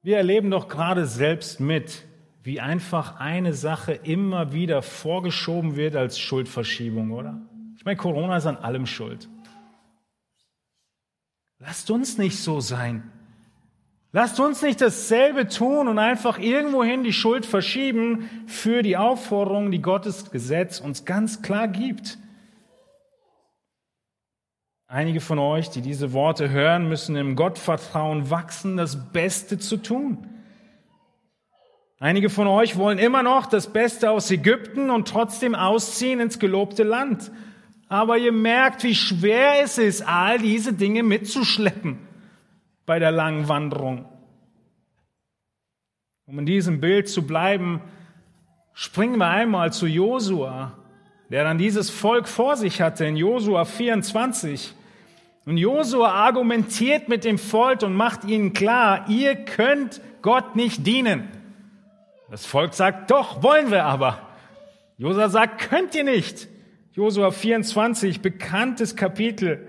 Wir 0.02 0.18
erleben 0.18 0.52
doch 0.52 0.68
gerade 0.68 1.06
selbst 1.06 1.60
mit, 1.60 2.06
wie 2.44 2.60
einfach 2.60 3.20
eine 3.20 3.54
Sache 3.54 3.94
immer 3.94 4.52
wieder 4.52 4.82
vorgeschoben 4.82 5.76
wird 5.76 5.96
als 5.96 6.20
Schuldverschiebung, 6.20 7.12
oder? 7.12 7.42
Ich 7.78 7.86
meine, 7.86 7.98
Corona 7.98 8.38
ist 8.38 8.46
an 8.46 8.58
allem 8.58 8.86
schuld. 8.86 9.30
Lasst 11.60 11.90
uns 11.90 12.18
nicht 12.18 12.38
so 12.38 12.60
sein. 12.60 13.10
Lasst 14.16 14.40
uns 14.40 14.62
nicht 14.62 14.80
dasselbe 14.80 15.48
tun 15.48 15.88
und 15.88 15.98
einfach 15.98 16.38
irgendwohin 16.38 17.04
die 17.04 17.14
Schuld 17.14 17.48
verschieben 17.48 18.30
für 18.46 18.84
die 18.84 18.96
Aufforderung, 18.96 19.72
die 19.72 19.82
Gottes 19.82 20.30
Gesetz 20.30 20.80
uns 20.80 21.04
ganz 21.04 21.42
klar 21.42 21.68
gibt. 21.68 22.20
Einige 24.86 25.20
von 25.20 25.40
euch, 25.40 25.72
die 25.72 25.82
diese 25.82 26.14
Worte 26.14 26.52
hören, 26.52 26.88
müssen 26.88 27.16
im 27.16 27.36
Gottvertrauen 27.36 28.30
wachsen, 28.30 28.78
das 28.78 29.12
Beste 29.12 29.58
zu 29.58 29.78
tun. 29.78 30.28
Einige 32.00 32.30
von 32.30 32.46
euch 32.46 32.78
wollen 32.78 33.00
immer 33.00 33.24
noch 33.24 33.48
das 33.48 33.74
Beste 33.74 34.12
aus 34.12 34.30
Ägypten 34.30 34.92
und 34.92 35.08
trotzdem 35.08 35.56
ausziehen 35.56 36.20
ins 36.20 36.38
gelobte 36.38 36.84
Land. 36.84 37.32
Aber 37.90 38.20
ihr 38.20 38.32
merkt, 38.32 38.84
wie 38.84 38.94
schwer 38.94 39.64
es 39.64 39.80
ist, 39.80 40.08
all 40.08 40.38
diese 40.38 40.74
Dinge 40.74 41.02
mitzuschleppen 41.02 42.13
bei 42.86 43.00
der 43.00 43.12
langen 43.12 43.48
Wanderung. 43.48 44.06
Um 46.26 46.40
in 46.40 46.46
diesem 46.46 46.80
Bild 46.80 47.10
zu 47.10 47.28
bleiben, 47.28 47.82
springen 48.74 49.18
wir 49.18 49.28
einmal 49.28 49.74
zu 49.74 49.88
Josua, 49.88 50.78
der 51.30 51.44
dann 51.44 51.58
dieses 51.58 51.90
Volk 51.90 52.28
vor 52.28 52.56
sich 52.56 52.82
hatte 52.82 53.06
in 53.06 53.16
Josua 53.16 53.66
24. 53.66 54.74
Und 55.46 55.58
Josua 55.58 56.12
argumentiert 56.12 57.10
mit 57.10 57.26
dem 57.26 57.38
Volk 57.38 57.84
und 57.84 57.96
macht 57.96 58.24
ihnen 58.24 58.54
klar, 58.54 59.06
ihr 59.10 59.36
könnt 59.36 60.02
Gott 60.22 60.56
nicht 60.56 60.88
dienen. 60.88 61.28
Das 62.32 62.46
Volk 62.46 62.74
sagt, 62.74 63.12
doch, 63.12 63.44
wollen 63.44 63.70
wir 63.70 63.84
aber. 63.84 64.20
Josua 64.98 65.30
sagt, 65.30 65.70
könnt 65.70 65.94
ihr 65.96 66.06
nicht. 66.06 66.48
Josua 66.94 67.32
24, 67.32 68.22
bekanntes 68.22 68.96
Kapitel. 68.96 69.68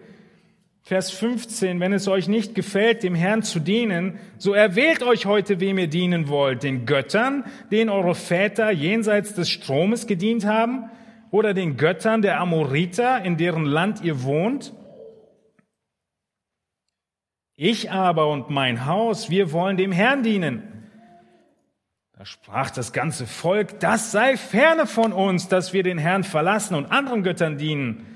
Vers 0.86 1.10
15, 1.12 1.80
wenn 1.80 1.94
es 1.94 2.08
euch 2.08 2.28
nicht 2.28 2.54
gefällt, 2.54 3.02
dem 3.02 3.14
Herrn 3.14 3.42
zu 3.42 3.58
dienen, 3.58 4.18
so 4.36 4.52
erwählt 4.52 5.02
euch 5.02 5.24
heute, 5.24 5.58
wem 5.58 5.78
ihr 5.78 5.86
dienen 5.86 6.28
wollt, 6.28 6.62
den 6.62 6.84
Göttern, 6.84 7.44
denen 7.70 7.88
eure 7.88 8.14
Väter 8.14 8.70
jenseits 8.70 9.32
des 9.32 9.48
Stromes 9.48 10.06
gedient 10.06 10.44
haben, 10.44 10.90
oder 11.30 11.54
den 11.54 11.78
Göttern 11.78 12.20
der 12.20 12.38
Amoriter, 12.38 13.24
in 13.24 13.38
deren 13.38 13.64
Land 13.64 14.04
ihr 14.04 14.24
wohnt. 14.24 14.74
Ich 17.56 17.90
aber 17.90 18.28
und 18.30 18.50
mein 18.50 18.84
Haus, 18.84 19.30
wir 19.30 19.52
wollen 19.52 19.78
dem 19.78 19.90
Herrn 19.90 20.22
dienen. 20.22 20.90
Da 22.12 22.26
sprach 22.26 22.68
das 22.70 22.92
ganze 22.92 23.26
Volk, 23.26 23.80
das 23.80 24.12
sei 24.12 24.36
ferne 24.36 24.86
von 24.86 25.14
uns, 25.14 25.48
dass 25.48 25.72
wir 25.72 25.82
den 25.82 25.96
Herrn 25.96 26.24
verlassen 26.24 26.74
und 26.74 26.92
anderen 26.92 27.22
Göttern 27.22 27.56
dienen 27.56 28.13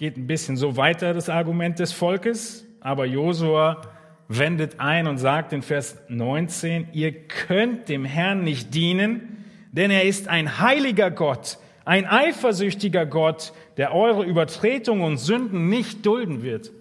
geht 0.00 0.16
ein 0.16 0.26
bisschen 0.26 0.56
so 0.56 0.78
weiter, 0.78 1.12
das 1.12 1.28
Argument 1.28 1.78
des 1.78 1.92
Volkes, 1.92 2.66
aber 2.80 3.04
Josua 3.04 3.82
wendet 4.28 4.80
ein 4.80 5.06
und 5.06 5.18
sagt 5.18 5.52
in 5.52 5.60
Vers 5.60 5.98
19, 6.08 6.88
ihr 6.94 7.12
könnt 7.28 7.90
dem 7.90 8.06
Herrn 8.06 8.42
nicht 8.42 8.72
dienen, 8.72 9.44
denn 9.72 9.90
er 9.90 10.04
ist 10.04 10.26
ein 10.26 10.58
heiliger 10.58 11.10
Gott, 11.10 11.58
ein 11.84 12.06
eifersüchtiger 12.06 13.04
Gott, 13.04 13.52
der 13.76 13.94
eure 13.94 14.24
Übertretungen 14.24 15.04
und 15.04 15.18
Sünden 15.18 15.68
nicht 15.68 16.06
dulden 16.06 16.42
wird. 16.42 16.72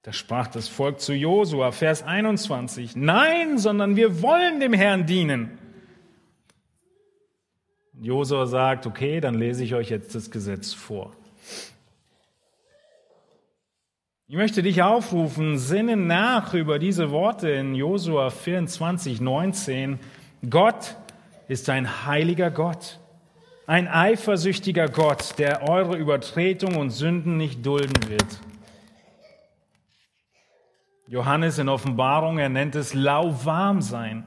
Da 0.00 0.14
sprach 0.14 0.46
das 0.46 0.66
Volk 0.66 1.00
zu 1.00 1.12
Josua, 1.12 1.72
Vers 1.72 2.04
21, 2.04 2.96
nein, 2.96 3.58
sondern 3.58 3.96
wir 3.96 4.22
wollen 4.22 4.60
dem 4.60 4.72
Herrn 4.72 5.04
dienen. 5.04 5.58
Josua 8.02 8.46
sagt, 8.46 8.86
okay, 8.86 9.20
dann 9.20 9.36
lese 9.36 9.62
ich 9.62 9.74
euch 9.74 9.88
jetzt 9.88 10.14
das 10.16 10.32
Gesetz 10.32 10.72
vor. 10.72 11.12
Ich 14.26 14.34
möchte 14.34 14.62
dich 14.62 14.82
aufrufen, 14.82 15.56
sinne 15.56 15.96
nach 15.96 16.52
über 16.52 16.80
diese 16.80 17.12
Worte 17.12 17.50
in 17.50 17.76
Josua 17.76 18.30
24, 18.30 19.20
19. 19.20 20.00
Gott 20.50 20.96
ist 21.46 21.68
ein 21.68 22.06
heiliger 22.06 22.50
Gott, 22.50 22.98
ein 23.68 23.86
eifersüchtiger 23.86 24.88
Gott, 24.88 25.38
der 25.38 25.68
eure 25.68 25.96
Übertretung 25.96 26.76
und 26.76 26.90
Sünden 26.90 27.36
nicht 27.36 27.64
dulden 27.64 28.08
wird. 28.08 28.40
Johannes 31.06 31.58
in 31.58 31.68
Offenbarung, 31.68 32.38
er 32.38 32.48
nennt 32.48 32.74
es 32.74 32.94
lauwarm 32.94 33.80
sein. 33.80 34.26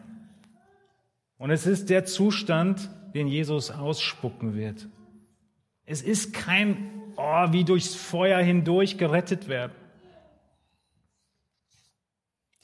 Und 1.37 1.49
es 1.49 1.65
ist 1.65 1.89
der 1.89 2.05
Zustand, 2.05 2.89
den 3.15 3.27
Jesus 3.27 3.71
ausspucken 3.71 4.55
wird. 4.55 4.87
Es 5.85 6.01
ist 6.01 6.33
kein, 6.33 6.91
oh, 7.15 7.47
wie 7.51 7.63
durchs 7.63 7.95
Feuer 7.95 8.39
hindurch 8.39 8.97
gerettet 8.97 9.47
werden. 9.47 9.71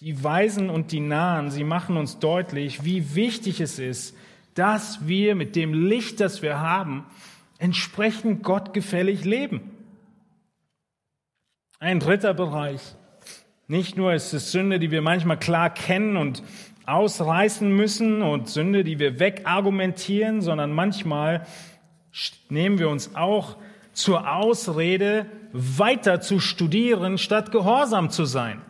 Die 0.01 0.23
Weisen 0.23 0.69
und 0.69 0.91
die 0.91 0.99
Nahen, 0.99 1.51
sie 1.51 1.63
machen 1.63 1.95
uns 1.95 2.19
deutlich, 2.19 2.83
wie 2.83 3.15
wichtig 3.15 3.61
es 3.61 3.79
ist, 3.79 4.17
dass 4.53 5.07
wir 5.07 5.35
mit 5.35 5.55
dem 5.55 5.73
Licht, 5.73 6.19
das 6.19 6.41
wir 6.41 6.59
haben, 6.59 7.05
entsprechend 7.57 8.43
gottgefällig 8.43 9.23
leben. 9.23 9.71
Ein 11.79 11.99
dritter 11.99 12.33
Bereich. 12.33 12.81
Nicht 13.67 13.95
nur 13.95 14.13
ist 14.13 14.33
es 14.33 14.51
Sünde, 14.51 14.79
die 14.79 14.91
wir 14.91 15.01
manchmal 15.01 15.39
klar 15.39 15.69
kennen 15.69 16.17
und 16.17 16.43
ausreißen 16.85 17.69
müssen 17.73 18.21
und 18.21 18.49
Sünde, 18.49 18.83
die 18.83 18.99
wir 18.99 19.19
wegargumentieren, 19.19 20.41
sondern 20.41 20.71
manchmal 20.71 21.45
nehmen 22.49 22.79
wir 22.79 22.89
uns 22.89 23.15
auch 23.15 23.57
zur 23.93 24.33
Ausrede, 24.33 25.25
weiter 25.53 26.21
zu 26.21 26.39
studieren, 26.39 27.17
statt 27.17 27.51
gehorsam 27.51 28.09
zu 28.09 28.25
sein. 28.25 28.61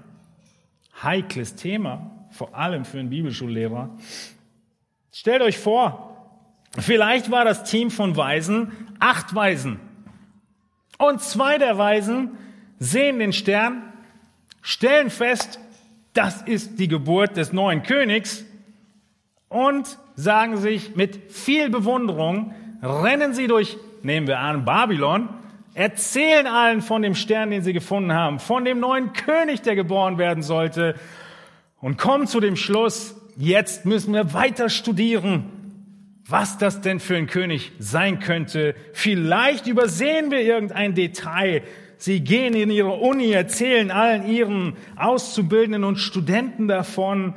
Heikles 1.02 1.56
Thema, 1.56 2.28
vor 2.32 2.56
allem 2.56 2.86
für 2.86 3.00
einen 3.00 3.10
Bibelschullehrer. 3.10 3.90
Stellt 5.12 5.42
euch 5.42 5.58
vor, 5.58 6.16
vielleicht 6.78 7.32
war 7.32 7.46
das 7.46 7.64
Team 7.64 7.92
von 7.92 8.18
Weisen 8.18 8.72
acht 9.00 9.34
Weisen. 9.36 9.80
Und 10.98 11.22
zwei 11.22 11.58
der 11.58 11.78
Weisen 11.78 12.38
sehen 12.80 13.20
den 13.20 13.34
Stern, 13.34 13.92
stellen 14.62 15.10
fest, 15.10 15.60
das 16.14 16.42
ist 16.42 16.80
die 16.80 16.88
Geburt 16.88 17.38
des 17.38 17.54
neuen 17.54 17.84
Königs 17.84 18.46
und 19.50 19.98
sagen 20.16 20.58
sich 20.58 20.96
mit 20.96 21.32
viel 21.32 21.70
Bewunderung, 21.70 22.54
rennen 22.82 23.34
sie 23.34 23.48
durch, 23.48 23.78
nehmen 24.04 24.28
wir 24.28 24.40
an, 24.40 24.66
Babylon, 24.66 25.30
erzählen 25.74 26.48
allen 26.48 26.82
von 26.82 27.02
dem 27.02 27.16
Stern, 27.16 27.52
den 27.52 27.62
sie 27.62 27.74
gefunden 27.74 28.14
haben, 28.14 28.40
von 28.40 28.66
dem 28.66 28.80
neuen 28.80 29.14
König, 29.14 29.62
der 29.62 29.76
geboren 29.76 30.18
werden 30.18 30.44
sollte 30.44 30.96
und 31.80 31.98
kommen 31.98 32.28
zu 32.28 32.40
dem 32.40 32.56
Schluss, 32.56 33.16
jetzt 33.38 33.86
müssen 33.86 34.14
wir 34.14 34.34
weiter 34.34 34.70
studieren, 34.70 35.46
was 36.28 36.58
das 36.58 36.82
denn 36.82 37.00
für 37.00 37.16
ein 37.16 37.28
König 37.28 37.72
sein 37.80 38.20
könnte. 38.20 38.76
Vielleicht 38.94 39.68
übersehen 39.68 40.32
wir 40.32 40.42
irgendein 40.42 40.94
Detail. 40.94 41.64
Sie 42.02 42.22
gehen 42.22 42.56
in 42.56 42.72
ihre 42.72 42.94
Uni, 42.94 43.32
erzählen 43.32 43.92
allen 43.92 44.28
ihren 44.28 44.76
Auszubildenden 44.96 45.84
und 45.84 45.98
Studenten 45.98 46.68
davon 46.68 47.36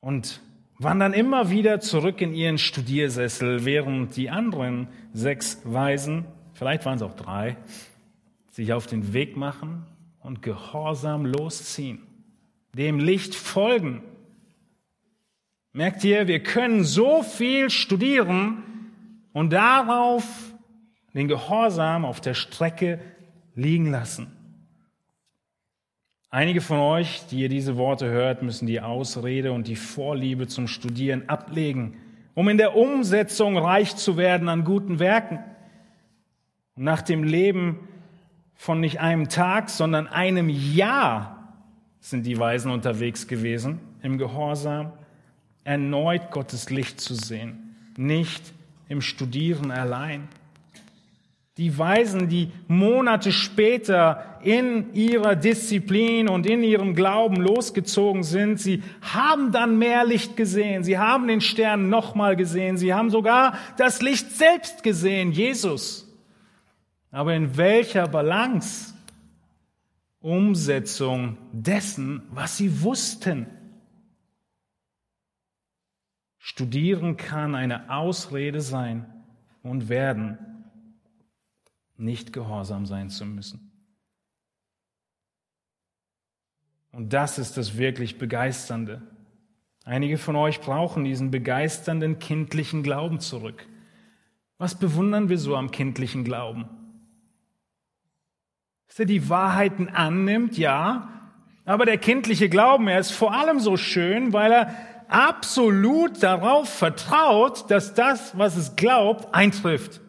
und 0.00 0.40
wandern 0.78 1.12
immer 1.12 1.50
wieder 1.50 1.80
zurück 1.80 2.22
in 2.22 2.32
ihren 2.32 2.56
Studiersessel, 2.56 3.66
während 3.66 4.16
die 4.16 4.30
anderen 4.30 4.88
sechs 5.12 5.60
Weisen, 5.64 6.24
vielleicht 6.54 6.86
waren 6.86 6.96
es 6.96 7.02
auch 7.02 7.16
drei, 7.16 7.58
sich 8.50 8.72
auf 8.72 8.86
den 8.86 9.12
Weg 9.12 9.36
machen 9.36 9.84
und 10.20 10.40
gehorsam 10.40 11.26
losziehen, 11.26 12.00
dem 12.74 12.98
Licht 12.98 13.34
folgen. 13.34 14.02
Merkt 15.74 16.02
ihr, 16.02 16.28
wir 16.28 16.42
können 16.42 16.82
so 16.82 17.22
viel 17.22 17.68
studieren 17.68 18.62
und 19.34 19.52
darauf 19.52 20.51
den 21.14 21.28
Gehorsam 21.28 22.04
auf 22.04 22.20
der 22.20 22.34
Strecke 22.34 23.00
liegen 23.54 23.90
lassen. 23.90 24.32
Einige 26.30 26.62
von 26.62 26.78
euch, 26.78 27.26
die 27.30 27.40
ihr 27.40 27.50
diese 27.50 27.76
Worte 27.76 28.08
hört, 28.08 28.42
müssen 28.42 28.66
die 28.66 28.80
Ausrede 28.80 29.52
und 29.52 29.68
die 29.68 29.76
Vorliebe 29.76 30.46
zum 30.46 30.66
Studieren 30.66 31.28
ablegen, 31.28 31.98
um 32.34 32.48
in 32.48 32.56
der 32.56 32.74
Umsetzung 32.74 33.58
reich 33.58 33.96
zu 33.96 34.16
werden 34.16 34.48
an 34.48 34.64
guten 34.64 34.98
Werken. 34.98 35.40
Und 36.74 36.84
nach 36.84 37.02
dem 37.02 37.22
Leben 37.22 37.80
von 38.54 38.80
nicht 38.80 39.00
einem 39.00 39.28
Tag, 39.28 39.68
sondern 39.68 40.06
einem 40.06 40.48
Jahr 40.48 41.54
sind 42.00 42.24
die 42.24 42.38
Weisen 42.38 42.70
unterwegs 42.70 43.28
gewesen, 43.28 43.80
im 44.02 44.16
Gehorsam, 44.16 44.92
erneut 45.64 46.30
Gottes 46.30 46.70
Licht 46.70 46.98
zu 46.98 47.14
sehen, 47.14 47.76
nicht 47.98 48.54
im 48.88 49.02
Studieren 49.02 49.70
allein. 49.70 50.28
Die 51.58 51.76
Weisen, 51.76 52.28
die 52.28 52.50
Monate 52.66 53.30
später 53.30 54.38
in 54.42 54.94
ihrer 54.94 55.36
Disziplin 55.36 56.28
und 56.28 56.46
in 56.46 56.62
ihrem 56.62 56.94
Glauben 56.94 57.36
losgezogen 57.36 58.22
sind, 58.22 58.58
sie 58.58 58.82
haben 59.02 59.52
dann 59.52 59.78
mehr 59.78 60.06
Licht 60.06 60.36
gesehen, 60.36 60.82
sie 60.82 60.98
haben 60.98 61.28
den 61.28 61.42
Stern 61.42 61.90
nochmal 61.90 62.36
gesehen, 62.36 62.78
sie 62.78 62.94
haben 62.94 63.10
sogar 63.10 63.58
das 63.76 64.00
Licht 64.00 64.30
selbst 64.32 64.82
gesehen, 64.82 65.32
Jesus. 65.32 66.08
Aber 67.10 67.34
in 67.34 67.58
welcher 67.58 68.08
Balance? 68.08 68.92
Umsetzung 70.22 71.36
dessen, 71.50 72.22
was 72.30 72.56
sie 72.56 72.82
wussten. 72.82 73.48
Studieren 76.38 77.16
kann 77.16 77.54
eine 77.54 77.90
Ausrede 77.90 78.60
sein 78.60 79.06
und 79.62 79.88
werden 79.88 80.38
nicht 82.02 82.32
gehorsam 82.32 82.84
sein 82.84 83.08
zu 83.08 83.24
müssen. 83.24 83.70
Und 86.90 87.12
das 87.12 87.38
ist 87.38 87.56
das 87.56 87.78
wirklich 87.78 88.18
Begeisternde. 88.18 89.00
Einige 89.84 90.18
von 90.18 90.36
euch 90.36 90.60
brauchen 90.60 91.04
diesen 91.04 91.30
begeisternden 91.30 92.18
kindlichen 92.18 92.82
Glauben 92.82 93.18
zurück. 93.18 93.66
Was 94.58 94.78
bewundern 94.78 95.28
wir 95.28 95.38
so 95.38 95.56
am 95.56 95.70
kindlichen 95.70 96.22
Glauben? 96.22 96.68
Dass 98.88 99.00
er 99.00 99.06
die 99.06 99.28
Wahrheiten 99.28 99.88
annimmt, 99.88 100.58
ja, 100.58 101.08
aber 101.64 101.86
der 101.86 101.98
kindliche 101.98 102.48
Glauben, 102.48 102.88
er 102.88 102.98
ist 102.98 103.12
vor 103.12 103.32
allem 103.32 103.58
so 103.58 103.76
schön, 103.76 104.32
weil 104.32 104.52
er 104.52 104.74
absolut 105.08 106.22
darauf 106.22 106.68
vertraut, 106.68 107.70
dass 107.70 107.94
das, 107.94 108.36
was 108.36 108.56
es 108.56 108.76
glaubt, 108.76 109.34
eintrifft 109.34 110.00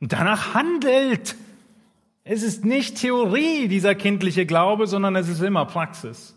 und 0.00 0.12
danach 0.12 0.54
handelt. 0.54 1.36
Es 2.24 2.42
ist 2.42 2.64
nicht 2.64 2.98
Theorie, 2.98 3.68
dieser 3.68 3.94
kindliche 3.94 4.46
Glaube, 4.46 4.86
sondern 4.86 5.16
es 5.16 5.28
ist 5.28 5.40
immer 5.40 5.64
Praxis. 5.64 6.36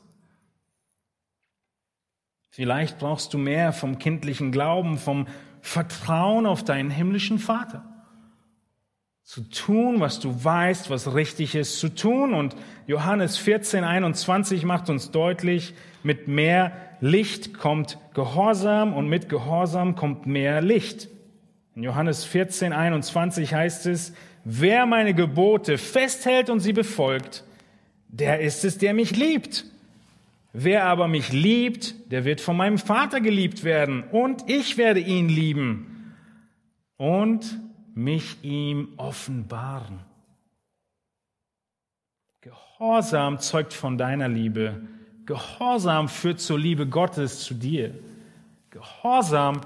Vielleicht 2.50 3.00
brauchst 3.00 3.34
du 3.34 3.38
mehr 3.38 3.72
vom 3.72 3.98
kindlichen 3.98 4.52
Glauben, 4.52 4.98
vom 4.98 5.28
Vertrauen 5.62 6.46
auf 6.46 6.64
deinen 6.64 6.90
himmlischen 6.90 7.40
Vater. 7.40 7.86
Zu 9.24 9.48
tun, 9.50 10.00
was 10.00 10.20
du 10.20 10.44
weißt, 10.44 10.90
was 10.90 11.14
richtig 11.14 11.56
ist 11.56 11.80
zu 11.80 11.90
tun. 11.90 12.34
Und 12.34 12.56
Johannes 12.88 13.38
14, 13.38 13.84
21 13.84 14.66
macht 14.66 14.90
uns 14.90 15.12
deutlich, 15.12 15.74
mit 16.04 16.28
mehr 16.28 16.74
Licht 17.00 17.54
kommt 17.54 17.98
Gehorsam 18.14 18.94
und 18.94 19.08
mit 19.08 19.30
Gehorsam 19.30 19.96
kommt 19.96 20.26
mehr 20.26 20.62
Licht. 20.62 21.08
In 21.76 21.84
Johannes 21.84 22.26
14, 22.26 22.74
21 22.74 23.54
heißt 23.54 23.86
es, 23.86 24.14
wer 24.44 24.86
meine 24.86 25.14
Gebote 25.14 25.78
festhält 25.78 26.50
und 26.50 26.60
sie 26.60 26.74
befolgt, 26.74 27.44
der 28.10 28.42
ist 28.42 28.66
es, 28.66 28.78
der 28.78 28.94
mich 28.94 29.16
liebt. 29.16 29.66
Wer 30.54 30.86
aber 30.86 31.08
mich 31.08 31.32
liebt, 31.32 32.12
der 32.12 32.26
wird 32.26 32.42
von 32.42 32.58
meinem 32.58 32.78
Vater 32.78 33.22
geliebt 33.22 33.64
werden 33.64 34.04
und 34.12 34.50
ich 34.50 34.78
werde 34.78 35.00
ihn 35.00 35.30
lieben 35.30 36.14
und 36.98 37.58
mich 37.96 38.44
ihm 38.44 38.90
offenbaren. 38.98 40.00
Gehorsam 42.42 43.40
zeugt 43.40 43.74
von 43.74 43.98
deiner 43.98 44.28
Liebe. 44.28 44.82
Gehorsam 45.26 46.10
führt 46.10 46.42
zur 46.42 46.60
Liebe 46.60 46.86
Gottes 46.86 47.40
zu 47.40 47.54
dir. 47.54 47.98
Gehorsam 48.72 49.62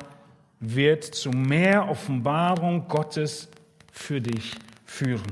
wird 0.59 1.03
zu 1.03 1.31
mehr 1.31 1.89
Offenbarung 1.89 2.87
Gottes 2.87 3.49
für 3.91 4.21
dich 4.21 4.55
führen. 4.85 5.31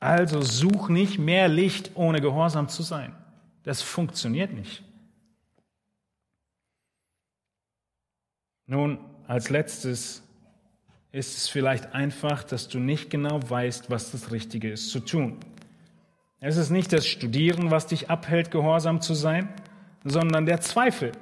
Also 0.00 0.42
such 0.42 0.88
nicht 0.88 1.18
mehr 1.18 1.48
Licht, 1.48 1.92
ohne 1.94 2.20
gehorsam 2.20 2.68
zu 2.68 2.82
sein. 2.82 3.14
Das 3.64 3.82
funktioniert 3.82 4.52
nicht. 4.52 4.82
Nun, 8.66 8.98
als 9.26 9.50
letztes 9.50 10.22
ist 11.10 11.36
es 11.36 11.48
vielleicht 11.48 11.94
einfach, 11.94 12.44
dass 12.44 12.68
du 12.68 12.78
nicht 12.78 13.10
genau 13.10 13.40
weißt, 13.48 13.90
was 13.90 14.12
das 14.12 14.30
Richtige 14.30 14.70
ist 14.70 14.90
zu 14.90 15.00
tun. 15.00 15.38
Es 16.40 16.56
ist 16.56 16.70
nicht 16.70 16.92
das 16.92 17.06
Studieren, 17.06 17.70
was 17.70 17.86
dich 17.86 18.10
abhält, 18.10 18.50
gehorsam 18.50 19.00
zu 19.00 19.14
sein, 19.14 19.48
sondern 20.04 20.46
der 20.46 20.60
Zweifel. 20.60 21.12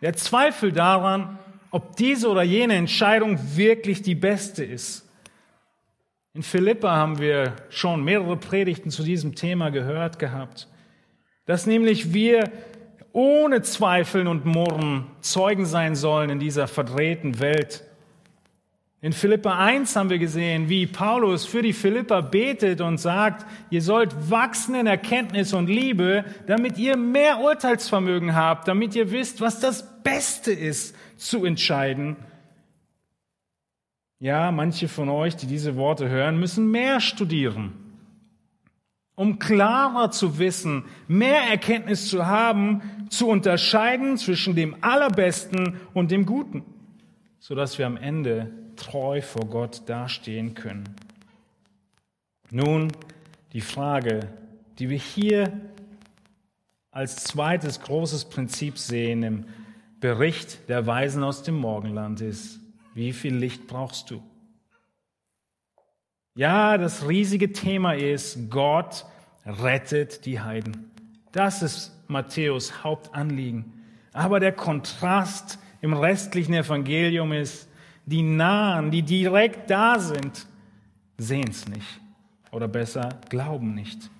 Der 0.00 0.14
Zweifel 0.14 0.72
daran, 0.72 1.38
ob 1.70 1.96
diese 1.96 2.28
oder 2.28 2.42
jene 2.42 2.74
Entscheidung 2.74 3.38
wirklich 3.56 4.02
die 4.02 4.14
beste 4.14 4.64
ist. 4.64 5.08
In 6.34 6.42
Philippa 6.42 6.94
haben 6.94 7.18
wir 7.18 7.56
schon 7.68 8.04
mehrere 8.04 8.36
Predigten 8.36 8.90
zu 8.90 9.02
diesem 9.02 9.34
Thema 9.34 9.70
gehört 9.70 10.18
gehabt, 10.18 10.68
dass 11.46 11.66
nämlich 11.66 12.12
wir 12.12 12.50
ohne 13.12 13.62
Zweifeln 13.62 14.28
und 14.28 14.44
Murren 14.44 15.06
Zeugen 15.20 15.66
sein 15.66 15.96
sollen 15.96 16.30
in 16.30 16.38
dieser 16.38 16.68
verdrehten 16.68 17.40
Welt. 17.40 17.84
In 19.00 19.12
Philippa 19.12 19.56
1 19.58 19.94
haben 19.94 20.10
wir 20.10 20.18
gesehen, 20.18 20.68
wie 20.68 20.86
Paulus 20.86 21.46
für 21.46 21.62
die 21.62 21.72
Philippa 21.72 22.20
betet 22.20 22.80
und 22.80 22.98
sagt, 22.98 23.46
ihr 23.70 23.80
sollt 23.80 24.30
wachsen 24.30 24.74
in 24.74 24.88
Erkenntnis 24.88 25.52
und 25.52 25.68
Liebe, 25.68 26.24
damit 26.48 26.78
ihr 26.78 26.96
mehr 26.96 27.38
Urteilsvermögen 27.38 28.34
habt, 28.34 28.66
damit 28.66 28.96
ihr 28.96 29.12
wisst, 29.12 29.40
was 29.40 29.60
das 29.60 30.02
Beste 30.02 30.52
ist 30.52 30.96
zu 31.18 31.44
entscheiden. 31.44 32.16
Ja, 34.20 34.50
manche 34.50 34.88
von 34.88 35.08
euch, 35.08 35.36
die 35.36 35.46
diese 35.46 35.76
Worte 35.76 36.08
hören, 36.08 36.40
müssen 36.40 36.70
mehr 36.70 37.00
studieren, 37.00 37.72
um 39.14 39.38
klarer 39.38 40.10
zu 40.10 40.38
wissen, 40.38 40.84
mehr 41.06 41.42
Erkenntnis 41.42 42.08
zu 42.08 42.26
haben, 42.26 42.82
zu 43.10 43.28
unterscheiden 43.28 44.16
zwischen 44.16 44.56
dem 44.56 44.76
Allerbesten 44.80 45.76
und 45.94 46.10
dem 46.10 46.26
Guten, 46.26 46.64
sodass 47.38 47.78
wir 47.78 47.86
am 47.86 47.96
Ende 47.96 48.50
treu 48.76 49.20
vor 49.22 49.46
Gott 49.46 49.82
dastehen 49.86 50.54
können. 50.54 50.84
Nun 52.50 52.92
die 53.52 53.60
Frage, 53.60 54.28
die 54.78 54.88
wir 54.88 54.98
hier 54.98 55.60
als 56.90 57.16
zweites 57.24 57.80
großes 57.80 58.26
Prinzip 58.26 58.78
sehen 58.78 59.22
im 59.22 59.44
Bericht 60.00 60.68
der 60.68 60.86
Weisen 60.86 61.24
aus 61.24 61.42
dem 61.42 61.56
Morgenland 61.56 62.20
ist, 62.20 62.60
wie 62.94 63.12
viel 63.12 63.34
Licht 63.34 63.66
brauchst 63.66 64.10
du? 64.10 64.22
Ja, 66.34 66.78
das 66.78 67.08
riesige 67.08 67.52
Thema 67.52 67.94
ist, 67.94 68.48
Gott 68.48 69.04
rettet 69.44 70.24
die 70.24 70.40
Heiden. 70.40 70.92
Das 71.32 71.62
ist 71.62 71.92
Matthäus 72.06 72.84
Hauptanliegen. 72.84 73.72
Aber 74.12 74.38
der 74.38 74.52
Kontrast 74.52 75.58
im 75.80 75.94
restlichen 75.94 76.54
Evangelium 76.54 77.32
ist, 77.32 77.68
die 78.06 78.22
nahen, 78.22 78.90
die 78.90 79.02
direkt 79.02 79.68
da 79.70 79.98
sind, 79.98 80.46
sehen 81.18 81.48
es 81.50 81.68
nicht. 81.68 82.00
Oder 82.52 82.68
besser, 82.68 83.18
glauben 83.28 83.74
nicht. 83.74 84.10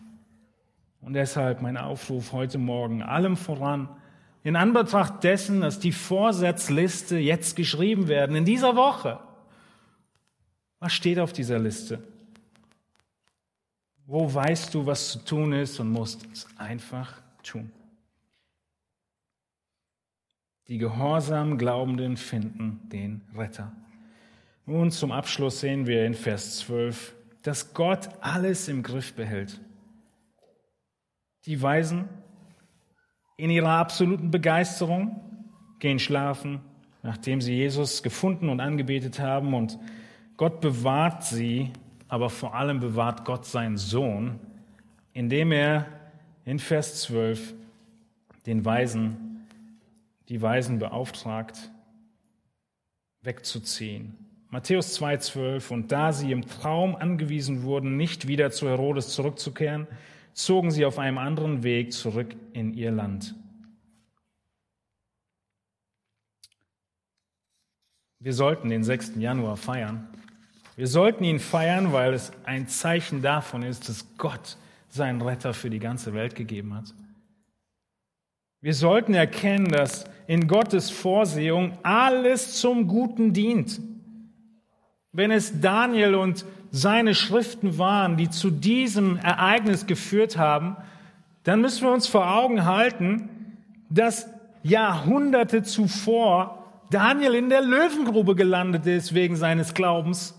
Und 1.00 1.14
deshalb 1.14 1.62
mein 1.62 1.76
Aufruf 1.76 2.32
heute 2.32 2.58
Morgen, 2.58 3.02
allem 3.02 3.36
voran, 3.36 3.88
in 4.44 4.56
Anbetracht 4.56 5.24
dessen, 5.24 5.60
dass 5.60 5.78
die 5.78 5.92
Vorsatzliste 5.92 7.18
jetzt 7.18 7.56
geschrieben 7.56 8.08
werden, 8.08 8.36
in 8.36 8.44
dieser 8.44 8.76
Woche. 8.76 9.20
Was 10.78 10.92
steht 10.92 11.18
auf 11.18 11.32
dieser 11.32 11.58
Liste? 11.58 12.02
Wo 14.06 14.32
weißt 14.32 14.72
du, 14.72 14.86
was 14.86 15.10
zu 15.10 15.18
tun 15.18 15.52
ist 15.52 15.80
und 15.80 15.90
musst 15.90 16.26
es 16.32 16.46
einfach 16.56 17.20
tun? 17.42 17.70
Die 20.68 20.78
gehorsam 20.78 21.58
Glaubenden 21.58 22.16
finden 22.16 22.80
den 22.92 23.22
Retter. 23.36 23.72
Nun 24.66 24.90
zum 24.90 25.12
Abschluss 25.12 25.60
sehen 25.60 25.86
wir 25.86 26.04
in 26.06 26.14
Vers 26.14 26.58
12, 26.58 27.14
dass 27.42 27.72
Gott 27.72 28.10
alles 28.20 28.68
im 28.68 28.82
Griff 28.82 29.14
behält. 29.14 29.60
Die 31.46 31.60
Weisen 31.60 32.08
in 33.38 33.50
ihrer 33.50 33.70
absoluten 33.70 34.30
Begeisterung 34.30 35.20
gehen 35.78 35.98
schlafen, 35.98 36.60
nachdem 37.02 37.40
sie 37.40 37.54
Jesus 37.54 38.02
gefunden 38.02 38.50
und 38.50 38.60
angebetet 38.60 39.20
haben 39.20 39.54
und 39.54 39.78
Gott 40.36 40.60
bewahrt 40.60 41.24
sie, 41.24 41.72
aber 42.08 42.28
vor 42.28 42.54
allem 42.54 42.80
bewahrt 42.80 43.24
Gott 43.24 43.46
seinen 43.46 43.76
Sohn, 43.76 44.38
indem 45.12 45.52
er 45.52 45.86
in 46.44 46.58
Vers 46.58 47.02
12 47.02 47.54
den 48.44 48.64
Weisen 48.64 49.46
die 50.28 50.42
Weisen 50.42 50.78
beauftragt, 50.78 51.70
wegzuziehen. 53.22 54.14
Matthäus 54.50 55.00
2,12 55.00 55.72
Und 55.72 55.92
da 55.92 56.12
sie 56.12 56.32
im 56.32 56.46
Traum 56.46 56.96
angewiesen 56.96 57.62
wurden, 57.62 57.96
nicht 57.96 58.28
wieder 58.28 58.50
zu 58.50 58.68
Herodes 58.68 59.08
zurückzukehren, 59.08 59.86
zogen 60.32 60.70
sie 60.70 60.84
auf 60.84 60.98
einem 60.98 61.18
anderen 61.18 61.62
Weg 61.62 61.92
zurück 61.92 62.34
in 62.52 62.74
ihr 62.74 62.90
Land. 62.90 63.34
Wir 68.20 68.32
sollten 68.32 68.68
den 68.68 68.82
6. 68.82 69.12
Januar 69.16 69.56
feiern. 69.56 70.08
Wir 70.74 70.86
sollten 70.86 71.24
ihn 71.24 71.40
feiern, 71.40 71.92
weil 71.92 72.14
es 72.14 72.32
ein 72.44 72.68
Zeichen 72.68 73.22
davon 73.22 73.62
ist, 73.62 73.88
dass 73.88 74.06
Gott 74.16 74.56
seinen 74.88 75.22
Retter 75.22 75.54
für 75.54 75.70
die 75.70 75.78
ganze 75.78 76.14
Welt 76.14 76.34
gegeben 76.34 76.74
hat. 76.74 76.94
Wir 78.60 78.74
sollten 78.74 79.14
erkennen, 79.14 79.68
dass 79.68 80.04
in 80.26 80.48
Gottes 80.48 80.90
Vorsehung 80.90 81.78
alles 81.84 82.60
zum 82.60 82.88
Guten 82.88 83.32
dient. 83.32 83.80
Wenn 85.12 85.30
es 85.30 85.60
Daniel 85.60 86.14
und 86.14 86.44
seine 86.70 87.14
Schriften 87.14 87.78
waren, 87.78 88.16
die 88.16 88.28
zu 88.28 88.50
diesem 88.50 89.16
Ereignis 89.16 89.86
geführt 89.86 90.36
haben, 90.36 90.76
dann 91.44 91.62
müssen 91.62 91.84
wir 91.84 91.92
uns 91.92 92.06
vor 92.06 92.30
Augen 92.30 92.66
halten, 92.66 93.56
dass 93.88 94.28
Jahrhunderte 94.62 95.62
zuvor 95.62 96.82
Daniel 96.90 97.34
in 97.34 97.48
der 97.48 97.62
Löwengrube 97.62 98.34
gelandet 98.34 98.86
ist 98.86 99.14
wegen 99.14 99.36
seines 99.36 99.72
Glaubens 99.72 100.38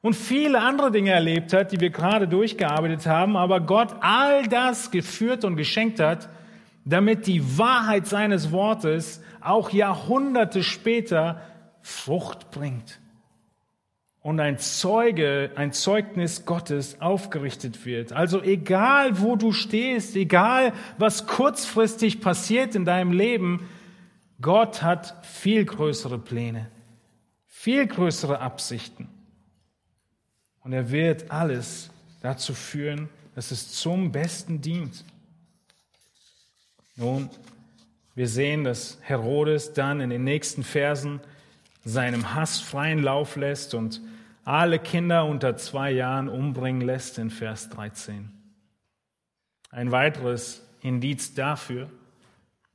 und 0.00 0.14
viele 0.14 0.60
andere 0.60 0.90
Dinge 0.90 1.12
erlebt 1.12 1.52
hat, 1.52 1.70
die 1.70 1.80
wir 1.80 1.90
gerade 1.90 2.26
durchgearbeitet 2.26 3.06
haben, 3.06 3.36
aber 3.36 3.60
Gott 3.60 3.94
all 4.00 4.46
das 4.48 4.90
geführt 4.90 5.44
und 5.44 5.56
geschenkt 5.56 6.00
hat, 6.00 6.28
damit 6.84 7.28
die 7.28 7.58
Wahrheit 7.58 8.06
seines 8.06 8.50
Wortes 8.50 9.22
auch 9.40 9.70
Jahrhunderte 9.70 10.64
später 10.64 11.40
Frucht 11.80 12.50
bringt 12.50 13.00
und 14.24 14.40
ein 14.40 14.58
Zeuge, 14.58 15.50
ein 15.54 15.74
Zeugnis 15.74 16.46
Gottes 16.46 16.98
aufgerichtet 17.02 17.84
wird. 17.84 18.14
Also 18.14 18.42
egal, 18.42 19.20
wo 19.20 19.36
du 19.36 19.52
stehst, 19.52 20.16
egal, 20.16 20.72
was 20.96 21.26
kurzfristig 21.26 22.22
passiert 22.22 22.74
in 22.74 22.86
deinem 22.86 23.12
Leben, 23.12 23.68
Gott 24.40 24.80
hat 24.80 25.14
viel 25.26 25.66
größere 25.66 26.18
Pläne, 26.18 26.70
viel 27.46 27.86
größere 27.86 28.40
Absichten. 28.40 29.08
Und 30.60 30.72
er 30.72 30.90
wird 30.90 31.30
alles 31.30 31.90
dazu 32.22 32.54
führen, 32.54 33.10
dass 33.34 33.50
es 33.50 33.72
zum 33.72 34.10
Besten 34.10 34.62
dient. 34.62 35.04
Nun, 36.96 37.28
wir 38.14 38.28
sehen, 38.28 38.64
dass 38.64 38.96
Herodes 39.02 39.74
dann 39.74 40.00
in 40.00 40.08
den 40.08 40.24
nächsten 40.24 40.62
Versen 40.62 41.20
seinem 41.84 42.34
Hass 42.34 42.58
freien 42.58 43.02
Lauf 43.02 43.36
lässt 43.36 43.74
und 43.74 44.00
alle 44.44 44.78
Kinder 44.78 45.24
unter 45.24 45.56
zwei 45.56 45.90
Jahren 45.90 46.28
umbringen 46.28 46.82
lässt 46.82 47.18
in 47.18 47.30
Vers 47.30 47.70
13. 47.70 48.30
Ein 49.70 49.90
weiteres 49.90 50.66
Indiz 50.80 51.34
dafür, 51.34 51.88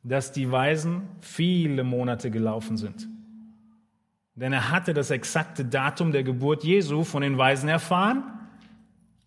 dass 0.04 0.32
die 0.32 0.52
Weisen 0.52 1.04
viele 1.22 1.84
Monate 1.84 2.32
gelaufen 2.32 2.78
sind. 2.78 3.08
Denn 4.36 4.54
er 4.54 4.72
hatte 4.72 4.94
das 4.94 5.12
exakte 5.12 5.66
Datum 5.66 6.12
der 6.12 6.24
Geburt 6.24 6.64
Jesu 6.64 7.04
von 7.04 7.22
den 7.22 7.38
Weisen 7.38 7.70
erfahren 7.70 8.24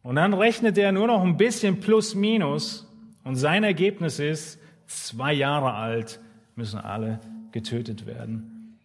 und 0.03 0.17
dann 0.17 0.35
rechnet 0.35 0.79
er 0.79 0.91
nur 0.91 1.07
noch 1.07 1.23
ein 1.23 1.37
bisschen 1.37 1.81
plus 1.81 2.15
minus 2.15 2.89
und 3.23 3.37
sein 3.37 3.63
Ergebnis 3.63 4.19
ist, 4.19 4.59
zwei 4.87 5.33
Jahre 5.33 5.75
alt, 5.75 6.19
müssen 6.57 6.81
alle 6.81 7.21
getötet 7.53 8.07
werden. 8.07 8.79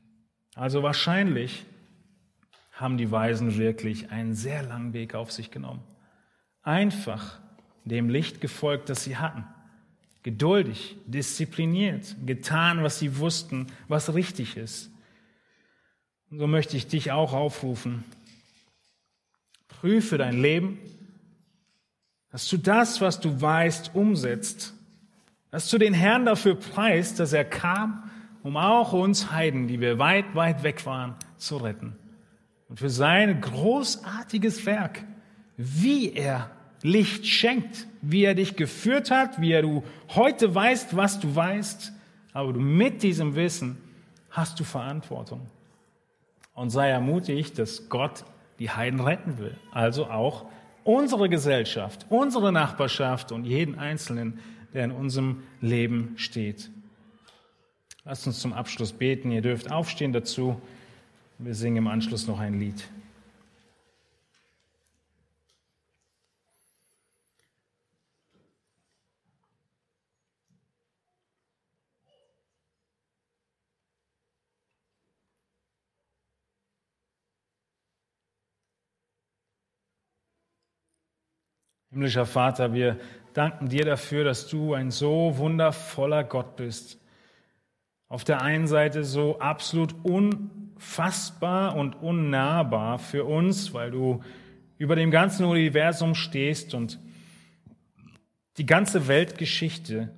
Also 0.55 0.84
wahrscheinlich 0.84 1.66
haben 2.80 2.97
die 2.97 3.11
Weisen 3.11 3.57
wirklich 3.57 4.11
einen 4.11 4.34
sehr 4.34 4.63
langen 4.63 4.93
Weg 4.93 5.15
auf 5.15 5.32
sich 5.32 5.51
genommen. 5.51 5.84
Einfach 6.63 7.39
dem 7.86 8.09
Licht 8.09 8.41
gefolgt, 8.41 8.89
das 8.89 9.03
sie 9.03 9.17
hatten. 9.17 9.45
Geduldig, 10.23 10.97
diszipliniert, 11.05 12.15
getan, 12.25 12.84
was 12.84 12.99
sie 12.99 13.17
wussten, 13.17 13.67
was 13.88 14.13
richtig 14.13 14.57
ist. 14.57 14.91
Und 16.30 16.39
so 16.39 16.47
möchte 16.47 16.75
ich 16.78 16.88
dich 16.88 17.11
auch 17.11 17.34
aufrufen. 17.34 18.03
Prüfe 19.67 20.17
dein 20.17 20.41
Leben, 20.41 20.80
dass 22.32 22.47
du 22.49 22.57
das, 22.57 22.99
was 22.99 23.19
du 23.19 23.41
weißt, 23.41 23.95
umsetzt 23.95 24.73
dass 25.51 25.69
du 25.69 25.78
den 25.78 25.93
Herrn 25.93 26.25
dafür 26.25 26.55
preist, 26.55 27.19
dass 27.19 27.34
er 27.34 27.45
kam, 27.45 28.09
um 28.43 28.57
auch 28.57 28.93
uns 28.93 29.32
Heiden, 29.32 29.67
die 29.67 29.80
wir 29.80 29.99
weit, 29.99 30.36
weit 30.36 30.63
weg 30.63 30.86
waren, 30.86 31.15
zu 31.38 31.57
retten. 31.57 31.95
Und 32.70 32.80
für 32.80 32.89
sein 32.89 33.39
großartiges 33.41 34.65
Werk, 34.65 35.03
wie 35.55 36.13
er 36.13 36.51
Licht 36.82 37.26
schenkt, 37.26 37.88
wie 38.01 38.24
er 38.24 38.36
dich 38.36 38.55
geführt 38.55 39.09
hat, 39.09 39.41
wie 39.41 39.51
er 39.51 39.61
du 39.61 39.84
heute 40.09 40.53
weißt, 40.53 40.95
was 40.95 41.20
du 41.20 41.36
weißt, 41.36 41.93
aber 42.34 42.53
du 42.53 42.59
mit 42.59 43.03
diesem 43.03 43.36
Wissen 43.36 43.78
hast 44.30 44.59
du 44.59 44.63
Verantwortung. 44.63 45.47
Und 46.53 46.70
sei 46.70 46.89
ermutigt, 46.89 47.57
dass 47.57 47.89
Gott 47.89 48.26
die 48.59 48.70
Heiden 48.70 48.99
retten 48.99 49.38
will. 49.38 49.55
Also 49.72 50.07
auch 50.07 50.45
unsere 50.84 51.30
Gesellschaft, 51.30 52.05
unsere 52.09 52.51
Nachbarschaft 52.51 53.32
und 53.32 53.45
jeden 53.45 53.78
Einzelnen, 53.78 54.39
der 54.74 54.86
in 54.86 54.91
unserem 54.91 55.43
Leben 55.61 56.13
steht. 56.18 56.70
Lasst 58.05 58.26
uns 58.26 58.39
zum 58.39 58.53
Abschluss 58.53 58.93
beten. 58.93 59.32
Ihr 59.32 59.41
dürft 59.41 59.72
aufstehen 59.72 60.13
dazu. 60.13 60.61
Wir 61.40 61.54
singen 61.54 61.78
im 61.78 61.88
Anschluss 61.88 62.26
noch 62.26 62.40
ein 62.40 62.60
Lied. 62.60 62.90
Himmlischer 81.92 82.26
Vater, 82.26 82.74
wir 82.74 83.00
danken 83.34 83.70
dir 83.70 83.86
dafür, 83.86 84.24
dass 84.24 84.48
du 84.48 84.74
ein 84.74 84.90
so 84.90 85.38
wundervoller 85.38 86.24
Gott 86.24 86.56
bist. 86.56 87.00
Auf 88.08 88.24
der 88.24 88.42
einen 88.42 88.66
Seite 88.66 89.04
so 89.04 89.40
absolut 89.40 89.94
unfassbar 90.78 91.75
und 91.75 91.95
unnahbar 91.95 92.99
für 92.99 93.25
uns, 93.25 93.73
weil 93.73 93.89
du 93.89 94.21
über 94.78 94.95
dem 94.95 95.09
ganzen 95.09 95.45
Universum 95.45 96.13
stehst 96.13 96.75
und 96.75 96.99
die 98.57 98.65
ganze 98.65 99.07
Weltgeschichte 99.07 100.13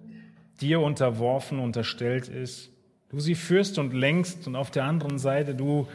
dir 0.59 0.81
unterworfen, 0.81 1.59
unterstellt 1.59 2.27
ist. 2.27 2.71
Du 3.09 3.19
sie 3.19 3.35
führst 3.35 3.79
und 3.79 3.93
lenkst 3.93 4.47
und 4.47 4.55
auf 4.57 4.69
der 4.69 4.83
anderen 4.83 5.17
Seite 5.17 5.55
du 5.55 5.87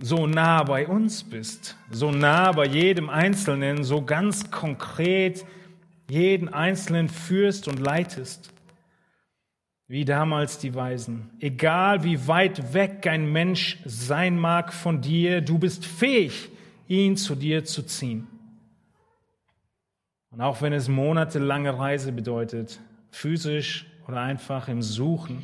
so 0.00 0.26
nah 0.26 0.62
bei 0.62 0.86
uns 0.86 1.24
bist, 1.24 1.76
so 1.90 2.10
nah 2.10 2.52
bei 2.52 2.66
jedem 2.66 3.10
Einzelnen, 3.10 3.84
so 3.84 4.02
ganz 4.02 4.50
konkret 4.50 5.44
jeden 6.08 6.48
Einzelnen 6.48 7.08
führst 7.08 7.68
und 7.68 7.78
leitest, 7.78 8.50
wie 9.88 10.04
damals 10.04 10.58
die 10.58 10.74
Weisen. 10.74 11.30
Egal 11.40 12.04
wie 12.04 12.28
weit 12.28 12.74
weg 12.74 13.06
ein 13.06 13.32
Mensch 13.32 13.78
sein 13.84 14.38
mag 14.38 14.72
von 14.72 15.00
dir, 15.00 15.40
du 15.40 15.58
bist 15.58 15.84
fähig, 15.84 16.50
ihn 16.86 17.16
zu 17.16 17.34
dir 17.34 17.64
zu 17.64 17.82
ziehen. 17.82 18.28
Und 20.30 20.40
auch 20.40 20.62
wenn 20.62 20.72
es 20.72 20.88
monatelange 20.88 21.78
Reise 21.78 22.12
bedeutet, 22.12 22.78
physisch 23.10 23.86
oder 24.06 24.20
einfach 24.20 24.68
im 24.68 24.82
Suchen, 24.82 25.42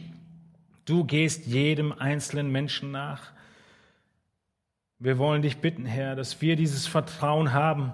du 0.85 1.05
gehst 1.05 1.47
jedem 1.47 1.93
einzelnen 1.93 2.53
Menschen 2.53 2.93
nach 2.93 3.35
wir 5.05 5.19
wollen 5.19 5.43
dich 5.43 5.59
bitten, 5.59 5.85
Herr, 5.85 6.17
dass 6.17 6.41
wir 6.41 6.57
dieses 6.57 6.87
Vertrauen 6.87 7.53
haben, 7.53 7.93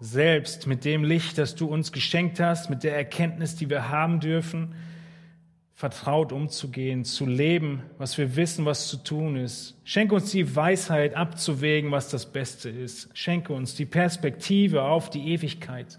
selbst 0.00 0.66
mit 0.66 0.84
dem 0.86 1.04
Licht, 1.04 1.36
das 1.36 1.54
du 1.56 1.66
uns 1.66 1.92
geschenkt 1.92 2.38
hast, 2.40 2.70
mit 2.70 2.84
der 2.84 2.96
Erkenntnis, 2.96 3.56
die 3.56 3.68
wir 3.68 3.90
haben 3.90 4.20
dürfen, 4.20 4.74
vertraut 5.76 6.32
umzugehen, 6.32 7.04
zu 7.04 7.26
leben, 7.26 7.82
was 7.98 8.16
wir 8.16 8.34
wissen, 8.34 8.64
was 8.64 8.88
zu 8.88 8.96
tun 8.96 9.36
ist. 9.36 9.78
Schenke 9.84 10.14
uns 10.14 10.30
die 10.30 10.56
Weisheit 10.56 11.14
abzuwägen, 11.14 11.90
was 11.90 12.08
das 12.08 12.24
Beste 12.32 12.70
ist. 12.70 13.10
Schenke 13.12 13.52
uns 13.52 13.74
die 13.74 13.84
Perspektive 13.84 14.84
auf 14.84 15.10
die 15.10 15.28
Ewigkeit. 15.34 15.98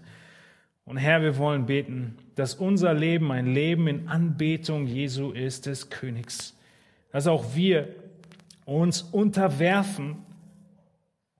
Und 0.84 0.96
Herr, 0.96 1.22
wir 1.22 1.38
wollen 1.38 1.66
beten, 1.66 2.16
dass 2.34 2.54
unser 2.54 2.92
Leben 2.92 3.30
ein 3.30 3.54
Leben 3.54 3.86
in 3.86 4.08
Anbetung 4.08 4.88
Jesu 4.88 5.30
ist, 5.30 5.66
des 5.66 5.90
Königs. 5.90 6.58
Dass 7.12 7.28
auch 7.28 7.54
wir 7.54 7.94
uns 8.64 9.02
unterwerfen 9.02 10.16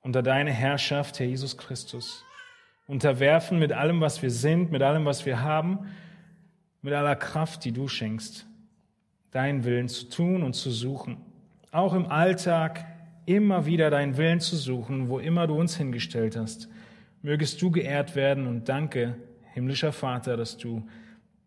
unter 0.00 0.22
deine 0.22 0.52
Herrschaft, 0.52 1.18
Herr 1.18 1.26
Jesus 1.26 1.58
Christus. 1.58 2.24
Unterwerfen 2.86 3.58
mit 3.58 3.72
allem, 3.72 4.00
was 4.00 4.22
wir 4.22 4.30
sind, 4.30 4.70
mit 4.70 4.82
allem, 4.82 5.06
was 5.06 5.26
wir 5.26 5.42
haben, 5.42 5.88
mit 6.82 6.94
aller 6.94 7.16
Kraft, 7.16 7.64
die 7.64 7.72
du 7.72 7.88
schenkst, 7.88 8.46
deinen 9.30 9.64
Willen 9.64 9.88
zu 9.88 10.08
tun 10.08 10.42
und 10.42 10.54
zu 10.54 10.70
suchen. 10.70 11.18
Auch 11.70 11.94
im 11.94 12.06
Alltag 12.06 12.86
immer 13.26 13.66
wieder 13.66 13.90
deinen 13.90 14.16
Willen 14.16 14.40
zu 14.40 14.56
suchen, 14.56 15.08
wo 15.08 15.18
immer 15.18 15.46
du 15.46 15.54
uns 15.54 15.76
hingestellt 15.76 16.36
hast. 16.36 16.68
Mögest 17.20 17.60
du 17.60 17.70
geehrt 17.70 18.16
werden 18.16 18.46
und 18.46 18.68
danke, 18.68 19.16
himmlischer 19.52 19.92
Vater, 19.92 20.36
dass 20.36 20.56
du 20.56 20.86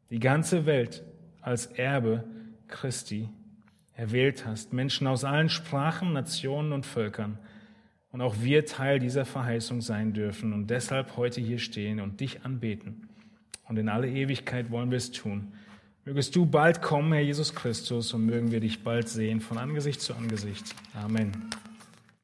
die 0.10 0.20
ganze 0.20 0.66
Welt 0.66 1.04
als 1.42 1.68
Erbe 1.68 2.24
Christi 2.68 3.30
erwählt 3.96 4.46
hast, 4.46 4.74
Menschen 4.74 5.08
aus 5.08 5.24
allen 5.24 5.50
Sprachen, 5.50 6.14
Nationen 6.14 6.72
und 6.74 6.86
Völkern. 6.86 7.40
Und 8.12 8.22
auch 8.22 8.36
wir 8.42 8.66
Teil 8.66 9.00
dieser 9.00 9.26
Verheißung 9.26 9.82
sein 9.82 10.14
dürfen 10.14 10.54
und 10.54 10.70
deshalb 10.70 11.16
heute 11.18 11.40
hier 11.40 11.60
stehen 11.60 12.00
und 12.02 12.20
dich 12.20 12.44
anbeten. 12.44 13.08
Und 13.72 13.78
in 13.78 13.88
alle 13.88 14.10
Ewigkeit 14.10 14.70
wollen 14.70 14.92
wir 14.92 14.98
es 14.98 15.14
tun. 15.14 15.54
Mögest 16.04 16.36
du 16.36 16.46
bald 16.46 16.82
kommen, 16.82 17.14
Herr 17.14 17.22
Jesus 17.22 17.56
Christus, 17.56 18.14
und 18.14 18.26
mögen 18.26 18.52
wir 18.52 18.60
dich 18.60 18.84
bald 18.84 19.08
sehen 19.08 19.40
von 19.40 19.58
Angesicht 19.58 20.02
zu 20.02 20.14
Angesicht. 20.14 20.76
Amen. 20.94 21.32